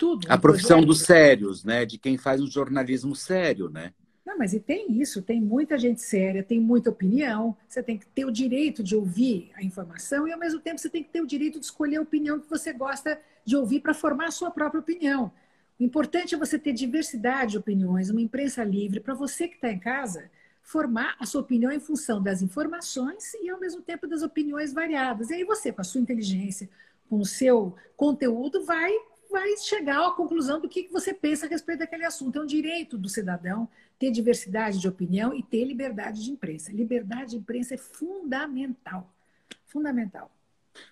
tudo. 0.00 0.26
A 0.30 0.38
profissão 0.38 0.82
dos 0.82 1.02
sérios, 1.02 1.62
né? 1.62 1.84
De 1.84 1.98
quem 1.98 2.16
faz 2.16 2.40
um 2.40 2.50
jornalismo 2.50 3.14
sério, 3.14 3.68
né? 3.68 3.92
Mas 4.40 4.54
e 4.54 4.58
tem 4.58 4.90
isso, 4.98 5.20
tem 5.20 5.38
muita 5.38 5.76
gente 5.76 6.00
séria, 6.00 6.42
tem 6.42 6.58
muita 6.58 6.88
opinião. 6.88 7.54
Você 7.68 7.82
tem 7.82 7.98
que 7.98 8.06
ter 8.06 8.24
o 8.24 8.30
direito 8.30 8.82
de 8.82 8.96
ouvir 8.96 9.50
a 9.54 9.62
informação 9.62 10.26
e, 10.26 10.32
ao 10.32 10.38
mesmo 10.38 10.58
tempo, 10.58 10.80
você 10.80 10.88
tem 10.88 11.02
que 11.04 11.10
ter 11.10 11.20
o 11.20 11.26
direito 11.26 11.60
de 11.60 11.66
escolher 11.66 11.98
a 11.98 12.00
opinião 12.00 12.40
que 12.40 12.48
você 12.48 12.72
gosta 12.72 13.20
de 13.44 13.54
ouvir 13.54 13.80
para 13.80 13.92
formar 13.92 14.28
a 14.28 14.30
sua 14.30 14.50
própria 14.50 14.80
opinião. 14.80 15.30
O 15.78 15.84
importante 15.84 16.34
é 16.34 16.38
você 16.38 16.58
ter 16.58 16.72
diversidade 16.72 17.50
de 17.50 17.58
opiniões, 17.58 18.08
uma 18.08 18.22
imprensa 18.22 18.64
livre, 18.64 18.98
para 18.98 19.12
você 19.12 19.46
que 19.46 19.56
está 19.56 19.70
em 19.70 19.78
casa 19.78 20.30
formar 20.62 21.16
a 21.20 21.26
sua 21.26 21.42
opinião 21.42 21.70
em 21.70 21.78
função 21.78 22.22
das 22.22 22.40
informações 22.40 23.34
e, 23.34 23.50
ao 23.50 23.60
mesmo 23.60 23.82
tempo, 23.82 24.06
das 24.06 24.22
opiniões 24.22 24.72
variadas. 24.72 25.28
E 25.28 25.34
aí 25.34 25.44
você, 25.44 25.70
com 25.70 25.82
a 25.82 25.84
sua 25.84 26.00
inteligência, 26.00 26.66
com 27.10 27.18
o 27.18 27.26
seu 27.26 27.74
conteúdo, 27.94 28.64
vai 28.64 28.90
vai 29.30 29.56
chegar 29.56 30.06
à 30.06 30.10
conclusão 30.10 30.60
do 30.60 30.68
que 30.68 30.88
você 30.90 31.14
pensa 31.14 31.46
a 31.46 31.48
respeito 31.48 31.80
daquele 31.80 32.04
assunto. 32.04 32.38
É 32.38 32.42
um 32.42 32.46
direito 32.46 32.98
do 32.98 33.08
cidadão 33.08 33.68
ter 33.98 34.10
diversidade 34.10 34.78
de 34.78 34.88
opinião 34.88 35.34
e 35.34 35.42
ter 35.42 35.64
liberdade 35.64 36.24
de 36.24 36.30
imprensa. 36.30 36.72
Liberdade 36.72 37.30
de 37.30 37.36
imprensa 37.36 37.74
é 37.74 37.78
fundamental. 37.78 39.12
Fundamental. 39.66 40.30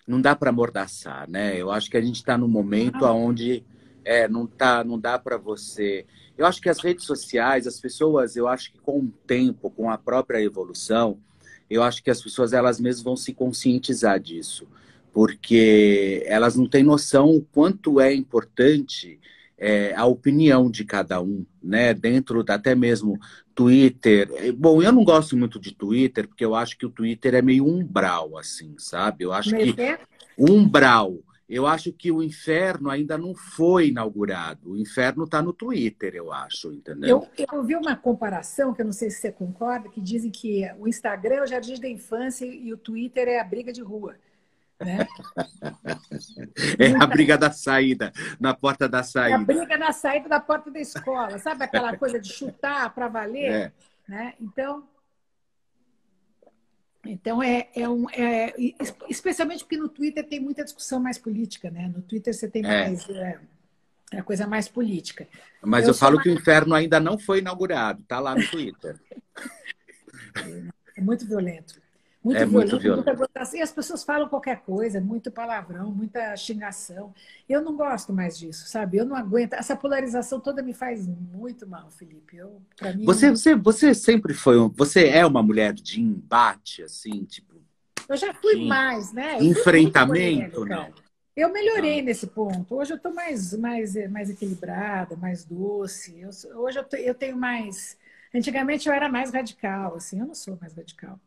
Não 0.07 0.21
dá 0.21 0.35
para 0.35 0.49
amordaçar, 0.49 1.29
né? 1.29 1.57
Eu 1.57 1.71
acho 1.71 1.89
que 1.89 1.97
a 1.97 2.01
gente 2.01 2.17
está 2.17 2.37
num 2.37 2.47
momento 2.47 3.05
ah. 3.05 3.13
onde 3.13 3.63
é, 4.03 4.27
não, 4.27 4.45
tá, 4.45 4.83
não 4.83 4.99
dá 4.99 5.17
para 5.17 5.37
você. 5.37 6.05
Eu 6.37 6.45
acho 6.45 6.61
que 6.61 6.69
as 6.69 6.79
redes 6.79 7.05
sociais, 7.05 7.67
as 7.67 7.79
pessoas, 7.79 8.35
eu 8.35 8.47
acho 8.47 8.71
que 8.71 8.79
com 8.79 8.99
o 8.99 9.11
tempo, 9.25 9.69
com 9.69 9.89
a 9.89 9.97
própria 9.97 10.41
evolução, 10.41 11.19
eu 11.69 11.83
acho 11.83 12.03
que 12.03 12.09
as 12.09 12.21
pessoas 12.21 12.53
elas 12.53 12.79
mesmas 12.79 13.03
vão 13.03 13.15
se 13.15 13.33
conscientizar 13.33 14.19
disso 14.19 14.67
porque 15.13 16.23
elas 16.25 16.55
não 16.55 16.67
têm 16.67 16.83
noção 16.83 17.29
o 17.29 17.41
quanto 17.41 17.99
é 17.99 18.13
importante 18.13 19.19
é, 19.59 19.93
a 19.93 20.05
opinião 20.05 20.71
de 20.71 20.85
cada 20.85 21.21
um, 21.21 21.45
né? 21.61 21.93
Dentro 21.93 22.43
da, 22.43 22.55
até 22.55 22.73
mesmo 22.73 23.19
Twitter. 23.53 24.29
Bom, 24.55 24.81
eu 24.81 24.91
não 24.91 25.03
gosto 25.03 25.35
muito 25.35 25.59
de 25.59 25.73
Twitter, 25.73 26.27
porque 26.27 26.45
eu 26.45 26.55
acho 26.55 26.77
que 26.77 26.85
o 26.85 26.89
Twitter 26.89 27.35
é 27.35 27.41
meio 27.41 27.65
umbral, 27.65 28.37
assim, 28.37 28.73
sabe? 28.77 29.25
Eu 29.25 29.33
acho 29.33 29.49
que 29.55 29.81
é? 29.81 29.99
umbral. 30.37 31.19
Eu 31.49 31.65
acho 31.65 31.91
que 31.91 32.11
o 32.11 32.21
inferno 32.21 32.91
ainda 32.91 33.17
não 33.17 33.33
foi 33.33 33.87
inaugurado. 33.87 34.71
O 34.71 34.77
inferno 34.77 35.23
está 35.23 35.41
no 35.41 35.51
Twitter, 35.51 36.13
eu 36.13 36.31
acho, 36.31 36.71
entendeu? 36.71 37.27
Eu, 37.35 37.47
eu 37.51 37.63
vi 37.63 37.75
uma 37.75 37.95
comparação, 37.95 38.71
que 38.71 38.81
eu 38.81 38.85
não 38.85 38.93
sei 38.93 39.09
se 39.09 39.19
você 39.19 39.31
concorda, 39.31 39.89
que 39.89 39.99
dizem 39.99 40.29
que 40.29 40.63
o 40.77 40.87
Instagram 40.87 41.35
é 41.35 41.43
o 41.43 41.47
jardim 41.47 41.81
da 41.81 41.89
infância 41.89 42.45
e 42.45 42.71
o 42.71 42.77
Twitter 42.77 43.27
é 43.27 43.39
a 43.39 43.43
briga 43.43 43.73
de 43.73 43.81
rua. 43.81 44.15
Né? 44.79 45.05
É 46.79 47.03
a 47.03 47.05
briga 47.05 47.37
da 47.37 47.51
saída, 47.51 48.13
na 48.39 48.53
porta 48.53 48.87
da 48.87 49.03
saída. 49.03 49.31
É 49.31 49.35
a 49.35 49.43
briga 49.43 49.77
na 49.77 49.91
saída 49.91 50.29
da 50.29 50.39
porta 50.39 50.71
da 50.71 50.79
escola, 50.79 51.37
sabe 51.37 51.63
aquela 51.63 51.97
coisa 51.97 52.19
de 52.19 52.31
chutar 52.31 52.93
para 52.93 53.07
valer? 53.07 53.51
É. 53.51 53.71
Né? 54.07 54.33
Então, 54.39 54.87
então 57.05 57.43
é, 57.43 57.69
é, 57.75 57.87
um, 57.87 58.09
é 58.09 58.53
especialmente 59.09 59.63
porque 59.63 59.77
no 59.77 59.89
Twitter 59.89 60.27
tem 60.27 60.39
muita 60.39 60.63
discussão 60.63 60.99
mais 60.99 61.17
política, 61.17 61.69
né? 61.69 61.91
No 61.93 62.01
Twitter 62.01 62.33
você 62.33 62.47
tem 62.47 62.65
é. 62.65 62.67
mais 62.67 63.09
é, 63.09 63.39
é 64.13 64.19
a 64.19 64.23
coisa 64.23 64.47
mais 64.47 64.67
política. 64.67 65.27
Mas 65.61 65.83
eu, 65.83 65.89
eu 65.89 65.93
falo 65.93 66.15
mais... 66.15 66.23
que 66.23 66.29
o 66.29 66.33
inferno 66.33 66.73
ainda 66.73 66.99
não 66.99 67.19
foi 67.19 67.39
inaugurado, 67.39 68.03
tá 68.03 68.19
lá 68.19 68.35
no 68.35 68.47
Twitter. 68.47 68.99
É 70.95 71.01
muito 71.01 71.25
violento. 71.25 71.81
Muito 72.23 72.37
é 72.37 72.45
violento, 72.45 72.71
muito 72.71 72.83
violento. 72.83 73.17
Muita 73.17 73.57
E 73.57 73.61
as 73.61 73.71
pessoas 73.71 74.03
falam 74.03 74.27
qualquer 74.27 74.59
coisa, 74.61 74.99
muito 74.99 75.31
palavrão, 75.31 75.89
muita 75.89 76.35
xingação. 76.35 77.13
Eu 77.47 77.61
não 77.61 77.77
gosto 77.77 78.11
mais 78.11 78.37
disso, 78.37 78.67
sabe? 78.67 78.97
Eu 78.97 79.05
não 79.05 79.15
aguento. 79.15 79.53
Essa 79.53 79.75
polarização 79.75 80.39
toda 80.39 80.61
me 80.61 80.73
faz 80.73 81.07
muito 81.07 81.65
mal, 81.65 81.89
Felipe. 81.91 82.35
Eu, 82.35 82.61
mim, 82.95 83.05
você, 83.05 83.31
você, 83.31 83.55
você 83.55 83.93
sempre 83.93 84.33
foi. 84.33 84.57
Você 84.75 85.07
é 85.07 85.25
uma 85.25 85.41
mulher 85.41 85.73
de 85.73 86.01
embate, 86.01 86.83
assim, 86.83 87.23
tipo. 87.23 87.55
Eu 88.07 88.17
já 88.17 88.33
fui 88.33 88.65
mais, 88.65 89.13
né? 89.13 89.37
Eu 89.37 89.43
enfrentamento, 89.43 90.65
não. 90.65 90.91
Eu 91.35 91.53
melhorei 91.53 91.99
não. 91.99 92.05
nesse 92.05 92.27
ponto. 92.27 92.75
Hoje 92.75 92.91
eu 92.91 92.97
estou 92.97 93.13
mais, 93.13 93.53
mais, 93.53 94.09
mais 94.09 94.29
equilibrada, 94.29 95.15
mais 95.15 95.45
doce. 95.45 96.19
Eu, 96.19 96.31
hoje 96.59 96.79
eu, 96.79 96.99
eu 96.99 97.15
tenho 97.15 97.37
mais. 97.37 97.97
Antigamente 98.35 98.89
eu 98.89 98.93
era 98.93 99.07
mais 99.07 99.31
radical, 99.31 99.95
assim. 99.95 100.19
Eu 100.19 100.25
não 100.25 100.35
sou 100.35 100.57
mais 100.59 100.73
radical. 100.73 101.17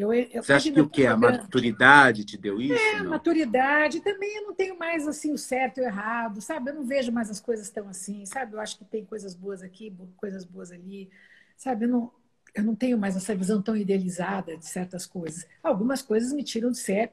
Eu, 0.00 0.12
eu 0.12 0.42
Você 0.42 0.52
acha 0.52 0.72
que 0.72 0.80
o 0.80 0.88
que? 0.88 1.06
A 1.06 1.16
maturidade 1.16 2.24
te 2.24 2.36
deu 2.36 2.60
isso? 2.60 2.74
É, 2.74 3.02
não? 3.02 3.10
maturidade. 3.10 4.00
Também 4.00 4.36
eu 4.36 4.46
não 4.46 4.54
tenho 4.54 4.78
mais 4.78 5.06
assim 5.06 5.32
o 5.32 5.38
certo 5.38 5.78
e 5.78 5.82
o 5.82 5.84
errado, 5.84 6.40
sabe? 6.40 6.70
Eu 6.70 6.74
não 6.74 6.84
vejo 6.84 7.12
mais 7.12 7.30
as 7.30 7.40
coisas 7.40 7.70
tão 7.70 7.88
assim, 7.88 8.24
sabe? 8.26 8.54
Eu 8.54 8.60
acho 8.60 8.78
que 8.78 8.84
tem 8.84 9.04
coisas 9.04 9.34
boas 9.34 9.62
aqui, 9.62 9.94
coisas 10.16 10.44
boas 10.44 10.72
ali, 10.72 11.10
sabe? 11.56 11.84
Eu 11.84 11.88
não, 11.88 12.12
eu 12.54 12.64
não 12.64 12.74
tenho 12.74 12.98
mais 12.98 13.16
essa 13.16 13.34
visão 13.34 13.60
tão 13.62 13.76
idealizada 13.76 14.56
de 14.56 14.66
certas 14.66 15.06
coisas. 15.06 15.46
Algumas 15.62 16.02
coisas 16.02 16.32
me 16.32 16.42
tiram 16.42 16.70
de 16.70 16.78
sério, 16.78 17.12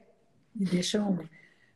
me 0.54 0.64
deixam 0.64 1.18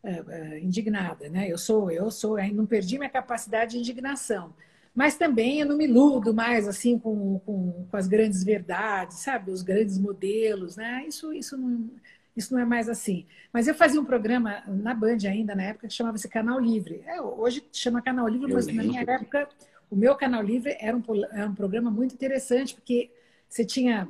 é, 0.02 0.24
é, 0.28 0.60
indignada, 0.60 1.28
né? 1.28 1.50
Eu 1.50 1.58
sou, 1.58 1.90
eu 1.90 2.10
sou, 2.10 2.36
ainda 2.36 2.56
não 2.56 2.66
perdi 2.66 2.98
minha 2.98 3.10
capacidade 3.10 3.72
de 3.72 3.78
indignação. 3.78 4.54
Mas 4.94 5.16
também 5.16 5.60
eu 5.60 5.66
não 5.66 5.76
me 5.76 5.86
iludo 5.86 6.34
mais 6.34 6.68
assim 6.68 6.98
com, 6.98 7.38
com, 7.40 7.86
com 7.90 7.96
as 7.96 8.06
grandes 8.06 8.44
verdades, 8.44 9.18
sabe? 9.18 9.50
Os 9.50 9.62
grandes 9.62 9.98
modelos, 9.98 10.76
né? 10.76 11.04
Isso, 11.06 11.32
isso, 11.32 11.56
não, 11.56 11.90
isso 12.36 12.52
não 12.52 12.60
é 12.60 12.64
mais 12.64 12.88
assim. 12.88 13.26
Mas 13.52 13.66
eu 13.66 13.74
fazia 13.74 14.00
um 14.00 14.04
programa 14.04 14.62
na 14.66 14.92
Band 14.92 15.18
ainda, 15.26 15.54
na 15.54 15.62
época, 15.62 15.88
que 15.88 15.94
chamava-se 15.94 16.28
Canal 16.28 16.60
Livre. 16.60 17.02
É, 17.06 17.20
hoje 17.20 17.64
chama 17.72 18.02
Canal 18.02 18.28
Livre, 18.28 18.50
eu 18.50 18.56
mas 18.56 18.66
lembro. 18.66 18.82
na 18.82 18.88
minha 18.88 19.02
época, 19.02 19.48
o 19.90 19.96
meu 19.96 20.14
Canal 20.14 20.42
Livre 20.42 20.76
era 20.78 20.94
um, 20.94 21.02
era 21.32 21.48
um 21.48 21.54
programa 21.54 21.90
muito 21.90 22.14
interessante, 22.14 22.74
porque 22.74 23.10
você 23.48 23.64
tinha 23.64 24.08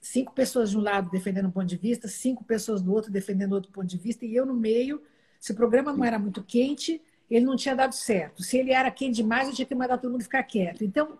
cinco 0.00 0.32
pessoas 0.32 0.70
de 0.70 0.78
um 0.78 0.80
lado 0.80 1.10
defendendo 1.10 1.48
um 1.48 1.50
ponto 1.50 1.66
de 1.66 1.76
vista, 1.76 2.08
cinco 2.08 2.44
pessoas 2.44 2.80
do 2.80 2.92
outro 2.94 3.12
defendendo 3.12 3.52
outro 3.52 3.70
ponto 3.70 3.86
de 3.86 3.98
vista, 3.98 4.24
e 4.24 4.34
eu 4.34 4.46
no 4.46 4.54
meio. 4.54 5.02
Se 5.38 5.52
o 5.52 5.54
programa 5.54 5.92
não 5.92 6.04
era 6.04 6.18
muito 6.18 6.42
quente, 6.42 7.02
ele 7.34 7.46
não 7.46 7.56
tinha 7.56 7.74
dado 7.74 7.94
certo. 7.94 8.42
Se 8.42 8.58
ele 8.58 8.72
era 8.72 8.90
quente 8.90 9.16
demais, 9.16 9.48
eu 9.48 9.54
tinha 9.54 9.66
que 9.66 9.74
mandar 9.74 9.98
todo 9.98 10.12
mundo 10.12 10.22
ficar 10.22 10.42
quieto. 10.42 10.84
Então, 10.84 11.18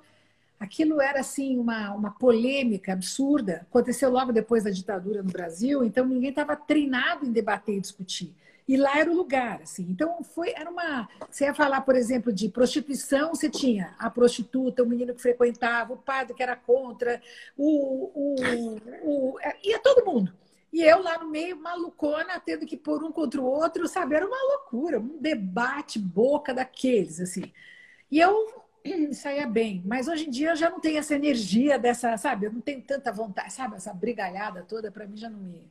aquilo 0.61 1.01
era 1.01 1.21
assim 1.21 1.59
uma, 1.59 1.93
uma 1.93 2.11
polêmica 2.11 2.93
absurda. 2.93 3.67
Aconteceu 3.71 4.11
logo 4.11 4.33
depois 4.33 4.65
da 4.65 4.71
ditadura 4.71 5.23
no 5.23 5.31
Brasil, 5.31 5.85
então 5.85 6.07
ninguém 6.07 6.31
estava 6.31 6.55
treinado 6.55 7.27
em 7.27 7.33
debater 7.33 7.77
e 7.77 7.81
discutir. 7.81 8.35
E 8.69 8.77
lá 8.77 8.97
era 8.97 9.11
o 9.11 9.15
lugar, 9.15 9.61
assim. 9.63 9.87
Então 9.91 10.23
foi, 10.23 10.53
era 10.55 10.71
uma. 10.71 11.09
Você 11.29 11.45
ia 11.45 11.55
falar, 11.55 11.81
por 11.81 11.97
exemplo, 11.97 12.33
de 12.33 12.49
prostituição, 12.49 13.35
você 13.35 13.51
tinha 13.51 13.95
a 13.99 14.09
prostituta, 14.09 14.83
o 14.83 14.87
menino 14.87 15.15
que 15.15 15.21
frequentava, 15.21 15.95
o 15.95 15.97
padre 15.97 16.35
que 16.35 16.43
era 16.43 16.55
contra, 16.55 17.21
o, 17.57 18.11
o, 18.15 18.77
o 19.03 19.39
ia 19.65 19.79
todo 19.81 20.07
mundo. 20.07 20.33
E 20.73 20.83
eu 20.83 21.03
lá 21.03 21.19
no 21.19 21.29
meio, 21.29 21.61
malucona, 21.61 22.41
tendo 22.41 22.65
que 22.65 22.77
pôr 22.77 23.05
um 23.05 23.13
contra 23.13 23.41
o 23.41 23.45
outro, 23.45 23.87
sabe? 23.87 24.15
Era 24.15 24.27
uma 24.27 24.43
loucura, 24.55 24.99
um 24.99 25.19
debate 25.21 25.99
boca 25.99 26.55
daqueles, 26.55 27.21
assim. 27.21 27.53
E 28.11 28.19
eu 28.19 28.35
saía 29.13 29.47
bem, 29.47 29.83
mas 29.85 30.09
hoje 30.09 30.27
em 30.27 30.31
dia 30.31 30.51
eu 30.51 30.57
já 30.57 30.71
não 30.71 30.81
tenho 30.81 30.99
essa 30.99 31.15
energia 31.15 31.79
dessa, 31.79 32.17
sabe? 32.17 32.47
Eu 32.47 32.53
não 32.53 32.61
tenho 32.61 32.81
tanta 32.81 33.13
vontade, 33.13 33.53
sabe? 33.53 33.77
Essa 33.77 33.93
brigalhada 33.93 34.63
toda, 34.63 34.91
para 34.91 35.07
mim 35.07 35.17
já 35.17 35.29
não 35.29 35.39
me. 35.39 35.71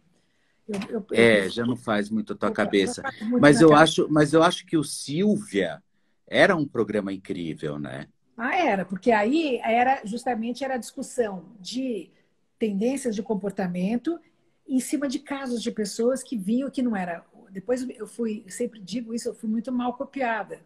Eu, 0.68 0.80
eu, 0.90 1.06
é, 1.14 1.46
eu... 1.46 1.50
já 1.50 1.66
não 1.66 1.76
faz 1.76 2.10
muito 2.12 2.34
a 2.34 2.36
tua 2.36 2.52
cabeça. 2.52 3.02
Mas 3.40 3.60
eu, 3.60 3.74
acho, 3.74 4.08
mas 4.08 4.34
eu 4.34 4.44
acho 4.44 4.66
que 4.68 4.78
o 4.78 4.84
Silvia 4.84 5.82
era 6.28 6.56
um 6.56 6.66
programa 6.66 7.12
incrível, 7.12 7.80
né? 7.80 8.08
Ah, 8.38 8.56
era, 8.56 8.86
porque 8.86 9.12
aí 9.12 9.60
era 9.64 10.02
justamente 10.06 10.64
era 10.64 10.76
a 10.76 10.78
discussão 10.78 11.46
de 11.60 12.10
tendências 12.58 13.16
de 13.16 13.22
comportamento 13.22 14.20
em 14.72 14.80
cima 14.80 15.08
de 15.08 15.20
casos 15.20 15.62
de 15.62 15.70
pessoas 15.70 16.24
que 16.24 16.38
vinham 16.38 16.70
que 16.70 16.82
não 16.82 16.96
era. 16.96 17.26
Depois 17.52 17.86
eu 17.90 18.08
fui, 18.08 18.46
sempre 18.48 18.80
digo 18.80 19.14
isso, 19.14 19.28
eu 19.28 19.34
fui 19.34 19.50
muito 19.50 19.70
mal 19.70 19.94
copiada, 19.96 20.62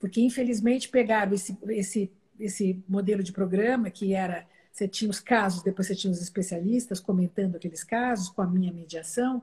porque 0.00 0.20
infelizmente 0.20 0.88
pegaram 0.88 1.32
esse, 1.32 1.56
esse, 1.68 2.10
esse 2.38 2.82
modelo 2.88 3.22
de 3.22 3.32
programa 3.32 3.90
que 3.90 4.12
era 4.12 4.44
você 4.72 4.88
tinha 4.88 5.08
os 5.08 5.20
casos, 5.20 5.62
depois 5.62 5.86
você 5.86 5.94
tinha 5.94 6.10
os 6.10 6.20
especialistas 6.20 6.98
comentando 6.98 7.54
aqueles 7.54 7.84
casos 7.84 8.28
com 8.28 8.42
a 8.42 8.46
minha 8.46 8.72
mediação. 8.72 9.40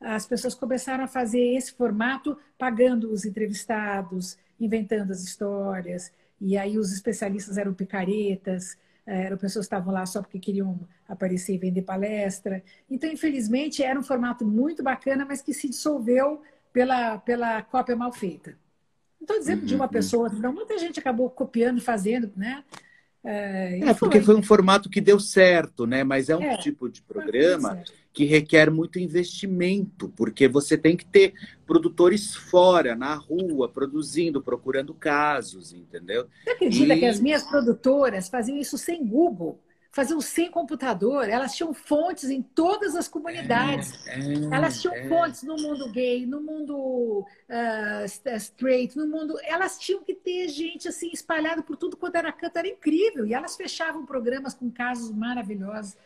As 0.00 0.26
pessoas 0.26 0.54
começaram 0.54 1.04
a 1.04 1.06
fazer 1.06 1.54
esse 1.54 1.74
formato 1.74 2.38
pagando 2.58 3.12
os 3.12 3.26
entrevistados, 3.26 4.38
inventando 4.58 5.10
as 5.10 5.22
histórias, 5.22 6.10
e 6.40 6.56
aí 6.56 6.78
os 6.78 6.94
especialistas 6.94 7.58
eram 7.58 7.74
picaretas, 7.74 8.78
eram 9.12 9.36
pessoas 9.36 9.66
que 9.66 9.74
estavam 9.74 9.92
lá 9.92 10.06
só 10.06 10.20
porque 10.20 10.38
queriam 10.38 10.80
aparecer 11.08 11.54
e 11.54 11.58
vender 11.58 11.82
palestra. 11.82 12.62
Então, 12.88 13.10
infelizmente, 13.10 13.82
era 13.82 13.98
um 13.98 14.02
formato 14.02 14.44
muito 14.44 14.82
bacana, 14.82 15.24
mas 15.24 15.42
que 15.42 15.52
se 15.52 15.68
dissolveu 15.68 16.42
pela, 16.72 17.18
pela 17.18 17.62
cópia 17.62 17.96
mal 17.96 18.12
feita. 18.12 18.50
Não 19.20 19.24
estou 19.24 19.38
dizendo 19.38 19.60
uhum, 19.60 19.66
de 19.66 19.74
uma 19.74 19.84
uhum. 19.84 19.90
pessoa, 19.90 20.28
não, 20.28 20.52
muita 20.52 20.78
gente 20.78 20.98
acabou 20.98 21.28
copiando 21.28 21.78
e 21.78 21.82
fazendo, 21.82 22.32
né? 22.36 22.64
É, 23.22 23.80
é 23.80 23.94
porque 23.94 24.20
foi 24.22 24.34
um 24.34 24.42
formato 24.42 24.88
que 24.88 25.00
deu 25.00 25.20
certo, 25.20 25.86
né? 25.86 26.02
Mas 26.02 26.30
é 26.30 26.36
um 26.36 26.42
é, 26.42 26.56
tipo 26.56 26.88
de 26.88 27.02
programa 27.02 27.82
que 28.12 28.24
requer 28.24 28.70
muito 28.70 28.98
investimento, 28.98 30.08
porque 30.16 30.48
você 30.48 30.76
tem 30.76 30.96
que 30.96 31.06
ter 31.06 31.34
produtores 31.66 32.34
fora, 32.34 32.96
na 32.96 33.14
rua, 33.14 33.68
produzindo, 33.68 34.42
procurando 34.42 34.92
casos, 34.92 35.72
entendeu? 35.72 36.26
Você 36.42 36.50
acredita 36.50 36.94
e... 36.94 36.98
que 36.98 37.06
as 37.06 37.20
minhas 37.20 37.44
produtoras 37.44 38.28
faziam 38.28 38.58
isso 38.58 38.76
sem 38.76 39.06
Google? 39.06 39.60
faziam 39.92 40.20
sem 40.20 40.50
computador, 40.50 41.28
elas 41.28 41.54
tinham 41.54 41.74
fontes 41.74 42.30
em 42.30 42.42
todas 42.42 42.94
as 42.94 43.08
comunidades. 43.08 44.06
É, 44.06 44.20
é, 44.20 44.54
elas 44.54 44.80
tinham 44.80 44.94
é. 44.94 45.08
fontes 45.08 45.42
no 45.42 45.56
mundo 45.56 45.90
gay, 45.90 46.24
no 46.24 46.40
mundo 46.40 47.26
uh, 47.48 48.36
straight, 48.36 48.96
no 48.96 49.06
mundo. 49.06 49.36
Elas 49.42 49.78
tinham 49.78 50.02
que 50.02 50.14
ter 50.14 50.48
gente 50.48 50.88
assim 50.88 51.10
espalhada 51.12 51.62
por 51.62 51.76
tudo 51.76 51.96
quanto 51.96 52.14
era 52.14 52.30
canto, 52.30 52.56
era 52.56 52.68
incrível. 52.68 53.26
E 53.26 53.34
elas 53.34 53.56
fechavam 53.56 54.06
programas 54.06 54.54
com 54.54 54.70
casos 54.70 55.10
maravilhosos. 55.10 55.96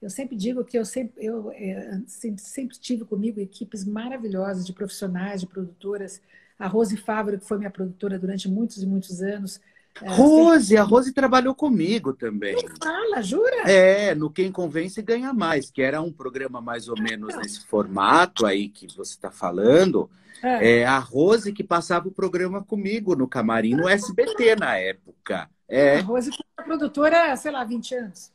Eu 0.00 0.10
sempre 0.10 0.36
digo 0.36 0.64
que 0.64 0.78
eu 0.78 0.84
sempre, 0.84 1.24
eu, 1.24 1.50
é, 1.52 2.00
sempre, 2.06 2.42
sempre 2.42 2.78
tive 2.78 3.04
comigo 3.04 3.40
equipes 3.40 3.84
maravilhosas 3.84 4.64
de 4.64 4.72
profissionais, 4.72 5.40
de 5.40 5.46
produtoras. 5.46 6.20
A 6.58 6.66
Rose 6.66 6.96
Fávaro, 6.96 7.38
que 7.38 7.46
foi 7.46 7.58
minha 7.58 7.70
produtora 7.70 8.18
durante 8.18 8.48
muitos 8.48 8.82
e 8.82 8.86
muitos 8.86 9.22
anos, 9.22 9.60
é, 10.02 10.10
Rose, 10.10 10.76
a 10.76 10.82
Rose 10.82 11.12
trabalhou 11.12 11.54
comigo 11.54 12.12
também. 12.12 12.56
fala, 12.80 13.22
jura? 13.22 13.68
É, 13.68 14.14
no 14.14 14.30
Quem 14.30 14.52
Convence 14.52 15.00
Ganha 15.02 15.32
Mais, 15.32 15.70
que 15.70 15.82
era 15.82 16.00
um 16.00 16.12
programa 16.12 16.60
mais 16.60 16.88
ou 16.88 17.00
menos 17.00 17.34
nesse 17.36 17.66
formato 17.66 18.46
aí 18.46 18.68
que 18.68 18.86
você 18.96 19.12
está 19.12 19.30
falando. 19.30 20.08
É. 20.40 20.80
é. 20.80 20.84
a 20.84 20.98
Rose 20.98 21.52
que 21.52 21.64
passava 21.64 22.06
o 22.06 22.12
programa 22.12 22.62
comigo 22.62 23.16
no 23.16 23.26
camarim 23.26 23.74
no 23.74 23.88
SBT 23.88 24.54
na 24.54 24.76
época. 24.76 25.50
É. 25.68 25.98
A 25.98 26.02
Rose 26.02 26.30
foi 26.30 26.64
produtora, 26.64 27.34
sei 27.36 27.50
lá, 27.50 27.64
20 27.64 27.94
anos. 27.96 28.30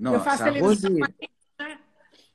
Nossa, 0.00 0.16
Eu 0.16 0.20
faço 0.20 0.42
a 0.44 0.50
Rose... 0.50 0.88
Né? 0.88 1.06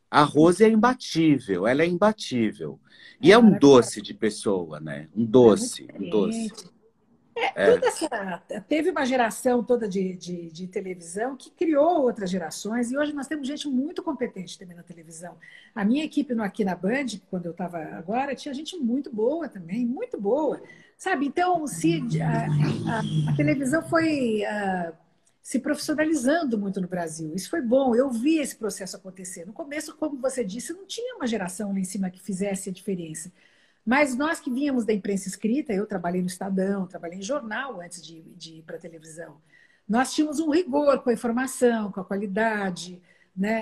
A 0.09 0.23
Rose 0.23 0.63
é 0.63 0.69
imbatível, 0.69 1.67
ela 1.67 1.81
é 1.81 1.87
imbatível. 1.87 2.79
E 3.19 3.31
é, 3.31 3.33
é 3.33 3.37
um 3.37 3.57
doce 3.57 4.01
de 4.01 4.13
pessoa, 4.13 4.79
né? 4.79 5.09
Um 5.15 5.25
doce, 5.25 5.87
é 5.89 5.97
um 5.99 6.09
doce. 6.09 6.51
É, 7.53 7.73
toda 7.73 7.87
essa, 7.87 8.43
teve 8.65 8.91
uma 8.91 9.05
geração 9.05 9.61
toda 9.61 9.89
de, 9.89 10.15
de, 10.15 10.49
de, 10.49 10.67
televisão 10.67 11.35
que 11.35 11.49
criou 11.49 12.03
outras 12.03 12.29
gerações 12.29 12.91
e 12.91 12.97
hoje 12.97 13.11
nós 13.11 13.27
temos 13.27 13.45
gente 13.45 13.67
muito 13.67 14.01
competente 14.01 14.57
também 14.57 14.77
na 14.77 14.83
televisão. 14.83 15.35
A 15.73 15.83
minha 15.83 16.05
equipe 16.05 16.33
no, 16.33 16.43
aqui 16.43 16.63
na 16.63 16.75
Band, 16.75 17.07
quando 17.29 17.47
eu 17.47 17.51
estava 17.51 17.77
agora, 17.77 18.35
tinha 18.35 18.53
gente 18.53 18.77
muito 18.77 19.13
boa 19.13 19.49
também, 19.49 19.85
muito 19.85 20.17
boa. 20.17 20.61
Sabe? 20.97 21.25
Então, 21.25 21.67
se 21.67 22.01
a, 22.21 22.45
a, 22.89 23.31
a 23.31 23.35
televisão 23.35 23.83
foi. 23.83 24.43
Uh, 24.43 25.04
se 25.45 25.59
profissionalizando 25.59 26.57
muito 26.57 26.81
no 26.81 26.87
Brasil. 26.87 27.31
Isso 27.35 27.51
foi 27.51 27.61
bom, 27.61 27.95
eu 27.95 28.09
vi 28.09 28.39
esse 28.39 28.55
processo 28.55 28.97
acontecer. 28.97 29.45
No 29.45 29.53
começo, 29.53 29.95
como 29.95 30.19
você 30.19 30.43
disse, 30.43 30.73
não 30.73 30.87
tinha 30.87 31.15
uma 31.17 31.27
geração 31.27 31.71
lá 31.71 31.77
em 31.77 31.83
cima 31.83 32.09
que 32.09 32.19
fizesse 32.19 32.67
a 32.67 32.73
diferença. 32.73 33.31
Mas 33.85 34.15
nós 34.15 34.39
que 34.39 34.49
vínhamos 34.49 34.85
da 34.85 34.91
imprensa 34.91 35.27
escrita, 35.27 35.71
eu 35.71 35.85
trabalhei 35.85 36.19
no 36.19 36.27
Estadão, 36.27 36.87
trabalhei 36.87 37.19
em 37.19 37.21
jornal 37.21 37.79
antes 37.79 38.03
de, 38.03 38.23
de 38.35 38.53
ir 38.55 38.63
para 38.63 38.77
a 38.77 38.79
televisão, 38.79 39.37
nós 39.87 40.15
tínhamos 40.15 40.39
um 40.39 40.49
rigor 40.49 41.03
com 41.03 41.11
a 41.11 41.13
informação, 41.13 41.91
com 41.91 42.01
a 42.01 42.05
qualidade, 42.05 42.99
né? 43.37 43.61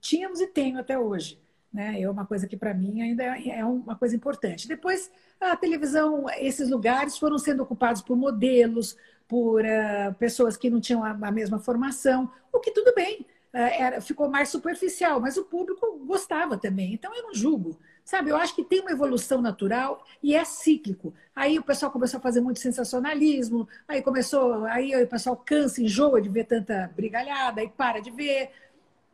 Tínhamos 0.00 0.40
e 0.40 0.48
tenho 0.48 0.80
até 0.80 0.98
hoje. 0.98 1.40
Né? 1.72 2.00
É 2.00 2.10
uma 2.10 2.26
coisa 2.26 2.48
que 2.48 2.56
para 2.56 2.74
mim 2.74 3.02
ainda 3.02 3.22
é, 3.22 3.60
é 3.60 3.64
uma 3.64 3.94
coisa 3.94 4.16
importante. 4.16 4.66
Depois, 4.66 5.08
a 5.40 5.54
televisão, 5.54 6.28
esses 6.40 6.68
lugares 6.68 7.16
foram 7.16 7.38
sendo 7.38 7.62
ocupados 7.62 8.02
por 8.02 8.16
modelos, 8.16 8.96
por 9.30 9.62
uh, 9.64 10.12
pessoas 10.18 10.56
que 10.56 10.68
não 10.68 10.80
tinham 10.80 11.04
a, 11.04 11.10
a, 11.10 11.30
mesma 11.30 11.60
formação, 11.60 12.28
o 12.52 12.58
que 12.58 12.72
tudo 12.72 12.92
bem, 12.92 13.20
uh, 13.54 13.58
era, 13.58 14.00
ficou 14.00 14.28
mais 14.28 14.48
superficial, 14.48 15.20
mas 15.20 15.36
o 15.36 15.44
público 15.44 16.04
gostava 16.04 16.58
também. 16.58 16.94
Então 16.94 17.14
eu 17.14 17.22
não 17.22 17.32
julgo. 17.32 17.78
Sabe, 18.04 18.30
eu 18.30 18.36
acho 18.36 18.56
que 18.56 18.64
tem 18.64 18.80
uma 18.80 18.90
evolução 18.90 19.40
natural 19.40 20.04
e 20.20 20.34
é 20.34 20.44
cíclico. 20.44 21.14
Aí 21.32 21.60
o 21.60 21.62
pessoal 21.62 21.92
começou 21.92 22.18
a 22.18 22.20
fazer 22.20 22.40
muito 22.40 22.58
sensacionalismo, 22.58 23.68
aí 23.86 24.02
começou, 24.02 24.64
aí 24.64 25.00
o 25.00 25.06
pessoal 25.06 25.36
cansa, 25.36 25.80
enjoa 25.80 26.20
de 26.20 26.28
ver 26.28 26.44
tanta 26.44 26.90
brigalhada, 26.96 27.60
aí 27.60 27.68
para 27.68 28.00
de 28.00 28.10
ver. 28.10 28.50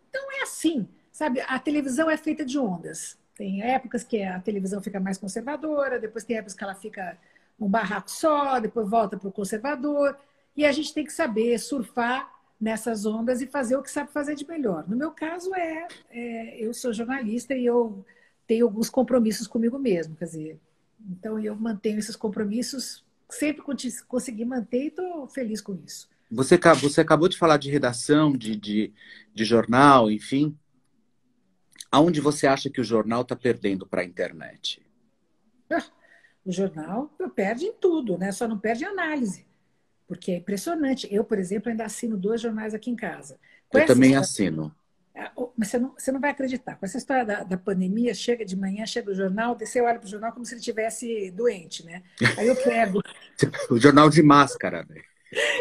Então 0.08 0.32
é 0.40 0.44
assim, 0.44 0.88
sabe? 1.12 1.42
A 1.42 1.58
televisão 1.58 2.08
é 2.08 2.16
feita 2.16 2.42
de 2.42 2.58
ondas. 2.58 3.18
Tem 3.34 3.60
épocas 3.60 4.02
que 4.02 4.22
a 4.22 4.40
televisão 4.40 4.80
fica 4.80 4.98
mais 4.98 5.18
conservadora, 5.18 6.00
depois 6.00 6.24
tem 6.24 6.38
épocas 6.38 6.54
que 6.54 6.64
ela 6.64 6.74
fica 6.74 7.18
um 7.58 7.68
barraco 7.68 8.10
só, 8.10 8.58
depois 8.60 8.88
volta 8.88 9.16
para 9.16 9.28
o 9.28 9.32
conservador. 9.32 10.16
E 10.56 10.64
a 10.64 10.72
gente 10.72 10.92
tem 10.92 11.04
que 11.04 11.12
saber 11.12 11.58
surfar 11.58 12.32
nessas 12.60 13.04
ondas 13.04 13.40
e 13.40 13.46
fazer 13.46 13.76
o 13.76 13.82
que 13.82 13.90
sabe 13.90 14.10
fazer 14.10 14.34
de 14.34 14.46
melhor. 14.46 14.88
No 14.88 14.96
meu 14.96 15.10
caso, 15.10 15.54
é, 15.54 15.86
é 16.10 16.64
eu 16.64 16.72
sou 16.72 16.92
jornalista 16.92 17.54
e 17.54 17.66
eu 17.66 18.04
tenho 18.46 18.64
alguns 18.64 18.88
compromissos 18.88 19.46
comigo 19.46 19.78
mesmo. 19.78 20.16
Quer 20.16 20.24
dizer, 20.24 20.60
então 21.10 21.38
eu 21.38 21.54
mantenho 21.54 21.98
esses 21.98 22.16
compromissos, 22.16 23.04
sempre 23.28 23.62
consegui 24.08 24.44
manter 24.44 24.84
e 24.84 24.86
estou 24.88 25.28
feliz 25.28 25.60
com 25.60 25.74
isso. 25.84 26.08
Você, 26.30 26.58
você 26.80 27.00
acabou 27.00 27.28
de 27.28 27.38
falar 27.38 27.56
de 27.56 27.70
redação, 27.70 28.32
de, 28.32 28.56
de, 28.56 28.92
de 29.32 29.44
jornal, 29.44 30.10
enfim. 30.10 30.56
Aonde 31.90 32.20
você 32.20 32.46
acha 32.46 32.68
que 32.68 32.80
o 32.80 32.84
jornal 32.84 33.22
está 33.22 33.36
perdendo 33.36 33.86
para 33.86 34.02
a 34.02 34.04
internet? 34.04 34.85
O 36.46 36.52
jornal 36.52 37.10
perde 37.34 37.66
em 37.66 37.72
tudo, 37.72 38.16
né? 38.16 38.30
Só 38.30 38.46
não 38.46 38.56
perde 38.56 38.84
em 38.84 38.86
análise. 38.86 39.44
Porque 40.06 40.30
é 40.30 40.36
impressionante. 40.36 41.12
Eu, 41.12 41.24
por 41.24 41.38
exemplo, 41.38 41.68
ainda 41.68 41.84
assino 41.84 42.16
dois 42.16 42.40
jornais 42.40 42.72
aqui 42.72 42.88
em 42.88 42.94
casa. 42.94 43.36
Com 43.68 43.78
eu 43.78 43.86
também 43.86 44.10
história... 44.10 44.20
assino. 44.20 44.74
É, 45.12 45.30
mas 45.56 45.68
você 45.68 45.78
não, 45.78 45.94
você 45.98 46.12
não 46.12 46.20
vai 46.20 46.30
acreditar. 46.30 46.76
Com 46.76 46.86
essa 46.86 46.98
história 46.98 47.24
da, 47.24 47.42
da 47.42 47.56
pandemia, 47.56 48.14
chega 48.14 48.44
de 48.44 48.54
manhã, 48.54 48.86
chega 48.86 49.10
o 49.10 49.14
jornal, 49.14 49.58
você 49.58 49.80
olha 49.80 49.98
para 49.98 50.06
o 50.06 50.10
jornal 50.10 50.30
como 50.30 50.44
se 50.44 50.54
ele 50.54 50.60
estivesse 50.60 51.32
doente, 51.32 51.84
né? 51.84 52.04
Aí 52.38 52.46
eu 52.46 52.54
pego. 52.54 53.02
o 53.68 53.78
jornal 53.78 54.08
de 54.08 54.22
máscara, 54.22 54.86
né? 54.88 55.02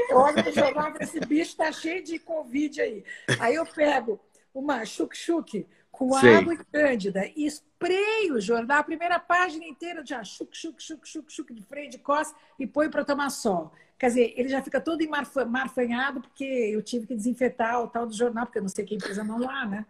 Eu 0.09 0.17
olho 0.17 0.35
para 0.35 0.49
o 0.49 0.53
jornal 0.53 0.93
e 0.99 1.03
esse 1.03 1.19
bicho 1.21 1.51
está 1.51 1.71
cheio 1.71 2.03
de 2.03 2.19
Covid 2.19 2.81
aí. 2.81 3.03
Aí 3.39 3.55
eu 3.55 3.65
pego 3.65 4.19
uma 4.53 4.85
chuk-chuk 4.85 5.65
com 5.91 6.11
Sei. 6.19 6.35
água 6.35 6.53
e 6.53 6.57
cândida 6.57 7.25
e 7.35 7.47
espreio 7.85 8.35
o 8.35 8.41
jornal, 8.41 8.79
a 8.79 8.83
primeira 8.83 9.19
página 9.19 9.65
inteira 9.65 10.03
de 10.03 10.13
chuk, 10.25 10.57
chuk, 10.57 10.81
chuk, 10.81 11.07
chuk, 11.07 11.31
chuk, 11.31 11.53
de 11.53 11.61
freio 11.61 11.89
de 11.89 11.97
costa 11.97 12.35
e 12.59 12.65
põe 12.65 12.89
para 12.89 13.05
tomar 13.05 13.29
sol. 13.29 13.71
Quer 13.97 14.07
dizer, 14.07 14.33
ele 14.35 14.49
já 14.49 14.61
fica 14.61 14.81
todo 14.81 15.01
marfanhado 15.47 16.21
porque 16.21 16.43
eu 16.43 16.81
tive 16.81 17.07
que 17.07 17.15
desinfetar 17.15 17.81
o 17.81 17.87
tal 17.87 18.05
do 18.05 18.13
jornal, 18.13 18.45
porque 18.45 18.59
eu 18.59 18.63
não 18.63 18.69
sei 18.69 18.83
quem 18.83 18.97
pôs 18.97 19.17
a 19.17 19.23
mão 19.23 19.39
lá, 19.39 19.65
né? 19.65 19.85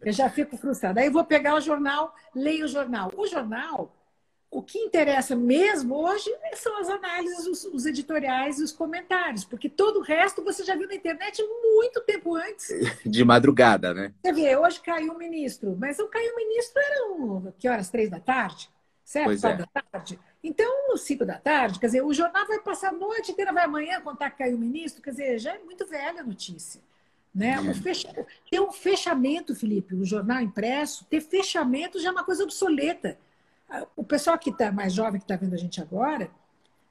Eu 0.00 0.12
já 0.12 0.28
fico 0.28 0.56
frustrada. 0.56 1.00
Aí 1.00 1.06
eu 1.06 1.12
vou 1.12 1.24
pegar 1.24 1.54
o 1.54 1.60
jornal, 1.60 2.14
leio 2.34 2.64
o 2.64 2.68
jornal. 2.68 3.12
O 3.16 3.26
jornal, 3.26 3.94
o 4.54 4.62
que 4.62 4.78
interessa 4.78 5.34
mesmo 5.34 5.96
hoje 5.96 6.32
são 6.54 6.78
as 6.78 6.88
análises, 6.88 7.44
os, 7.44 7.64
os, 7.64 7.86
editoriais 7.86 8.60
e 8.60 8.62
os 8.62 8.70
comentários, 8.70 9.44
porque 9.44 9.68
todo 9.68 9.98
o 9.98 10.02
resto 10.02 10.44
você 10.44 10.62
já 10.62 10.76
viu 10.76 10.86
na 10.86 10.94
internet 10.94 11.42
muito 11.42 12.00
tempo 12.02 12.36
antes. 12.36 12.68
De 13.04 13.24
madrugada, 13.24 13.92
né? 13.92 14.14
Você 14.22 14.32
vê, 14.32 14.56
hoje 14.56 14.80
caiu 14.80 15.12
o 15.12 15.18
ministro, 15.18 15.76
mas 15.76 15.98
o 15.98 16.06
caiu 16.06 16.32
o 16.32 16.36
ministro 16.36 16.80
era 16.80 17.52
que 17.58 17.68
horas? 17.68 17.90
Três 17.90 18.08
da 18.08 18.20
tarde? 18.20 18.70
Certo? 19.04 19.26
Pois 19.26 19.42
é. 19.42 19.56
da 19.56 19.66
tarde? 19.66 20.20
Então, 20.42 20.96
cinco 20.96 21.26
da 21.26 21.36
tarde, 21.36 21.80
quer 21.80 21.86
dizer, 21.86 22.04
o 22.04 22.14
jornal 22.14 22.46
vai 22.46 22.60
passar 22.60 22.90
a 22.90 22.92
noite 22.92 23.32
inteira, 23.32 23.52
vai 23.52 23.64
amanhã 23.64 24.00
contar 24.00 24.30
que 24.30 24.38
caiu 24.38 24.56
o 24.56 24.60
ministro, 24.60 25.02
quer 25.02 25.10
dizer, 25.10 25.38
já 25.40 25.54
é 25.54 25.58
muito 25.58 25.84
velha 25.84 26.20
a 26.20 26.24
notícia. 26.24 26.80
Né? 27.34 27.58
Um 27.58 27.74
fecha... 27.74 28.08
Ter 28.48 28.60
um 28.60 28.70
fechamento, 28.70 29.56
Felipe, 29.56 29.96
o 29.96 30.04
jornal 30.04 30.40
impresso, 30.40 31.04
ter 31.06 31.20
fechamento 31.20 31.98
já 31.98 32.10
é 32.10 32.12
uma 32.12 32.22
coisa 32.22 32.44
obsoleta. 32.44 33.18
O 33.96 34.04
pessoal 34.04 34.38
que 34.38 34.50
está 34.50 34.70
mais 34.70 34.92
jovem, 34.92 35.20
que 35.20 35.24
está 35.24 35.36
vendo 35.36 35.54
a 35.54 35.58
gente 35.58 35.80
agora, 35.80 36.30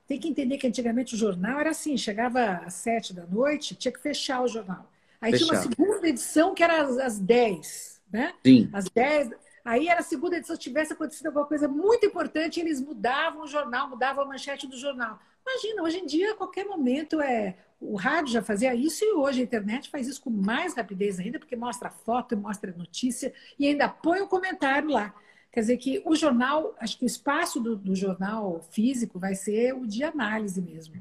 tem 0.08 0.20
que 0.20 0.28
entender 0.28 0.58
que 0.58 0.68
antigamente 0.68 1.16
o 1.16 1.18
jornal 1.18 1.60
era 1.60 1.70
assim, 1.70 1.98
chegava 1.98 2.62
às 2.66 2.74
sete 2.74 3.14
da 3.14 3.26
noite, 3.26 3.76
tinha 3.76 3.92
que 3.92 4.00
fechar 4.00 4.42
o 4.42 4.48
jornal. 4.48 4.90
Aí 5.22 5.32
Fechar. 5.32 5.46
tinha 5.46 5.60
uma 5.60 5.62
segunda 5.62 6.08
edição 6.08 6.54
que 6.54 6.64
era 6.64 6.82
às, 6.82 6.98
às 6.98 7.20
dez, 7.20 8.02
né? 8.12 8.34
Sim. 8.44 8.70
Às 8.74 8.86
dez, 8.90 9.30
Aí 9.64 9.88
era 9.88 10.02
a 10.02 10.04
segunda 10.04 10.36
edição, 10.36 10.56
se 10.56 10.62
tivesse 10.62 10.92
acontecido 10.92 11.28
alguma 11.28 11.46
coisa 11.46 11.68
muito 11.70 12.06
importante, 12.06 12.60
eles 12.60 12.82
mudavam 12.82 13.44
o 13.44 13.48
jornal, 13.48 13.90
mudavam 13.90 14.24
a 14.26 14.28
manchete 14.28 14.68
do 14.68 14.78
jornal. 14.78 15.18
Imagina, 15.42 15.84
hoje 15.84 16.00
em 16.00 16.06
dia, 16.06 16.34
a 16.34 16.36
qualquer 16.36 16.66
momento, 16.66 17.22
é 17.22 17.56
o 17.80 17.96
rádio 17.96 18.34
já 18.34 18.42
fazia 18.42 18.74
isso 18.76 19.04
e 19.04 19.14
hoje 19.14 19.42
a 19.42 19.44
internet 19.44 19.90
faz 19.90 20.08
isso 20.08 20.22
com 20.22 20.30
mais 20.30 20.74
rapidez 20.74 21.20
ainda, 21.20 21.40
porque 21.40 21.56
mostra 21.56 21.90
foto, 21.90 22.36
mostra 22.36 22.74
notícia 22.78 23.34
e 23.58 23.68
ainda 23.68 23.88
põe 23.88 24.20
o 24.20 24.26
um 24.26 24.28
comentário 24.28 24.90
lá. 24.90 25.14
Quer 25.54 25.60
dizer 25.60 25.78
que 25.78 26.02
o 26.04 26.16
jornal, 26.16 26.76
acho 26.80 26.98
que 26.98 27.06
o 27.06 27.08
espaço 27.08 27.60
do, 27.60 27.76
do 27.76 27.96
jornal 27.96 28.60
físico 28.72 29.20
vai 29.20 29.36
ser 29.36 29.74
o 29.74 29.86
de 29.86 30.04
análise 30.04 30.60
mesmo. 30.60 30.96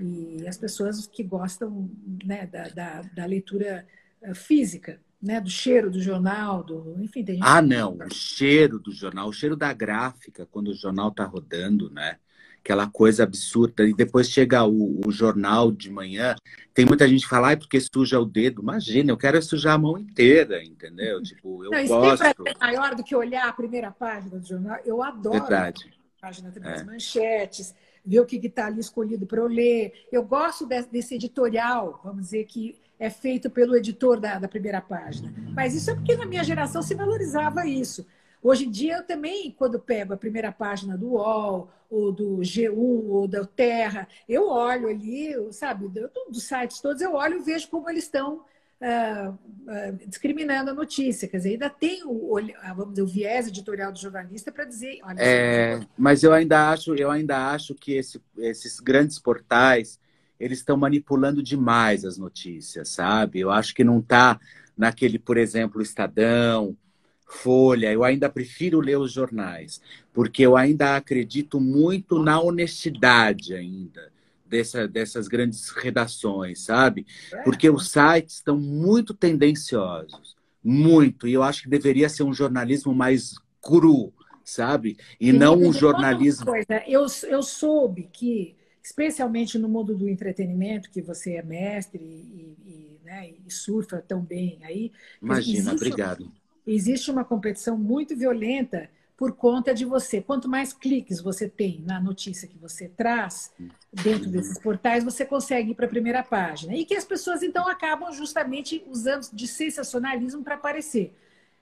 E 0.00 0.48
as 0.48 0.56
pessoas 0.56 1.06
que 1.06 1.22
gostam 1.22 1.90
né, 2.24 2.46
da, 2.46 2.68
da, 2.68 3.02
da 3.02 3.26
leitura 3.26 3.86
eh, 4.22 4.34
física 4.34 4.98
né, 5.20 5.40
do 5.40 5.50
cheiro 5.50 5.90
do 5.90 6.00
jornal, 6.00 6.62
do, 6.62 6.96
enfim, 7.02 7.24
Ah, 7.42 7.60
não, 7.60 7.98
o 7.98 8.14
cheiro 8.14 8.78
do 8.78 8.92
jornal, 8.92 9.28
o 9.28 9.32
cheiro 9.32 9.56
da 9.56 9.72
gráfica 9.72 10.46
quando 10.46 10.68
o 10.68 10.74
jornal 10.74 11.08
está 11.08 11.24
rodando, 11.24 11.90
né? 11.90 12.18
Aquela 12.68 12.86
coisa 12.86 13.22
absurda. 13.22 13.88
E 13.88 13.94
depois 13.94 14.28
chega 14.28 14.62
o, 14.62 15.00
o, 15.06 15.10
jornal 15.10 15.72
de 15.72 15.90
manhã. 15.90 16.36
Tem 16.74 16.84
muita 16.84 17.08
gente 17.08 17.22
que 17.22 17.28
fala, 17.28 17.52
ah, 17.52 17.56
porque 17.56 17.80
suja 17.80 18.20
o 18.20 18.26
dedo. 18.26 18.60
Imagina, 18.60 19.10
eu 19.10 19.16
quero 19.16 19.42
sujar 19.42 19.76
a 19.76 19.78
mão 19.78 19.96
inteira, 19.96 20.62
entendeu? 20.62 21.22
Tipo, 21.22 21.64
eu 21.64 21.70
não, 21.70 21.86
gosto. 21.86 22.24
Isso 22.26 22.44
tem 22.44 22.54
maior 22.60 22.94
do 22.94 23.02
que 23.02 23.16
olhar 23.16 23.48
a 23.48 23.52
primeira 23.54 23.90
página 23.90 24.38
do 24.38 24.46
jornal. 24.46 24.78
Eu 24.84 25.02
adoro 25.02 25.40
Verdade. 25.40 25.90
a 26.18 26.26
página 26.26 26.50
das 26.50 26.82
é. 26.82 26.84
manchetes, 26.84 27.74
ver 28.04 28.20
o 28.20 28.26
que 28.26 28.36
está 28.36 28.66
ali 28.66 28.80
escolhido 28.80 29.24
para 29.24 29.40
eu 29.40 29.46
ler. 29.46 30.06
Eu 30.12 30.22
gosto 30.22 30.66
desse, 30.66 30.92
desse 30.92 31.14
editorial, 31.14 31.98
vamos 32.04 32.24
dizer, 32.24 32.44
que 32.44 32.76
é 33.00 33.08
feito 33.08 33.48
pelo 33.48 33.76
editor 33.76 34.20
da, 34.20 34.38
da 34.38 34.46
primeira 34.46 34.82
página. 34.82 35.32
Mas 35.54 35.74
isso 35.74 35.90
é 35.90 35.94
porque 35.94 36.18
na 36.18 36.26
minha 36.26 36.44
geração 36.44 36.82
se 36.82 36.94
valorizava 36.94 37.66
isso. 37.66 38.04
Hoje 38.42 38.66
em 38.66 38.70
dia, 38.70 38.98
eu 38.98 39.06
também, 39.06 39.50
quando 39.50 39.78
pego 39.78 40.14
a 40.14 40.16
primeira 40.16 40.52
página 40.52 40.96
do 40.96 41.12
UOL, 41.12 41.70
ou 41.90 42.12
do 42.12 42.38
G1, 42.38 42.76
ou 42.76 43.26
da 43.26 43.44
Terra, 43.44 44.06
eu 44.28 44.48
olho 44.48 44.88
ali, 44.88 45.34
sabe, 45.52 45.88
dos 46.28 46.42
sites 46.42 46.80
todos, 46.80 47.00
eu 47.00 47.14
olho 47.14 47.38
e 47.38 47.42
vejo 47.42 47.68
como 47.68 47.88
eles 47.88 48.04
estão 48.04 48.44
uh, 48.80 49.30
uh, 49.30 50.06
discriminando 50.06 50.70
a 50.70 50.74
notícia. 50.74 51.26
Quer 51.26 51.38
dizer, 51.38 51.50
ainda 51.50 51.70
tem 51.70 52.02
o, 52.04 52.38
vamos 52.76 52.90
dizer, 52.90 53.02
o 53.02 53.06
viés 53.06 53.48
editorial 53.48 53.92
do 53.92 53.98
jornalista 53.98 54.52
para 54.52 54.64
dizer. 54.64 54.98
Olha, 55.02 55.16
é, 55.18 55.80
mas 55.96 56.22
eu 56.22 56.32
ainda 56.32 56.70
acho, 56.70 56.94
eu 56.94 57.10
ainda 57.10 57.50
acho 57.50 57.74
que 57.74 57.92
esse, 57.92 58.20
esses 58.36 58.80
grandes 58.80 59.18
portais 59.18 59.98
eles 60.38 60.58
estão 60.58 60.76
manipulando 60.76 61.42
demais 61.42 62.04
as 62.04 62.16
notícias, 62.16 62.90
sabe? 62.90 63.40
Eu 63.40 63.50
acho 63.50 63.74
que 63.74 63.82
não 63.82 63.98
está 63.98 64.38
naquele, 64.76 65.18
por 65.18 65.36
exemplo, 65.36 65.82
Estadão, 65.82 66.76
Folha. 67.28 67.92
Eu 67.92 68.02
ainda 68.02 68.28
prefiro 68.28 68.80
ler 68.80 68.98
os 68.98 69.12
jornais, 69.12 69.80
porque 70.12 70.42
eu 70.42 70.56
ainda 70.56 70.96
acredito 70.96 71.60
muito 71.60 72.18
na 72.18 72.40
honestidade 72.40 73.54
ainda 73.54 74.10
dessa, 74.48 74.88
dessas 74.88 75.28
grandes 75.28 75.68
redações, 75.70 76.60
sabe? 76.62 77.06
Porque 77.44 77.68
os 77.68 77.90
sites 77.90 78.36
estão 78.36 78.56
muito 78.56 79.12
tendenciosos, 79.12 80.36
muito. 80.64 81.28
E 81.28 81.34
eu 81.34 81.42
acho 81.42 81.62
que 81.62 81.68
deveria 81.68 82.08
ser 82.08 82.22
um 82.22 82.32
jornalismo 82.32 82.94
mais 82.94 83.34
cru, 83.60 84.12
sabe? 84.42 84.96
E 85.20 85.30
Sim, 85.30 85.38
não 85.38 85.58
um 85.58 85.72
jornalismo. 85.72 86.46
Coisa. 86.46 86.82
Eu, 86.86 87.06
eu 87.28 87.42
soube 87.42 88.08
que 88.10 88.56
especialmente 88.82 89.58
no 89.58 89.68
mundo 89.68 89.94
do 89.94 90.08
entretenimento, 90.08 90.90
que 90.90 91.02
você 91.02 91.34
é 91.34 91.42
mestre 91.42 92.02
e, 92.02 92.56
e, 92.64 93.00
né, 93.04 93.30
e 93.46 93.50
surfa 93.50 93.98
tão 93.98 94.22
bem 94.22 94.58
aí. 94.62 94.90
Imagina, 95.20 95.58
existe, 95.58 95.74
obrigado. 95.74 96.32
Existe 96.70 97.10
uma 97.10 97.24
competição 97.24 97.76
muito 97.76 98.16
violenta 98.16 98.90
por 99.16 99.32
conta 99.32 99.74
de 99.74 99.84
você. 99.84 100.20
Quanto 100.20 100.48
mais 100.48 100.72
cliques 100.72 101.20
você 101.20 101.48
tem 101.48 101.82
na 101.84 102.00
notícia 102.00 102.46
que 102.46 102.56
você 102.56 102.88
traz 102.88 103.52
dentro 103.92 104.30
desses 104.30 104.58
portais, 104.60 105.02
você 105.02 105.24
consegue 105.24 105.72
ir 105.72 105.74
para 105.74 105.86
a 105.86 105.88
primeira 105.88 106.22
página. 106.22 106.74
E 106.76 106.84
que 106.84 106.94
as 106.94 107.04
pessoas, 107.04 107.42
então, 107.42 107.66
acabam 107.66 108.12
justamente 108.12 108.84
usando 108.86 109.28
de 109.32 109.48
sensacionalismo 109.48 110.44
para 110.44 110.54
aparecer. 110.54 111.12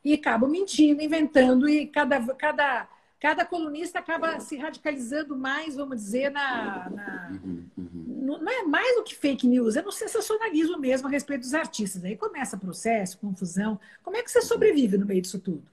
E 0.04 0.12
acabam 0.12 0.50
mentindo, 0.50 1.02
inventando, 1.02 1.66
e 1.66 1.86
cada, 1.86 2.20
cada, 2.34 2.88
cada 3.18 3.44
colunista 3.46 4.00
acaba 4.00 4.38
se 4.38 4.56
radicalizando 4.56 5.34
mais, 5.34 5.76
vamos 5.76 5.96
dizer, 5.96 6.30
na, 6.30 6.90
na 6.90 7.40
não 8.26 8.50
é 8.50 8.62
mais 8.62 8.96
do 8.96 9.02
que 9.02 9.14
fake 9.14 9.46
news, 9.46 9.76
é 9.76 9.82
no 9.82 9.92
sensacionalismo 9.92 10.78
mesmo 10.78 11.08
a 11.08 11.10
respeito 11.10 11.42
dos 11.42 11.54
artistas. 11.54 12.04
Aí 12.04 12.16
começa 12.16 12.56
processo, 12.56 13.18
confusão. 13.18 13.78
Como 14.02 14.16
é 14.16 14.22
que 14.22 14.30
você 14.30 14.42
sobrevive 14.42 14.98
no 14.98 15.06
meio 15.06 15.22
disso 15.22 15.38
tudo? 15.38 15.64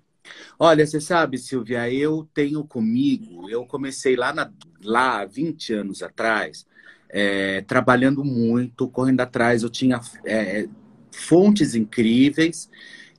Olha, 0.58 0.86
você 0.86 1.02
sabe, 1.02 1.38
Silvia, 1.38 1.92
eu 1.92 2.28
tenho 2.34 2.64
comigo, 2.64 3.50
eu 3.50 3.66
comecei 3.66 4.16
lá, 4.16 4.34
na, 4.34 4.52
lá 4.82 5.26
20 5.26 5.74
anos 5.74 6.02
atrás, 6.02 6.66
é, 7.10 7.62
trabalhando 7.62 8.24
muito, 8.24 8.88
correndo 8.90 9.22
atrás, 9.22 9.64
eu 9.64 9.70
tinha 9.70 10.00
é, 10.26 10.68
fontes 11.12 11.76
incríveis, 11.76 12.70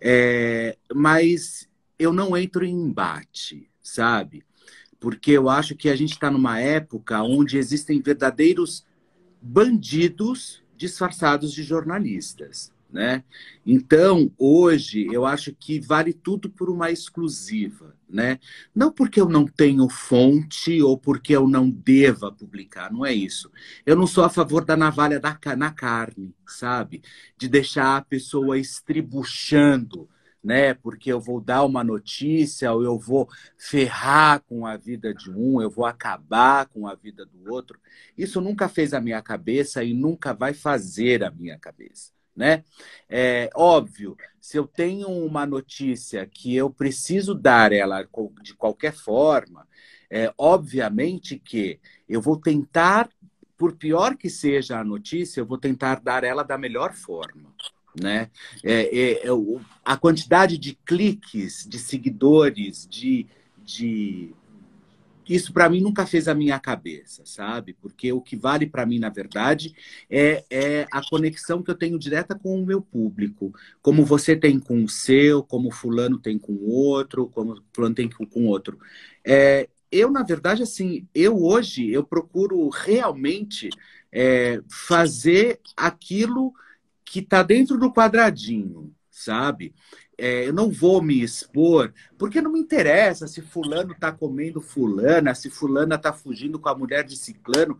é, 0.01 0.77
mas 0.95 1.69
eu 1.99 2.13
não 2.13 2.37
entro 2.37 2.65
em 2.65 2.75
embate, 2.75 3.69
sabe? 3.83 4.45
Porque 4.99 5.33
eu 5.33 5.49
acho 5.49 5.77
que 5.77 5.89
a 5.89 5.97
gente 5.97 6.13
está 6.13 6.31
numa 6.31 6.59
época 6.59 7.23
onde 7.23 7.59
existem 7.59 8.01
verdadeiros 8.01 8.85
bandidos 9.45 10.63
disfarçados 10.77 11.53
de 11.53 11.63
jornalistas 11.63 12.75
né? 12.95 13.25
Então, 13.67 14.31
hoje, 14.39 15.09
eu 15.13 15.27
acho 15.27 15.53
que 15.53 15.81
vale 15.81 16.13
tudo 16.13 16.49
por 16.49 16.71
uma 16.71 16.93
exclusiva, 16.93 17.93
né? 18.09 18.39
Não 18.73 18.93
porque 18.93 19.21
eu 19.21 19.29
não 19.29 19.45
tenho 19.47 19.89
fonte 19.89 20.81
ou 20.81 20.97
porque 20.97 21.35
eu 21.35 21.49
não 21.49 21.69
deva 21.69 22.31
publicar, 22.31 22.93
não 22.93 23.05
é 23.05 23.13
isso. 23.13 23.51
Eu 23.85 23.97
não 23.97 24.07
sou 24.07 24.23
a 24.23 24.31
favor 24.31 24.65
da 24.65 24.77
navalha 24.77 25.19
da, 25.19 25.37
na 25.57 25.73
carne, 25.73 26.33
sabe? 26.47 27.03
De 27.37 27.49
deixar 27.49 27.97
a 27.97 28.03
pessoa 28.03 28.57
estribuchando, 28.57 30.09
né? 30.45 30.75
Porque 30.75 31.11
eu 31.11 31.21
vou 31.21 31.41
dar 31.41 31.65
uma 31.65 31.83
notícia 31.83 32.73
ou 32.73 32.85
eu 32.85 32.99
vou 32.99 33.29
ferrar 33.57 34.43
com 34.43 34.67
a 34.67 34.77
vida 34.77 35.15
de 35.15 35.31
um, 35.31 35.61
eu 35.63 35.71
vou 35.71 35.87
acabar 35.87 36.67
com 36.67 36.87
a 36.87 36.95
vida 36.95 37.25
do 37.25 37.51
outro. 37.53 37.81
Isso 38.17 38.41
nunca 38.41 38.69
fez 38.69 38.93
a 38.93 39.01
minha 39.01 39.23
cabeça 39.23 39.83
e 39.83 39.95
nunca 39.95 40.35
vai 40.35 40.53
fazer 40.53 41.25
a 41.25 41.31
minha 41.31 41.59
cabeça 41.59 42.15
né? 42.37 42.65
É 43.09 43.49
óbvio, 43.55 44.17
se 44.41 44.57
eu 44.57 44.67
tenho 44.67 45.09
uma 45.09 45.47
notícia 45.47 46.27
que 46.27 46.55
eu 46.55 46.69
preciso 46.71 47.35
dar 47.35 47.73
ela 47.73 48.07
de 48.43 48.55
qualquer 48.55 48.93
forma, 48.93 49.67
é 50.11 50.33
obviamente 50.37 51.39
que 51.39 51.81
eu 52.09 52.21
vou 52.21 52.37
tentar, 52.37 53.09
por 53.57 53.77
pior 53.77 54.17
que 54.17 54.29
seja 54.29 54.79
a 54.79 54.85
notícia, 54.85 55.41
eu 55.41 55.47
vou 55.47 55.59
tentar 55.59 56.01
dar 56.01 56.25
ela 56.25 56.43
da 56.43 56.59
melhor 56.59 56.93
forma. 56.93 57.55
Né? 58.01 58.31
É, 58.63 58.99
é, 58.99 59.27
é 59.27 59.31
a 59.85 59.97
quantidade 59.97 60.59
de 60.59 60.75
cliques, 60.85 61.67
de 61.69 61.79
seguidores, 61.79 62.87
de, 62.91 63.27
de 63.63 64.35
isso 65.29 65.53
para 65.53 65.69
mim 65.69 65.81
nunca 65.81 66.07
fez 66.07 66.29
a 66.29 66.35
minha 66.35 66.59
cabeça, 66.61 67.23
sabe? 67.25 67.75
Porque 67.81 68.13
o 68.13 68.21
que 68.21 68.37
vale 68.37 68.67
para 68.67 68.85
mim, 68.85 68.99
na 68.99 69.09
verdade, 69.09 69.75
é, 70.11 70.45
é 70.51 70.87
a 70.91 71.01
conexão 71.09 71.63
que 71.63 71.71
eu 71.71 71.75
tenho 71.75 71.99
direta 71.99 72.35
com 72.35 72.61
o 72.61 72.67
meu 72.67 72.83
público. 72.83 73.55
Como 73.81 74.05
você 74.05 74.37
tem 74.37 74.59
com 74.59 74.85
o 74.85 74.89
seu, 74.89 75.43
como 75.43 75.71
fulano 75.71 76.19
tem 76.19 76.39
com 76.39 76.53
o 76.53 76.71
outro, 76.71 77.29
como 77.29 77.63
fulano 77.73 77.95
tem 77.95 78.09
com 78.09 78.27
o 78.41 78.47
outro. 78.47 78.79
É, 79.25 79.69
eu, 79.91 80.11
na 80.11 80.23
verdade, 80.23 80.63
assim, 80.63 81.07
eu 81.15 81.43
hoje, 81.43 81.91
eu 81.91 82.05
procuro 82.05 82.69
realmente 82.69 83.71
é, 84.13 84.61
fazer 84.69 85.61
aquilo 85.77 86.53
que 87.05 87.21
está 87.21 87.43
dentro 87.43 87.79
do 87.79 87.93
quadradinho, 87.93 88.95
sabe? 89.11 89.75
é, 90.17 90.47
eu 90.49 90.53
não 90.53 90.71
vou 90.71 91.03
me 91.03 91.23
expor, 91.23 91.93
porque 92.17 92.41
não 92.41 92.53
me 92.53 92.61
interessa 92.61 93.27
se 93.27 93.43
fulano 93.43 93.93
está 93.93 94.13
comendo 94.13 94.61
fulana, 94.61 95.35
se 95.35 95.51
fulana 95.51 95.97
está 95.97 96.13
fugindo 96.13 96.59
com 96.59 96.69
a 96.69 96.75
mulher 96.75 97.05
de 97.05 97.17
ciclano. 97.17 97.79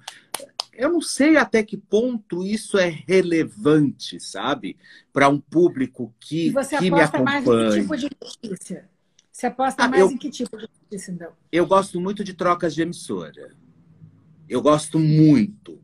Eu 0.73 0.93
não 0.93 1.01
sei 1.01 1.37
até 1.37 1.63
que 1.63 1.77
ponto 1.77 2.43
isso 2.45 2.77
é 2.77 2.89
relevante, 2.89 4.19
sabe? 4.19 4.77
Para 5.13 5.29
um 5.29 5.41
público 5.41 6.13
que, 6.19 6.51
você 6.51 6.77
que 6.79 6.91
me 6.91 7.01
acompanha. 7.01 7.25
mais 7.25 7.47
em 7.47 7.71
que 7.71 7.81
tipo 7.81 7.97
de 7.97 8.11
notícia? 8.21 8.91
Você 9.31 9.47
aposta 9.47 9.85
ah, 9.85 9.89
mais 9.89 10.01
eu, 10.01 10.11
em 10.11 10.17
que 10.17 10.31
tipo 10.31 10.57
de 10.57 10.69
notícia, 10.83 11.13
então? 11.13 11.33
Eu 11.51 11.67
gosto 11.67 12.01
muito 12.01 12.25
de 12.25 12.35
trocas 12.35 12.75
de 12.75 12.83
emissora. 12.83 13.53
Eu 14.49 14.61
gosto 14.61 14.99
muito, 14.99 15.81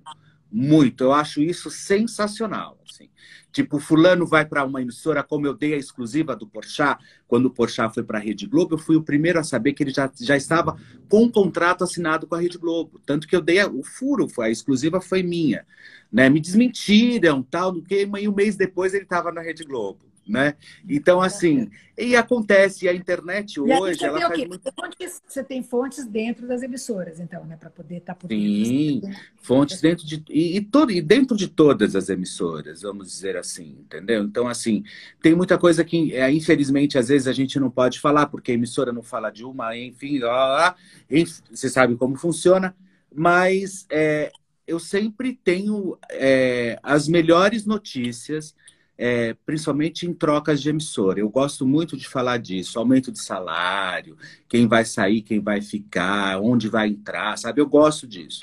muito. 0.50 1.04
Eu 1.04 1.12
acho 1.12 1.40
isso 1.40 1.70
sensacional. 1.70 2.78
Assim. 2.88 3.08
Tipo, 3.52 3.78
fulano 3.78 4.26
vai 4.26 4.44
para 4.44 4.64
uma 4.64 4.80
emissora, 4.80 5.22
como 5.22 5.46
eu 5.46 5.54
dei 5.54 5.74
a 5.74 5.76
exclusiva 5.76 6.36
do 6.36 6.46
Porchat, 6.46 7.02
quando 7.26 7.46
o 7.46 7.50
Porchat 7.50 7.92
foi 7.92 8.02
para 8.02 8.18
a 8.18 8.20
Rede 8.20 8.46
Globo, 8.46 8.74
eu 8.74 8.78
fui 8.78 8.96
o 8.96 9.02
primeiro 9.02 9.38
a 9.38 9.44
saber 9.44 9.72
que 9.72 9.82
ele 9.82 9.90
já, 9.90 10.10
já 10.20 10.36
estava 10.36 10.76
com 11.08 11.24
um 11.24 11.30
contrato 11.30 11.84
assinado 11.84 12.26
com 12.26 12.34
a 12.34 12.40
Rede 12.40 12.58
Globo. 12.58 13.00
Tanto 13.04 13.26
que 13.26 13.34
eu 13.34 13.40
dei 13.40 13.60
a, 13.60 13.68
o 13.68 13.82
furo, 13.82 14.28
a 14.40 14.50
exclusiva 14.50 15.00
foi 15.00 15.22
minha. 15.22 15.66
Né? 16.12 16.28
Me 16.28 16.40
desmentiram, 16.40 17.42
tal, 17.42 17.72
do 17.72 17.82
que, 17.82 18.08
e 18.20 18.28
um 18.28 18.34
mês 18.34 18.56
depois 18.56 18.94
ele 18.94 19.04
estava 19.04 19.32
na 19.32 19.40
Rede 19.40 19.64
Globo 19.64 20.09
né? 20.30 20.54
Então, 20.88 21.20
assim, 21.20 21.70
e 21.98 22.16
acontece, 22.16 22.88
a 22.88 22.94
internet 22.94 23.60
hoje, 23.60 24.04
ela 24.04 24.20
faz 24.20 24.46
muito... 24.46 24.72
Fontes, 24.72 25.22
você 25.26 25.44
tem 25.44 25.62
fontes 25.62 26.06
dentro 26.06 26.46
das 26.46 26.62
emissoras, 26.62 27.20
então, 27.20 27.44
né? 27.44 27.56
Para 27.56 27.68
poder 27.68 27.96
estar 27.96 28.14
tá 28.14 28.20
por 28.20 28.28
Sim, 28.28 29.02
fontes 29.36 29.80
dentro 29.80 30.06
de... 30.06 30.22
E, 30.30 30.56
e, 30.56 30.60
todo, 30.60 30.90
e 30.90 31.02
dentro 31.02 31.36
de 31.36 31.48
todas 31.48 31.96
as 31.96 32.08
emissoras, 32.08 32.82
vamos 32.82 33.08
dizer 33.08 33.36
assim, 33.36 33.76
entendeu? 33.80 34.22
Então, 34.22 34.48
assim, 34.48 34.84
tem 35.20 35.34
muita 35.34 35.58
coisa 35.58 35.84
que, 35.84 36.14
é, 36.14 36.30
infelizmente, 36.30 36.96
às 36.96 37.08
vezes 37.08 37.26
a 37.26 37.32
gente 37.32 37.58
não 37.58 37.70
pode 37.70 38.00
falar, 38.00 38.26
porque 38.26 38.52
a 38.52 38.54
emissora 38.54 38.92
não 38.92 39.02
fala 39.02 39.30
de 39.30 39.44
uma, 39.44 39.76
enfim, 39.76 40.22
ó, 40.22 40.74
enfim 41.10 41.42
você 41.50 41.68
sabe 41.68 41.96
como 41.96 42.16
funciona, 42.16 42.74
mas 43.12 43.86
é, 43.90 44.30
eu 44.66 44.78
sempre 44.78 45.34
tenho 45.34 45.98
é, 46.10 46.78
as 46.82 47.08
melhores 47.08 47.66
notícias 47.66 48.54
é, 49.02 49.34
principalmente 49.46 50.06
em 50.06 50.12
trocas 50.12 50.60
de 50.60 50.68
emissora. 50.68 51.20
Eu 51.20 51.30
gosto 51.30 51.66
muito 51.66 51.96
de 51.96 52.06
falar 52.06 52.36
disso, 52.36 52.78
aumento 52.78 53.10
de 53.10 53.18
salário, 53.18 54.14
quem 54.46 54.68
vai 54.68 54.84
sair, 54.84 55.22
quem 55.22 55.40
vai 55.40 55.62
ficar, 55.62 56.38
onde 56.38 56.68
vai 56.68 56.88
entrar, 56.88 57.38
sabe? 57.38 57.62
Eu 57.62 57.66
gosto 57.66 58.06
disso. 58.06 58.40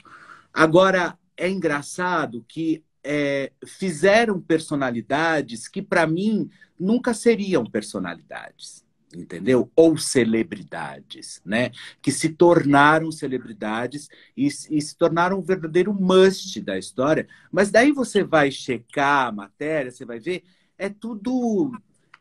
Agora, 0.52 1.16
é 1.38 1.48
engraçado 1.48 2.44
que 2.48 2.84
é, 3.04 3.52
fizeram 3.68 4.42
personalidades 4.42 5.68
que, 5.68 5.80
para 5.80 6.08
mim, 6.08 6.50
nunca 6.80 7.14
seriam 7.14 7.64
personalidades 7.64 8.87
entendeu? 9.22 9.72
Ou 9.76 9.98
celebridades, 9.98 11.42
né? 11.46 11.72
Que 12.02 12.12
se 12.12 12.30
tornaram 12.30 13.12
celebridades 13.12 14.10
e, 14.36 14.48
e, 14.48 14.82
se 14.82 14.96
tornaram 14.96 15.40
um 15.40 15.42
verdadeiro 15.42 15.94
must 15.94 16.62
da 16.62 16.78
história. 16.78 17.28
Mas 17.52 17.72
daí 17.72 17.92
você 17.92 18.24
vai 18.24 18.52
checar 18.52 19.28
a 19.28 19.32
matéria, 19.32 19.92
você 19.92 20.06
vai 20.06 20.20
ver, 20.20 20.44
é 20.78 20.90
tudo 20.90 21.72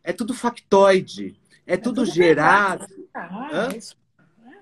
é 0.02 0.12
tudo 0.12 0.32
factoide, 0.32 1.36
é, 1.66 1.74
é 1.74 1.76
tudo, 1.76 2.04
tudo, 2.04 2.14
gerado. 2.14 2.86
Ah, 3.12 3.68
é 3.72 3.80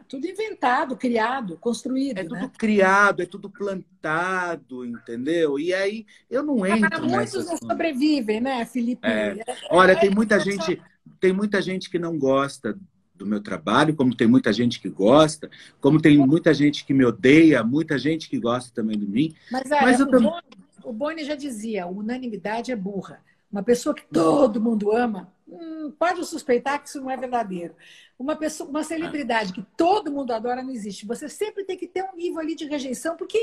tudo 0.08 0.26
inventado, 0.26 0.96
criado, 0.96 1.56
construído. 1.58 2.18
É 2.18 2.22
tudo 2.22 2.40
né? 2.40 2.50
criado, 2.56 3.22
é 3.22 3.26
tudo 3.26 3.50
plantado, 3.50 4.84
entendeu? 4.84 5.58
E 5.58 5.74
aí 5.74 6.06
eu 6.30 6.42
não 6.42 6.64
entro. 6.64 6.88
Ah, 6.92 7.00
muitos 7.00 7.46
não 7.46 7.56
sobrevivem, 7.56 8.40
né, 8.40 8.64
Felipe? 8.64 9.06
É. 9.06 9.36
Olha, 9.70 9.98
tem 9.98 10.10
muita 10.10 10.38
gente 10.38 10.80
tem 11.24 11.32
muita 11.32 11.62
gente 11.62 11.88
que 11.88 11.98
não 11.98 12.18
gosta 12.18 12.78
do 13.14 13.24
meu 13.24 13.42
trabalho, 13.42 13.96
como 13.96 14.14
tem 14.14 14.26
muita 14.26 14.52
gente 14.52 14.78
que 14.78 14.90
gosta, 14.90 15.50
como 15.80 15.98
tem 15.98 16.18
muita 16.18 16.52
gente 16.52 16.84
que 16.84 16.92
me 16.92 17.02
odeia, 17.02 17.64
muita 17.64 17.96
gente 17.96 18.28
que 18.28 18.38
gosta 18.38 18.70
também 18.74 18.98
de 18.98 19.06
mim. 19.06 19.34
Mas, 19.50 19.70
olha, 19.70 19.80
Mas 19.80 20.00
o, 20.02 20.06
Boni, 20.06 20.42
o 20.84 20.92
Boni 20.92 21.24
já 21.24 21.34
dizia, 21.34 21.86
unanimidade 21.86 22.70
é 22.70 22.76
burra. 22.76 23.22
Uma 23.50 23.62
pessoa 23.62 23.94
que 23.94 24.04
todo 24.06 24.60
mundo 24.60 24.94
ama, 24.94 25.32
hum, 25.48 25.94
pode 25.98 26.22
suspeitar 26.26 26.82
que 26.82 26.90
isso 26.90 27.00
não 27.00 27.10
é 27.10 27.16
verdadeiro. 27.16 27.74
Uma 28.18 28.36
pessoa, 28.36 28.68
uma 28.68 28.84
celebridade 28.84 29.54
que 29.54 29.64
todo 29.78 30.12
mundo 30.12 30.30
adora 30.30 30.62
não 30.62 30.72
existe. 30.72 31.06
Você 31.06 31.26
sempre 31.26 31.64
tem 31.64 31.78
que 31.78 31.86
ter 31.86 32.04
um 32.04 32.14
nível 32.14 32.40
ali 32.40 32.54
de 32.54 32.66
rejeição, 32.66 33.16
porque 33.16 33.40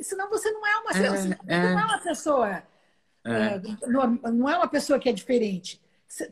senão 0.00 0.30
você 0.30 0.50
não 0.50 0.66
é 0.66 0.76
uma, 0.78 0.92
é, 0.92 1.06
é, 1.46 1.62
não 1.74 1.78
é 1.78 1.84
uma 1.84 1.98
pessoa, 1.98 2.48
é. 2.48 2.62
é. 3.26 4.30
não 4.32 4.48
é 4.48 4.56
uma 4.56 4.68
pessoa 4.68 4.98
que 4.98 5.10
é 5.10 5.12
diferente. 5.12 5.78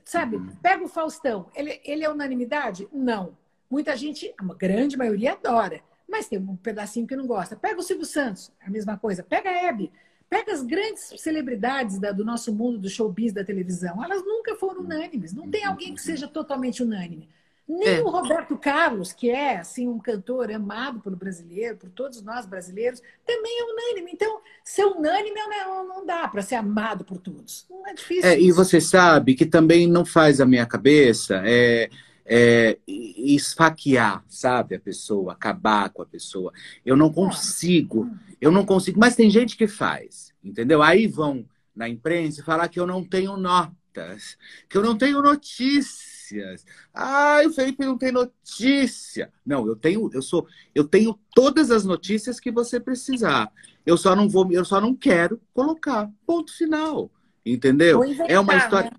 Sabe, 0.04 0.36
uhum. 0.36 0.56
pega 0.62 0.82
o 0.82 0.88
Faustão, 0.88 1.50
ele, 1.54 1.80
ele 1.84 2.02
é 2.02 2.10
unanimidade? 2.10 2.88
Não. 2.90 3.36
Muita 3.70 3.94
gente, 3.96 4.32
a 4.38 4.54
grande 4.54 4.96
maioria 4.96 5.32
adora, 5.32 5.82
mas 6.08 6.28
tem 6.28 6.38
um 6.38 6.56
pedacinho 6.56 7.06
que 7.06 7.14
não 7.14 7.26
gosta. 7.26 7.54
Pega 7.54 7.78
o 7.78 7.82
Silvio 7.82 8.06
Santos, 8.06 8.50
a 8.64 8.70
mesma 8.70 8.96
coisa. 8.96 9.22
Pega 9.22 9.50
a 9.50 9.52
Hebe, 9.52 9.92
pega 10.30 10.52
as 10.52 10.62
grandes 10.62 11.12
celebridades 11.18 11.98
da, 11.98 12.10
do 12.10 12.24
nosso 12.24 12.54
mundo 12.54 12.78
do 12.78 12.88
showbiz 12.88 13.32
da 13.32 13.44
televisão. 13.44 14.02
Elas 14.02 14.24
nunca 14.24 14.56
foram 14.56 14.80
unânimes. 14.80 15.32
Não 15.32 15.50
tem 15.50 15.64
alguém 15.64 15.94
que 15.94 16.00
seja 16.00 16.26
totalmente 16.26 16.82
unânime. 16.82 17.28
Nem 17.68 17.88
é. 17.96 18.00
o 18.00 18.08
Roberto 18.08 18.56
Carlos, 18.56 19.12
que 19.12 19.28
é 19.28 19.56
assim 19.56 19.88
um 19.88 19.98
cantor 19.98 20.52
amado 20.52 21.00
pelo 21.00 21.16
brasileiro, 21.16 21.76
por 21.76 21.90
todos 21.90 22.22
nós 22.22 22.46
brasileiros, 22.46 23.02
também 23.26 23.58
é 23.58 23.64
unânime. 23.64 24.12
Então, 24.12 24.40
ser 24.62 24.84
unânime 24.84 25.34
não, 25.34 25.88
não 25.88 26.06
dá 26.06 26.28
para 26.28 26.42
ser 26.42 26.54
amado 26.54 27.04
por 27.04 27.18
todos. 27.18 27.66
Não 27.68 27.84
é 27.88 27.92
difícil. 27.92 28.30
É, 28.30 28.40
e 28.40 28.52
você 28.52 28.80
sabe 28.80 29.34
que 29.34 29.44
também 29.44 29.88
não 29.88 30.04
faz 30.04 30.40
a 30.40 30.46
minha 30.46 30.64
cabeça 30.64 31.42
é, 31.44 31.90
é, 32.24 32.78
esfaquear, 32.86 34.24
sabe, 34.28 34.76
a 34.76 34.80
pessoa, 34.80 35.32
acabar 35.32 35.90
com 35.90 36.02
a 36.02 36.06
pessoa. 36.06 36.52
Eu 36.84 36.96
não 36.96 37.12
consigo, 37.12 38.08
eu 38.40 38.52
não 38.52 38.64
consigo. 38.64 39.00
Mas 39.00 39.16
tem 39.16 39.28
gente 39.28 39.56
que 39.56 39.66
faz, 39.66 40.32
entendeu? 40.42 40.82
Aí 40.82 41.08
vão 41.08 41.44
na 41.74 41.88
imprensa 41.88 42.44
falar 42.44 42.68
que 42.68 42.78
eu 42.78 42.86
não 42.86 43.02
tenho 43.02 43.36
notas, 43.36 44.38
que 44.68 44.78
eu 44.78 44.82
não 44.82 44.96
tenho 44.96 45.20
notícias 45.20 46.15
notícias. 46.26 46.66
Ah, 46.92 47.40
o 47.46 47.52
Felipe 47.52 47.84
não 47.84 47.96
tem 47.96 48.10
notícia. 48.10 49.32
Não, 49.44 49.66
eu 49.66 49.76
tenho, 49.76 50.10
eu 50.12 50.22
sou, 50.22 50.46
eu 50.74 50.84
tenho 50.84 51.18
todas 51.34 51.70
as 51.70 51.84
notícias 51.84 52.40
que 52.40 52.50
você 52.50 52.80
precisar. 52.80 53.50
Eu 53.84 53.96
só 53.96 54.16
não 54.16 54.28
vou, 54.28 54.50
eu 54.50 54.64
só 54.64 54.80
não 54.80 54.94
quero 54.94 55.40
colocar. 55.54 56.10
Ponto 56.26 56.56
final. 56.56 57.10
Entendeu? 57.44 58.04
Inventar, 58.04 58.30
é 58.30 58.40
uma 58.40 58.56
história. 58.56 58.90
Né? 58.90 58.96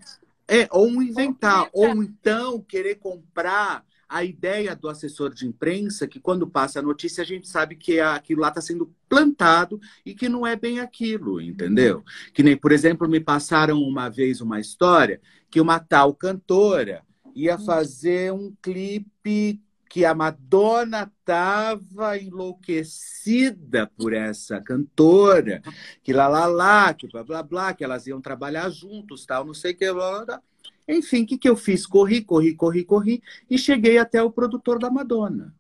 É, 0.48 0.68
ou 0.72 0.88
inventar, 1.04 1.70
ou, 1.74 1.86
inventar. 1.86 1.98
ou 1.98 2.04
então 2.04 2.62
querer 2.62 2.96
comprar 2.96 3.84
a 4.10 4.24
ideia 4.24 4.74
do 4.74 4.88
assessor 4.88 5.34
de 5.34 5.46
imprensa 5.46 6.08
que 6.08 6.18
quando 6.18 6.48
passa 6.48 6.80
a 6.80 6.82
notícia 6.82 7.22
a 7.22 7.26
gente 7.26 7.48
sabe 7.48 7.76
que 7.76 8.00
aquilo 8.00 8.40
lá 8.40 8.48
está 8.48 8.62
sendo 8.62 8.90
plantado 9.10 9.82
e 10.06 10.16
que 10.16 10.30
não 10.30 10.48
é 10.48 10.56
bem 10.56 10.80
aquilo, 10.80 11.42
entendeu? 11.42 12.04
Que 12.34 12.42
nem, 12.42 12.56
por 12.56 12.72
exemplo, 12.72 13.10
me 13.10 13.20
passaram 13.20 13.82
uma 13.82 14.10
vez 14.10 14.40
uma 14.40 14.62
história 14.62 15.20
que 15.50 15.60
uma 15.60 15.80
tal 15.80 16.14
cantora 16.14 17.04
ia 17.38 17.56
hum. 17.56 17.66
fazer 17.66 18.34
um 18.34 18.54
clipe 18.62 19.62
que 19.90 20.04
a 20.04 20.14
Madonna 20.14 21.12
estava 21.20 22.18
enlouquecida 22.18 23.88
por 23.96 24.12
essa 24.12 24.60
cantora, 24.60 25.62
que 26.04 26.12
lá, 26.12 26.28
lá, 26.28 26.46
lá, 26.46 26.94
que 26.94 27.08
blá, 27.08 27.24
blá, 27.24 27.42
blá, 27.44 27.74
que 27.74 27.84
elas 27.84 28.06
iam 28.06 28.20
trabalhar 28.20 28.70
juntos, 28.70 29.26
tal, 29.26 29.46
não 29.46 29.54
sei 29.54 29.72
o 29.72 29.78
que, 29.78 29.94
blá, 29.94 30.12
blá, 30.12 30.26
blá. 30.26 30.42
Enfim, 30.88 31.24
o 31.24 31.28
que, 31.28 31.38
que 31.38 31.50
eu 31.50 31.56
fiz? 31.56 31.86
Corri, 31.86 32.22
corri, 32.22 32.54
corri, 32.56 32.84
corri 32.84 33.24
e 33.50 33.58
cheguei 33.58 33.98
até 33.98 34.22
o 34.22 34.32
produtor 34.32 34.80
da 34.80 34.90
Madonna. 34.90 35.54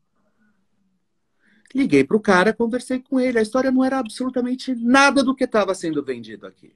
Liguei 1.76 2.04
para 2.04 2.18
o 2.18 2.22
cara, 2.22 2.54
conversei 2.54 3.00
com 3.00 3.20
ele. 3.20 3.38
A 3.38 3.42
história 3.42 3.70
não 3.70 3.84
era 3.84 4.00
absolutamente 4.00 4.74
nada 4.74 5.24
do 5.24 5.36
que 5.36 5.44
estava 5.44 5.76
sendo 5.76 6.04
vendido 6.04 6.48
aqui. 6.48 6.74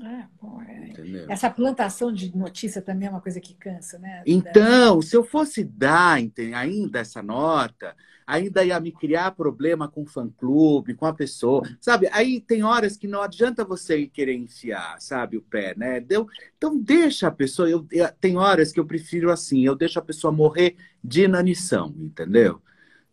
É, 0.00 0.24
bom, 0.40 0.60
é... 0.62 1.26
Essa 1.28 1.50
plantação 1.50 2.12
de 2.12 2.34
notícia 2.34 2.80
também 2.80 3.08
é 3.08 3.10
uma 3.10 3.20
coisa 3.20 3.40
que 3.40 3.54
cansa, 3.54 3.98
né? 3.98 4.22
Então, 4.26 5.02
se 5.02 5.14
eu 5.14 5.22
fosse 5.22 5.62
dar 5.62 6.14
ainda 6.14 7.00
essa 7.00 7.22
nota, 7.22 7.94
ainda 8.26 8.64
ia 8.64 8.80
me 8.80 8.90
criar 8.90 9.32
problema 9.32 9.88
com 9.88 10.02
o 10.02 10.06
fã-clube, 10.06 10.94
com 10.94 11.04
a 11.04 11.12
pessoa, 11.12 11.62
sabe? 11.80 12.08
Aí 12.10 12.40
tem 12.40 12.62
horas 12.62 12.96
que 12.96 13.06
não 13.06 13.20
adianta 13.20 13.64
você 13.64 14.06
querer 14.06 14.34
enfiar, 14.34 14.98
sabe, 14.98 15.36
o 15.36 15.42
pé, 15.42 15.74
né? 15.76 16.00
Deu... 16.00 16.26
Então, 16.56 16.78
deixa 16.78 17.28
a 17.28 17.30
pessoa... 17.30 17.68
Eu... 17.68 17.86
Tem 18.18 18.38
horas 18.38 18.72
que 18.72 18.80
eu 18.80 18.86
prefiro 18.86 19.30
assim, 19.30 19.64
eu 19.64 19.76
deixo 19.76 19.98
a 19.98 20.02
pessoa 20.02 20.32
morrer 20.32 20.76
de 21.04 21.24
inanição, 21.24 21.94
entendeu? 21.98 22.62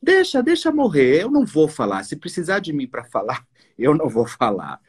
Deixa, 0.01 0.41
deixa 0.41 0.71
morrer. 0.71 1.23
Eu 1.23 1.29
não 1.29 1.45
vou 1.45 1.67
falar. 1.67 2.03
Se 2.03 2.15
precisar 2.15 2.59
de 2.59 2.71
mim 2.71 2.87
para 2.87 3.03
falar, 3.03 3.45
eu 3.77 3.93
não 3.95 4.07
vou 4.07 4.25
falar. 4.25 4.79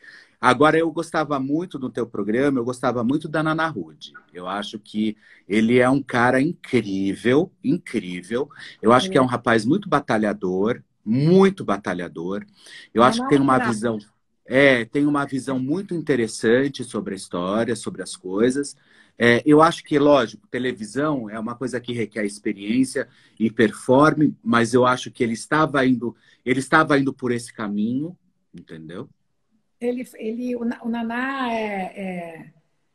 Agora, 0.41 0.79
eu 0.79 0.91
gostava 0.91 1.39
muito 1.39 1.79
do 1.79 1.91
teu 1.91 2.07
programa, 2.07 2.59
eu 2.59 2.65
gostava 2.65 3.05
muito 3.05 3.29
da 3.29 3.43
Nana 3.43 3.67
Rude. 3.69 4.15
Eu 4.33 4.49
acho 4.49 4.79
que 4.79 5.17
ele 5.47 5.79
é 5.79 5.89
um 5.89 6.03
cara 6.03 6.41
incrível, 6.41 7.53
incrível. 7.63 8.49
Eu 8.81 8.93
acho 8.93 9.11
que 9.11 9.19
é 9.19 9.23
um 9.23 9.27
rapaz 9.27 9.65
muito 9.67 9.89
batalhador, 9.89 10.83
muito 11.05 11.65
batalhador. 11.65 12.47
Eu 12.95 13.03
acho 13.03 13.23
que 13.23 13.29
tem 13.29 13.41
uma 13.41 13.59
visão... 13.59 13.99
É, 14.53 14.85
tem 14.85 15.07
uma 15.07 15.25
visão 15.25 15.61
muito 15.61 15.95
interessante 15.95 16.83
sobre 16.83 17.15
a 17.15 17.17
história, 17.17 17.77
sobre 17.77 18.03
as 18.03 18.17
coisas. 18.17 18.77
É, 19.17 19.43
eu 19.47 19.63
acho 19.63 19.85
que, 19.85 19.99
lógico, 19.99 20.47
televisão 20.49 21.29
é 21.31 21.39
uma 21.39 21.55
coisa 21.55 21.81
que 21.81 21.93
requer 21.93 22.25
experiência 22.25 23.07
e 23.39 23.51
performe, 23.51 24.35
mas 24.43 24.75
eu 24.75 24.87
acho 24.87 25.11
que 25.11 25.23
ele 25.23 25.35
estava 25.35 25.87
indo, 25.87 26.17
ele 26.45 26.59
estava 26.59 26.99
indo 26.99 27.13
por 27.13 27.31
esse 27.31 27.53
caminho, 27.53 28.17
entendeu? 28.53 29.09
Ele, 29.81 30.07
ele, 30.17 30.57
o, 30.57 30.65
Naná 30.65 31.53
é, 31.53 31.93
é, 31.97 32.51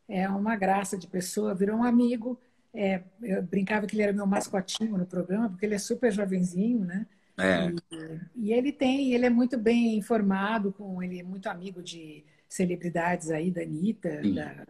é, 0.07 0.29
uma 0.29 0.55
graça 0.55 0.97
de 0.97 1.07
pessoa, 1.07 1.55
virou 1.55 1.77
um 1.77 1.83
amigo. 1.83 2.39
É, 2.73 3.01
eu 3.21 3.41
brincava 3.41 3.87
que 3.87 3.95
ele 3.95 4.03
era 4.03 4.13
meu 4.13 4.27
mascotinho 4.27 4.97
no 4.97 5.05
programa, 5.05 5.49
porque 5.49 5.65
ele 5.65 5.75
é 5.75 5.79
super 5.79 6.11
jovenzinho, 6.11 6.85
né? 6.85 7.07
É. 7.37 7.69
E, 7.91 8.47
e, 8.47 8.53
ele 8.53 8.71
tem, 8.71 9.13
ele 9.13 9.25
é 9.25 9.29
muito 9.29 9.57
bem 9.57 9.97
informado, 9.97 10.71
com 10.71 11.01
ele 11.01 11.19
é 11.19 11.23
muito 11.23 11.47
amigo 11.47 11.81
de 11.81 12.23
celebridades 12.47 13.31
aí, 13.31 13.49
da 13.49 13.61
Anitta, 13.61 14.21
da, 14.33 14.65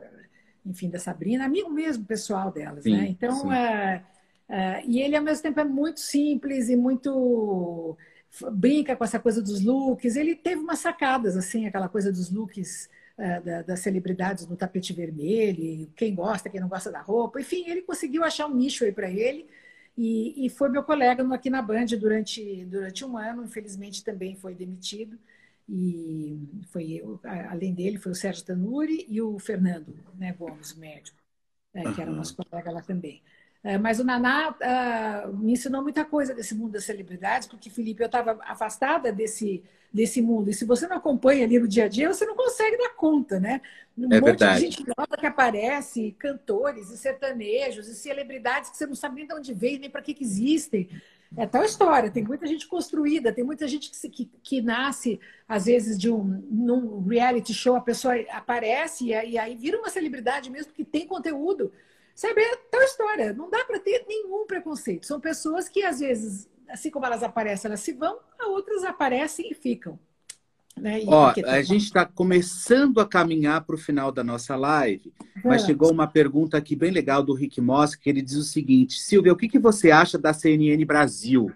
enfim, 0.65 0.89
da 0.89 0.97
Sabrina, 0.97 1.45
amigo 1.45 1.69
mesmo 1.69 2.05
pessoal 2.05 2.51
delas, 2.51 2.83
sim, 2.83 2.95
né? 2.95 3.07
Então, 3.07 3.51
é, 3.51 4.03
é, 4.47 4.83
e 4.85 4.99
ele 4.99 5.15
ao 5.15 5.23
mesmo 5.23 5.43
tempo 5.43 5.59
é 5.59 5.63
muito 5.63 5.99
simples 5.99 6.69
e 6.69 6.75
muito 6.75 7.97
brinca 8.51 8.95
com 8.95 9.03
essa 9.03 9.19
coisa 9.19 9.41
dos 9.41 9.63
looks. 9.63 10.15
Ele 10.15 10.35
teve 10.35 10.61
umas 10.61 10.79
sacadas, 10.79 11.37
assim, 11.37 11.65
aquela 11.65 11.89
coisa 11.89 12.11
dos 12.11 12.31
looks 12.31 12.89
uh, 13.17 13.43
da, 13.43 13.61
das 13.61 13.79
celebridades 13.79 14.47
no 14.47 14.55
tapete 14.55 14.93
vermelho, 14.93 15.91
quem 15.95 16.13
gosta, 16.13 16.49
quem 16.49 16.59
não 16.59 16.67
gosta 16.67 16.91
da 16.91 17.01
roupa. 17.01 17.39
Enfim, 17.39 17.69
ele 17.69 17.81
conseguiu 17.81 18.23
achar 18.23 18.47
um 18.47 18.55
nicho 18.55 18.83
aí 18.83 18.91
para 18.91 19.09
ele. 19.09 19.47
E, 19.97 20.45
e, 20.45 20.49
foi 20.49 20.67
meu 20.67 20.83
colega 20.83 21.23
aqui 21.33 21.49
na 21.49 21.61
Band 21.61 21.85
durante, 21.97 22.65
durante 22.65 23.05
um 23.05 23.17
ano. 23.17 23.45
Infelizmente, 23.45 24.03
também 24.03 24.35
foi 24.35 24.53
demitido. 24.53 25.17
E 25.67 26.37
foi 26.71 27.01
além 27.49 27.73
dele, 27.73 27.97
foi 27.97 28.11
o 28.11 28.15
Sérgio 28.15 28.45
Tanuri 28.45 29.05
e 29.09 29.21
o 29.21 29.39
Fernando 29.39 29.95
né, 30.15 30.31
Gomes, 30.33 30.75
médico, 30.75 31.17
né, 31.73 31.91
que 31.93 32.01
era 32.01 32.11
nosso 32.11 32.35
colega 32.35 32.71
lá 32.71 32.81
também. 32.81 33.23
É, 33.65 33.79
mas 33.79 33.99
o 33.99 34.03
Naná 34.03 34.51
uh, 34.51 35.35
me 35.35 35.53
ensinou 35.53 35.81
muita 35.81 36.05
coisa 36.05 36.35
desse 36.35 36.53
mundo 36.53 36.73
das 36.73 36.83
celebridades, 36.83 37.47
porque, 37.47 37.67
Felipe, 37.67 38.03
eu 38.03 38.05
estava 38.05 38.39
afastada 38.43 39.11
desse, 39.11 39.63
desse 39.91 40.21
mundo. 40.21 40.51
E 40.51 40.53
se 40.53 40.65
você 40.65 40.87
não 40.87 40.97
acompanha 40.97 41.45
ali 41.45 41.57
no 41.57 41.67
dia 41.67 41.85
a 41.85 41.87
dia, 41.87 42.07
você 42.07 42.27
não 42.27 42.35
consegue 42.35 42.77
dar 42.77 42.89
conta, 42.89 43.39
né? 43.39 43.61
Um 43.97 44.13
é 44.13 44.19
monte 44.21 44.37
verdade. 44.37 44.59
de 44.59 44.65
gente 44.67 44.85
nova 44.95 45.17
que 45.17 45.25
aparece, 45.25 46.15
cantores 46.19 46.91
e 46.91 46.97
sertanejos 46.97 47.87
e 47.87 47.95
celebridades 47.95 48.69
que 48.69 48.77
você 48.77 48.85
não 48.85 48.93
sabe 48.93 49.15
nem 49.15 49.27
de 49.27 49.33
onde 49.33 49.51
veio, 49.51 49.79
nem 49.79 49.89
para 49.89 50.03
que, 50.03 50.13
que 50.13 50.23
existem. 50.23 50.87
É 51.35 51.47
tal 51.47 51.63
história, 51.63 52.11
tem 52.11 52.23
muita 52.23 52.45
gente 52.45 52.67
construída, 52.67 53.33
tem 53.33 53.43
muita 53.43 53.67
gente 53.67 53.89
que, 53.89 54.09
que, 54.09 54.29
que, 54.43 54.61
nasce, 54.61 55.19
às 55.49 55.65
vezes, 55.65 55.97
de 55.97 56.11
um 56.11 56.23
num 56.51 57.03
reality 57.07 57.51
show, 57.51 57.75
a 57.75 57.81
pessoa 57.81 58.13
aparece 58.29 59.05
e 59.05 59.13
aí, 59.15 59.31
e 59.31 59.37
aí 59.39 59.55
vira 59.55 59.79
uma 59.79 59.89
celebridade 59.89 60.51
mesmo 60.51 60.71
que 60.71 60.85
tem 60.85 61.07
conteúdo. 61.07 61.71
Sabe, 62.15 62.41
é 62.41 62.55
tal 62.71 62.81
história. 62.81 63.33
Não 63.33 63.49
dá 63.49 63.65
para 63.65 63.77
ter 63.77 64.05
nenhum 64.07 64.47
preconceito. 64.47 65.05
São 65.05 65.19
pessoas 65.19 65.67
que, 65.67 65.83
às 65.83 65.99
vezes, 65.99 66.49
assim 66.69 66.89
como 66.89 67.05
elas 67.05 67.21
aparecem, 67.21 67.67
elas 67.67 67.81
se 67.81 67.91
vão, 67.91 68.19
a 68.39 68.47
outras 68.47 68.85
aparecem 68.85 69.51
e 69.51 69.53
ficam. 69.53 69.99
Né? 70.77 71.03
E 71.03 71.07
Ó, 71.07 71.33
a 71.45 71.61
gente 71.61 71.83
está 71.83 72.05
começando 72.05 72.99
a 72.99 73.07
caminhar 73.07 73.65
para 73.65 73.75
o 73.75 73.77
final 73.77 74.11
da 74.11 74.23
nossa 74.23 74.55
live, 74.55 75.13
mas 75.43 75.65
chegou 75.65 75.91
uma 75.91 76.07
pergunta 76.07 76.57
aqui 76.57 76.75
bem 76.75 76.91
legal 76.91 77.21
do 77.21 77.33
Rick 77.33 77.59
Moss, 77.59 77.95
que 77.95 78.09
ele 78.09 78.21
diz 78.21 78.35
o 78.35 78.43
seguinte: 78.43 78.99
Silvia, 78.99 79.31
o 79.31 79.37
que, 79.37 79.47
que 79.47 79.59
você 79.59 79.91
acha 79.91 80.17
da 80.17 80.33
CNN 80.33 80.83
Brasil? 80.85 81.51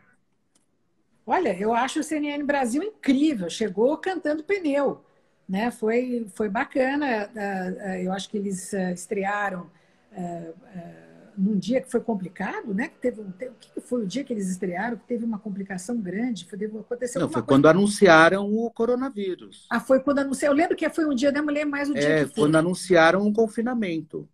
Olha, 1.25 1.57
eu 1.57 1.73
acho 1.73 1.99
o 1.99 2.03
CNN 2.03 2.43
Brasil 2.43 2.81
incrível. 2.81 3.49
Chegou 3.49 3.97
cantando 3.97 4.43
pneu, 4.43 5.03
né? 5.47 5.69
Foi, 5.69 6.25
foi 6.33 6.49
bacana. 6.49 7.07
Eh, 7.07 7.77
eh, 7.79 8.03
eu 8.05 8.13
acho 8.13 8.29
que 8.29 8.37
eles 8.37 8.73
eh, 8.73 8.93
estrearam 8.93 9.69
é, 10.11 10.53
é, 10.75 11.09
num 11.39 11.57
dia 11.57 11.79
que 11.79 11.89
foi 11.89 12.01
complicado, 12.01 12.73
né? 12.73 12.89
Que 12.89 12.97
teve 12.97 13.21
um, 13.21 13.29
o 13.29 13.33
que 13.33 13.79
foi 13.79 14.03
o 14.03 14.07
dia 14.07 14.23
que 14.23 14.33
eles 14.33 14.49
estrearam 14.49 14.97
que 14.97 15.05
teve 15.05 15.23
uma 15.23 15.39
complicação 15.39 15.97
grande? 15.97 16.45
Foi, 16.45 16.59
aconteceu 16.65 17.21
Não, 17.21 17.29
foi 17.29 17.41
quando 17.41 17.67
anunciaram 17.67 18.45
o 18.53 18.69
coronavírus. 18.69 19.65
Ah, 19.69 19.79
foi 19.79 20.01
quando 20.01 20.19
anunciaram. 20.19 20.53
Eu 20.53 20.57
lembro 20.57 20.75
que 20.75 20.89
foi 20.89 21.05
um 21.05 21.15
dia, 21.15 21.31
me 21.31 21.53
lembro 21.53 21.71
mais 21.71 21.89
o 21.89 21.93
dia 21.93 22.09
é, 22.09 22.25
que 22.25 22.33
foi. 22.33 22.43
quando 22.43 22.55
anunciaram 22.57 23.25
o 23.25 23.31
confinamento. 23.31 24.27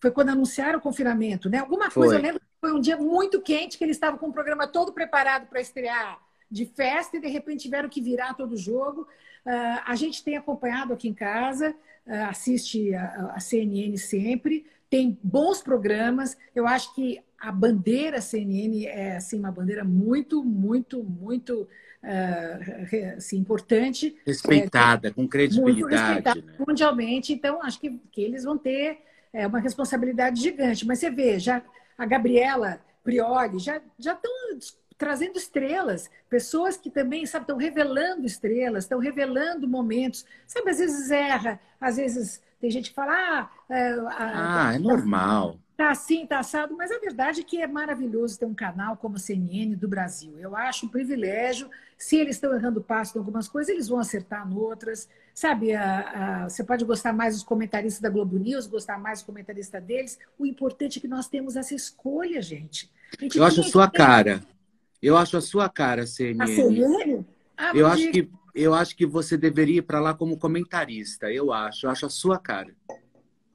Foi 0.00 0.10
quando 0.10 0.30
anunciaram 0.30 0.78
o 0.78 0.82
confinamento, 0.82 1.50
né? 1.50 1.58
Alguma 1.58 1.90
coisa, 1.90 2.14
foi. 2.14 2.16
eu 2.16 2.22
lembro 2.22 2.40
que 2.40 2.46
foi 2.60 2.72
um 2.72 2.80
dia 2.80 2.96
muito 2.96 3.42
quente, 3.42 3.76
que 3.76 3.84
eles 3.84 3.96
estavam 3.96 4.18
com 4.18 4.28
o 4.28 4.32
programa 4.32 4.66
todo 4.66 4.92
preparado 4.92 5.48
para 5.48 5.60
estrear 5.60 6.18
de 6.50 6.64
festa 6.64 7.16
e 7.16 7.20
de 7.20 7.28
repente 7.28 7.62
tiveram 7.62 7.88
que 7.88 8.00
virar 8.00 8.34
todo 8.34 8.52
o 8.52 8.56
jogo. 8.56 9.02
Uh, 9.44 9.82
a 9.84 9.94
gente 9.96 10.24
tem 10.24 10.36
acompanhado 10.36 10.92
aqui 10.92 11.08
em 11.08 11.14
casa, 11.14 11.74
uh, 12.06 12.12
assiste 12.28 12.94
a, 12.94 13.32
a 13.34 13.40
CNN 13.40 13.96
sempre 13.98 14.64
tem 14.90 15.18
bons 15.22 15.62
programas. 15.62 16.36
Eu 16.54 16.66
acho 16.66 16.94
que 16.94 17.20
a 17.38 17.52
bandeira 17.52 18.20
CNN 18.20 18.86
é 18.86 19.16
assim, 19.16 19.38
uma 19.38 19.52
bandeira 19.52 19.84
muito, 19.84 20.42
muito, 20.42 21.02
muito 21.04 21.68
uh, 22.02 23.16
assim, 23.16 23.38
importante. 23.38 24.16
Respeitada, 24.26 25.08
é, 25.08 25.10
com 25.10 25.28
credibilidade. 25.28 25.94
Respeitada 25.94 26.42
né? 26.42 26.54
mundialmente. 26.66 27.32
Então, 27.32 27.62
acho 27.62 27.80
que, 27.80 28.00
que 28.10 28.22
eles 28.22 28.44
vão 28.44 28.58
ter 28.58 28.98
é, 29.32 29.46
uma 29.46 29.60
responsabilidade 29.60 30.40
gigante. 30.40 30.86
Mas 30.86 30.98
você 30.98 31.10
vê, 31.10 31.38
já 31.38 31.62
a 31.96 32.06
Gabriela 32.06 32.80
Prioli, 33.04 33.58
já 33.58 33.80
estão 33.98 34.32
trazendo 34.98 35.38
estrelas, 35.38 36.10
pessoas 36.28 36.76
que 36.76 36.90
também 36.90 37.24
sabe 37.24 37.44
estão 37.44 37.56
revelando 37.56 38.26
estrelas, 38.26 38.84
estão 38.84 38.98
revelando 38.98 39.68
momentos. 39.68 40.26
Sabe, 40.44 40.70
às 40.70 40.78
vezes 40.78 41.10
erra, 41.12 41.60
às 41.80 41.96
vezes 41.96 42.42
tem 42.60 42.70
gente 42.70 42.90
que 42.90 42.96
fala, 42.96 43.12
ah, 43.12 43.50
é, 43.70 43.94
ah, 44.10 44.72
é 44.74 44.78
normal. 44.78 45.58
Tá 45.76 45.92
assim, 45.92 46.26
tá 46.26 46.40
assado, 46.40 46.76
mas 46.76 46.90
a 46.90 46.98
verdade 46.98 47.40
é 47.42 47.44
que 47.44 47.62
é 47.62 47.66
maravilhoso 47.68 48.36
ter 48.36 48.46
um 48.46 48.54
canal 48.54 48.96
como 48.96 49.14
a 49.14 49.18
CNN 49.18 49.76
do 49.76 49.86
Brasil. 49.86 50.36
Eu 50.36 50.56
acho 50.56 50.86
um 50.86 50.88
privilégio. 50.88 51.70
Se 51.96 52.16
eles 52.16 52.34
estão 52.34 52.52
errando 52.52 52.80
passo 52.80 53.16
em 53.16 53.20
algumas 53.20 53.46
coisas, 53.46 53.72
eles 53.72 53.86
vão 53.86 54.00
acertar 54.00 54.44
em 54.50 54.56
outras. 54.56 55.08
Sabe, 55.32 55.72
a, 55.72 56.00
a, 56.44 56.48
você 56.48 56.64
pode 56.64 56.84
gostar 56.84 57.12
mais 57.12 57.34
dos 57.34 57.44
comentaristas 57.44 58.00
da 58.02 58.10
Globo 58.10 58.36
News, 58.36 58.66
gostar 58.66 58.98
mais 58.98 59.20
dos 59.20 59.26
comentaristas 59.26 59.80
deles. 59.84 60.18
O 60.36 60.44
importante 60.44 60.98
é 60.98 61.00
que 61.00 61.06
nós 61.06 61.28
temos 61.28 61.54
essa 61.54 61.76
escolha, 61.76 62.42
gente. 62.42 62.90
gente 63.20 63.38
Eu 63.38 63.44
acho 63.44 63.60
a 63.60 63.64
sua 63.64 63.88
cara. 63.88 64.42
Eu 65.00 65.16
acho 65.16 65.36
a 65.36 65.40
sua 65.40 65.68
cara, 65.68 66.08
CNN. 66.08 66.42
A 66.42 66.46
CNN? 66.48 67.24
Ah, 67.56 67.70
eu, 67.72 67.86
acho 67.86 68.10
que, 68.10 68.28
eu 68.58 68.74
acho 68.74 68.96
que 68.96 69.06
você 69.06 69.36
deveria 69.36 69.78
ir 69.78 69.82
para 69.82 70.00
lá 70.00 70.14
como 70.14 70.38
comentarista. 70.38 71.30
Eu 71.30 71.52
acho. 71.52 71.86
Eu 71.86 71.90
acho 71.90 72.06
a 72.06 72.10
sua 72.10 72.38
cara. 72.38 72.74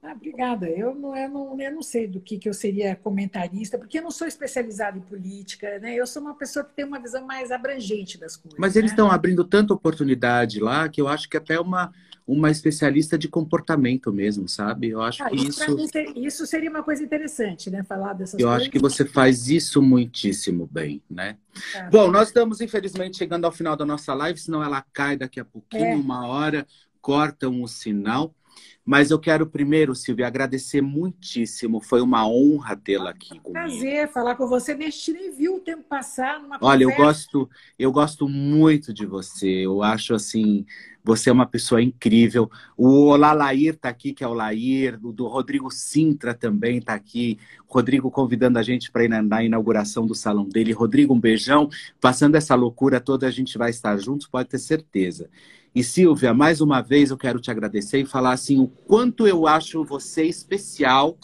Ah, 0.04 0.12
obrigada. 0.12 0.68
Eu 0.68 0.94
não, 0.94 1.16
eu, 1.16 1.30
não, 1.30 1.58
eu 1.58 1.72
não 1.72 1.82
sei 1.82 2.06
do 2.06 2.20
que, 2.20 2.36
que 2.36 2.46
eu 2.46 2.52
seria 2.52 2.94
comentarista, 2.94 3.78
porque 3.78 3.98
eu 3.98 4.02
não 4.02 4.10
sou 4.10 4.26
especializada 4.26 4.98
em 4.98 5.00
política, 5.00 5.78
né? 5.78 5.94
Eu 5.94 6.06
sou 6.06 6.20
uma 6.20 6.34
pessoa 6.34 6.62
que 6.62 6.74
tem 6.74 6.84
uma 6.84 7.00
visão 7.00 7.26
mais 7.26 7.50
abrangente 7.50 8.18
das 8.18 8.36
coisas. 8.36 8.58
Mas 8.58 8.76
eles 8.76 8.90
né? 8.90 8.94
estão 8.94 9.10
abrindo 9.10 9.42
tanta 9.44 9.72
oportunidade 9.72 10.60
lá 10.60 10.90
que 10.90 11.00
eu 11.00 11.08
acho 11.08 11.26
que 11.26 11.38
até 11.38 11.58
uma, 11.58 11.90
uma 12.26 12.50
especialista 12.50 13.16
de 13.16 13.28
comportamento 13.28 14.12
mesmo, 14.12 14.46
sabe? 14.46 14.90
Eu 14.90 15.00
acho 15.00 15.22
ah, 15.22 15.30
que 15.30 15.36
isso. 15.36 15.64
Isso, 15.80 15.98
isso 16.16 16.46
seria 16.46 16.68
uma 16.68 16.82
coisa 16.82 17.02
interessante, 17.02 17.70
né? 17.70 17.82
Falar 17.82 18.12
dessas 18.12 18.38
eu 18.38 18.46
coisas. 18.46 18.60
Eu 18.60 18.62
acho 18.62 18.70
que 18.70 18.78
você 18.78 19.06
faz 19.06 19.48
isso 19.48 19.80
muitíssimo 19.80 20.68
bem, 20.70 21.02
né? 21.08 21.38
Tá. 21.72 21.88
Bom, 21.90 22.10
nós 22.10 22.28
estamos, 22.28 22.60
infelizmente, 22.60 23.16
chegando 23.16 23.46
ao 23.46 23.52
final 23.52 23.74
da 23.74 23.86
nossa 23.86 24.12
live, 24.12 24.38
senão 24.38 24.62
ela 24.62 24.84
cai 24.92 25.16
daqui 25.16 25.40
a 25.40 25.44
pouquinho, 25.46 25.84
é. 25.84 25.96
uma 25.96 26.26
hora, 26.26 26.66
cortam 27.00 27.62
o 27.62 27.66
sinal. 27.66 28.34
Mas 28.84 29.10
eu 29.10 29.18
quero 29.18 29.46
primeiro, 29.46 29.94
Silvia, 29.94 30.26
agradecer 30.26 30.82
muitíssimo. 30.82 31.80
Foi 31.80 32.02
uma 32.02 32.28
honra 32.28 32.76
tê-la 32.76 33.10
aqui 33.10 33.30
comigo. 33.30 33.52
Prazer 33.52 34.12
falar 34.12 34.34
com 34.34 34.46
você. 34.46 34.74
Neste 34.74 35.10
nem 35.12 35.30
viu 35.30 35.56
o 35.56 35.60
tempo 35.60 35.82
passar. 35.84 36.38
Numa 36.38 36.58
Olha, 36.60 36.84
eu 36.84 36.94
gosto, 36.94 37.48
eu 37.78 37.90
gosto 37.90 38.28
muito 38.28 38.92
de 38.92 39.06
você. 39.06 39.48
Eu 39.48 39.82
acho 39.82 40.14
assim, 40.14 40.66
você 41.02 41.30
é 41.30 41.32
uma 41.32 41.46
pessoa 41.46 41.82
incrível. 41.82 42.50
O 42.76 43.06
Olalair 43.06 43.72
está 43.72 43.88
aqui, 43.88 44.12
que 44.12 44.22
é 44.22 44.28
o 44.28 44.34
Lair. 44.34 44.98
O 45.02 45.12
do 45.12 45.26
Rodrigo 45.28 45.70
Sintra 45.70 46.34
também 46.34 46.76
está 46.76 46.92
aqui. 46.92 47.38
Rodrigo 47.66 48.10
convidando 48.10 48.58
a 48.58 48.62
gente 48.62 48.90
para 48.90 49.04
ir 49.04 49.08
na, 49.08 49.22
na, 49.22 49.42
inauguração 49.42 50.06
do 50.06 50.14
salão 50.14 50.46
dele. 50.46 50.72
Rodrigo, 50.72 51.14
um 51.14 51.20
beijão. 51.20 51.70
Passando 52.00 52.34
essa 52.34 52.54
loucura 52.54 53.00
toda, 53.00 53.26
a 53.26 53.30
gente 53.30 53.56
vai 53.56 53.70
estar 53.70 53.96
juntos, 53.96 54.26
pode 54.26 54.50
ter 54.50 54.58
certeza. 54.58 55.30
E 55.74 55.82
Silvia, 55.82 56.32
mais 56.32 56.60
uma 56.60 56.80
vez 56.80 57.10
eu 57.10 57.16
quero 57.16 57.40
te 57.40 57.50
agradecer 57.50 57.98
e 58.00 58.06
falar 58.06 58.32
assim 58.32 58.60
o 58.60 58.68
quanto 58.68 59.26
eu 59.26 59.46
acho 59.46 59.84
você 59.84 60.24
especial 60.24 61.18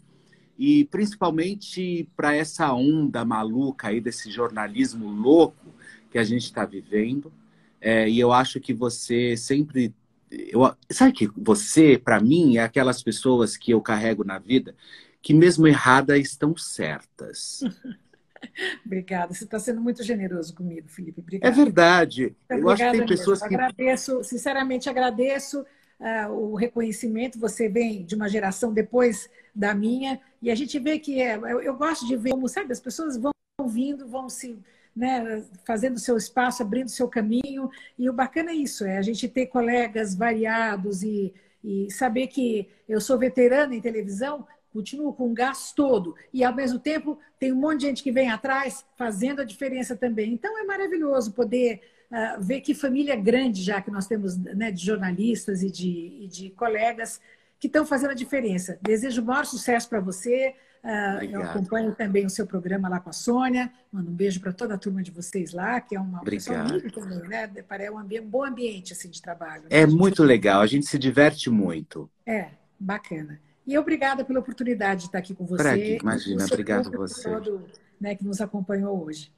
e 0.59 0.85
principalmente 0.87 2.09
para 2.17 2.35
essa 2.35 2.73
onda 2.75 3.25
maluca 3.25 3.89
aí 3.89 4.01
desse 4.01 4.29
jornalismo 4.29 5.09
louco 5.09 5.73
que 6.11 6.19
a 6.19 6.25
gente 6.25 6.43
está 6.43 6.65
vivendo. 6.65 7.33
É, 7.81 8.11
e 8.11 8.19
eu 8.19 8.33
acho 8.33 8.59
que 8.59 8.75
você 8.75 9.37
sempre 9.37 9.95
eu, 10.31 10.75
sabe 10.91 11.13
que 11.13 11.29
você, 11.37 11.97
para 11.97 12.21
mim, 12.21 12.57
é 12.57 12.63
aquelas 12.63 13.03
pessoas 13.03 13.57
que 13.57 13.73
eu 13.73 13.81
carrego 13.81 14.25
na 14.25 14.39
vida 14.39 14.75
que, 15.23 15.35
mesmo 15.35 15.67
erradas, 15.67 16.19
estão 16.19 16.57
certas. 16.57 17.61
Obrigada. 18.85 19.35
Você 19.35 19.45
está 19.45 19.59
sendo 19.59 19.81
muito 19.81 20.03
generoso 20.03 20.55
comigo, 20.55 20.89
Felipe. 20.89 21.21
Obrigada. 21.21 21.53
É 21.53 21.57
verdade. 21.57 22.37
Eu 22.49 22.69
acho 22.69 22.85
que 22.85 22.99
tem 22.99 23.07
pessoas 23.07 23.41
que. 23.41 23.55
Agradeço, 23.55 24.23
sinceramente 24.25 24.89
agradeço 24.89 25.61
uh, 25.61 26.33
o 26.33 26.55
reconhecimento. 26.55 27.39
Você 27.39 27.69
vem 27.69 28.05
de 28.05 28.15
uma 28.15 28.29
geração 28.29 28.73
depois 28.73 29.29
da 29.55 29.75
minha, 29.75 30.21
e 30.41 30.51
a 30.51 30.55
gente 30.55 30.79
vê 30.79 30.99
que 30.99 31.21
é. 31.21 31.37
Eu, 31.37 31.61
eu 31.61 31.77
gosto 31.77 32.07
de 32.07 32.17
ver 32.17 32.31
como, 32.31 32.49
sabe, 32.49 32.73
as 32.73 32.81
pessoas 32.81 33.17
vão 33.17 33.33
vindo, 33.69 34.09
vão 34.09 34.29
se. 34.29 34.59
Né, 34.95 35.45
fazendo 35.65 36.01
seu 36.01 36.17
espaço, 36.17 36.63
abrindo 36.63 36.89
seu 36.89 37.07
caminho. 37.07 37.71
E 37.97 38.11
o 38.11 38.13
bacana 38.13 38.51
é 38.51 38.55
isso, 38.55 38.85
é 38.85 38.99
a 38.99 39.03
gente 39.03 39.29
ter 39.29 39.47
colegas 39.47 40.17
variados 40.17 41.05
e, 41.05 41.33
e 41.63 41.89
saber 41.93 42.27
que 42.27 42.69
eu 42.89 43.01
sou 43.01 43.17
veterana 43.17 43.73
em 43.73 43.81
televisão, 43.81 44.45
continuo 44.73 45.13
com 45.13 45.31
o 45.31 45.35
gás 45.35 45.73
todo. 45.73 46.15
E, 46.33 46.45
ao 46.45 46.55
mesmo 46.55 46.79
tempo, 46.79 47.19
tem 47.39 47.53
um 47.53 47.57
monte 47.57 47.81
de 47.81 47.87
gente 47.87 48.03
que 48.03 48.13
vem 48.13 48.31
atrás 48.31 48.85
fazendo 48.97 49.41
a 49.41 49.45
diferença 49.45 49.97
também. 49.97 50.33
Então, 50.33 50.59
é 50.59 50.65
maravilhoso 50.65 51.33
poder 51.33 51.81
uh, 52.11 52.41
ver 52.41 52.61
que 52.61 52.75
família 52.75 53.17
grande 53.17 53.63
já 53.63 53.81
que 53.81 53.91
nós 53.91 54.07
temos 54.07 54.37
né, 54.37 54.71
de 54.71 54.85
jornalistas 54.85 55.63
e 55.63 55.71
de, 55.71 56.19
e 56.23 56.29
de 56.29 56.51
colegas 56.51 57.21
que 57.59 57.67
estão 57.67 57.85
fazendo 57.85 58.13
a 58.13 58.15
diferença. 58.15 58.79
Desejo 58.81 59.21
o 59.23 59.25
maior 59.25 59.45
sucesso 59.45 59.89
para 59.89 60.01
você. 60.01 60.55
Uh, 60.83 61.23
eu 61.25 61.43
acompanho 61.43 61.95
também 61.95 62.25
o 62.25 62.31
seu 62.31 62.47
programa 62.47 62.89
lá 62.89 62.99
com 62.99 63.11
a 63.11 63.13
Sônia. 63.13 63.71
Mando 63.93 64.11
um 64.11 64.15
beijo 64.15 64.41
para 64.41 64.51
toda 64.51 64.75
a 64.75 64.79
turma 64.79 65.03
de 65.03 65.11
vocês 65.11 65.53
lá, 65.53 65.79
que 65.79 65.95
é 65.95 66.01
uma 66.01 66.23
Obrigado. 66.23 66.81
pessoa 66.81 67.07
também, 67.07 67.29
né? 67.29 67.51
É 67.71 67.91
um, 67.91 67.99
ambiente, 67.99 68.25
um 68.25 68.31
bom 68.31 68.45
ambiente 68.45 68.93
assim, 68.95 69.11
de 69.11 69.21
trabalho. 69.21 69.65
É 69.69 69.85
muito 69.85 70.23
legal, 70.23 70.63
a 70.63 70.67
gente 70.67 70.87
se 70.87 70.99
diverte 70.99 71.51
muito. 71.51 72.11
É, 72.25 72.49
bacana. 72.79 73.39
E 73.67 73.77
obrigada 73.79 74.25
pela 74.25 74.41
oportunidade 74.41 75.03
de 75.03 75.07
estar 75.07 75.19
aqui 75.19 75.35
com 75.35 75.47
você. 75.47 75.99
imagina, 76.01 76.45
obrigado 76.45 76.89
a 76.89 76.97
você. 76.97 77.31
Todo, 77.31 77.65
né, 78.01 78.15
que 78.15 78.25
nos 78.25 78.41
acompanhou 78.41 79.05
hoje. 79.05 79.33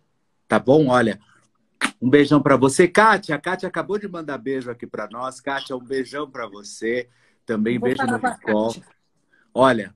Tá 0.48 0.58
bom? 0.58 0.88
Olha, 0.88 1.18
um 2.00 2.08
beijão 2.08 2.40
para 2.40 2.56
você. 2.56 2.86
Kátia, 2.88 3.34
a 3.34 3.38
Kátia 3.38 3.68
acabou 3.68 3.98
de 3.98 4.08
mandar 4.08 4.38
beijo 4.38 4.70
aqui 4.70 4.86
para 4.86 5.08
nós. 5.08 5.40
Kátia, 5.40 5.76
um 5.76 5.84
beijão 5.84 6.30
para 6.30 6.46
você. 6.46 7.08
Também 7.44 7.78
beijo 7.78 8.04
no 8.06 8.18
Nicol. 8.18 8.74
Olha, 9.52 9.94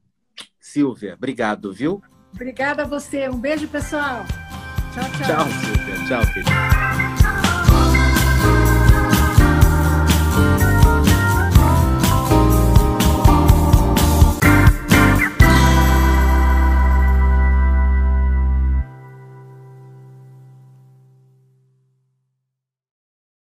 Silvia, 0.61 1.15
obrigado, 1.15 1.73
viu? 1.73 2.03
Obrigada 2.35 2.83
a 2.83 2.87
você. 2.87 3.29
Um 3.29 3.39
beijo, 3.39 3.69
pessoal. 3.69 4.25
Tchau, 4.93 5.05
tchau. 5.05 5.27
Tchau, 5.27 5.47
Silvia. 5.47 6.07
Tchau, 6.07 6.33
querida. 6.33 7.16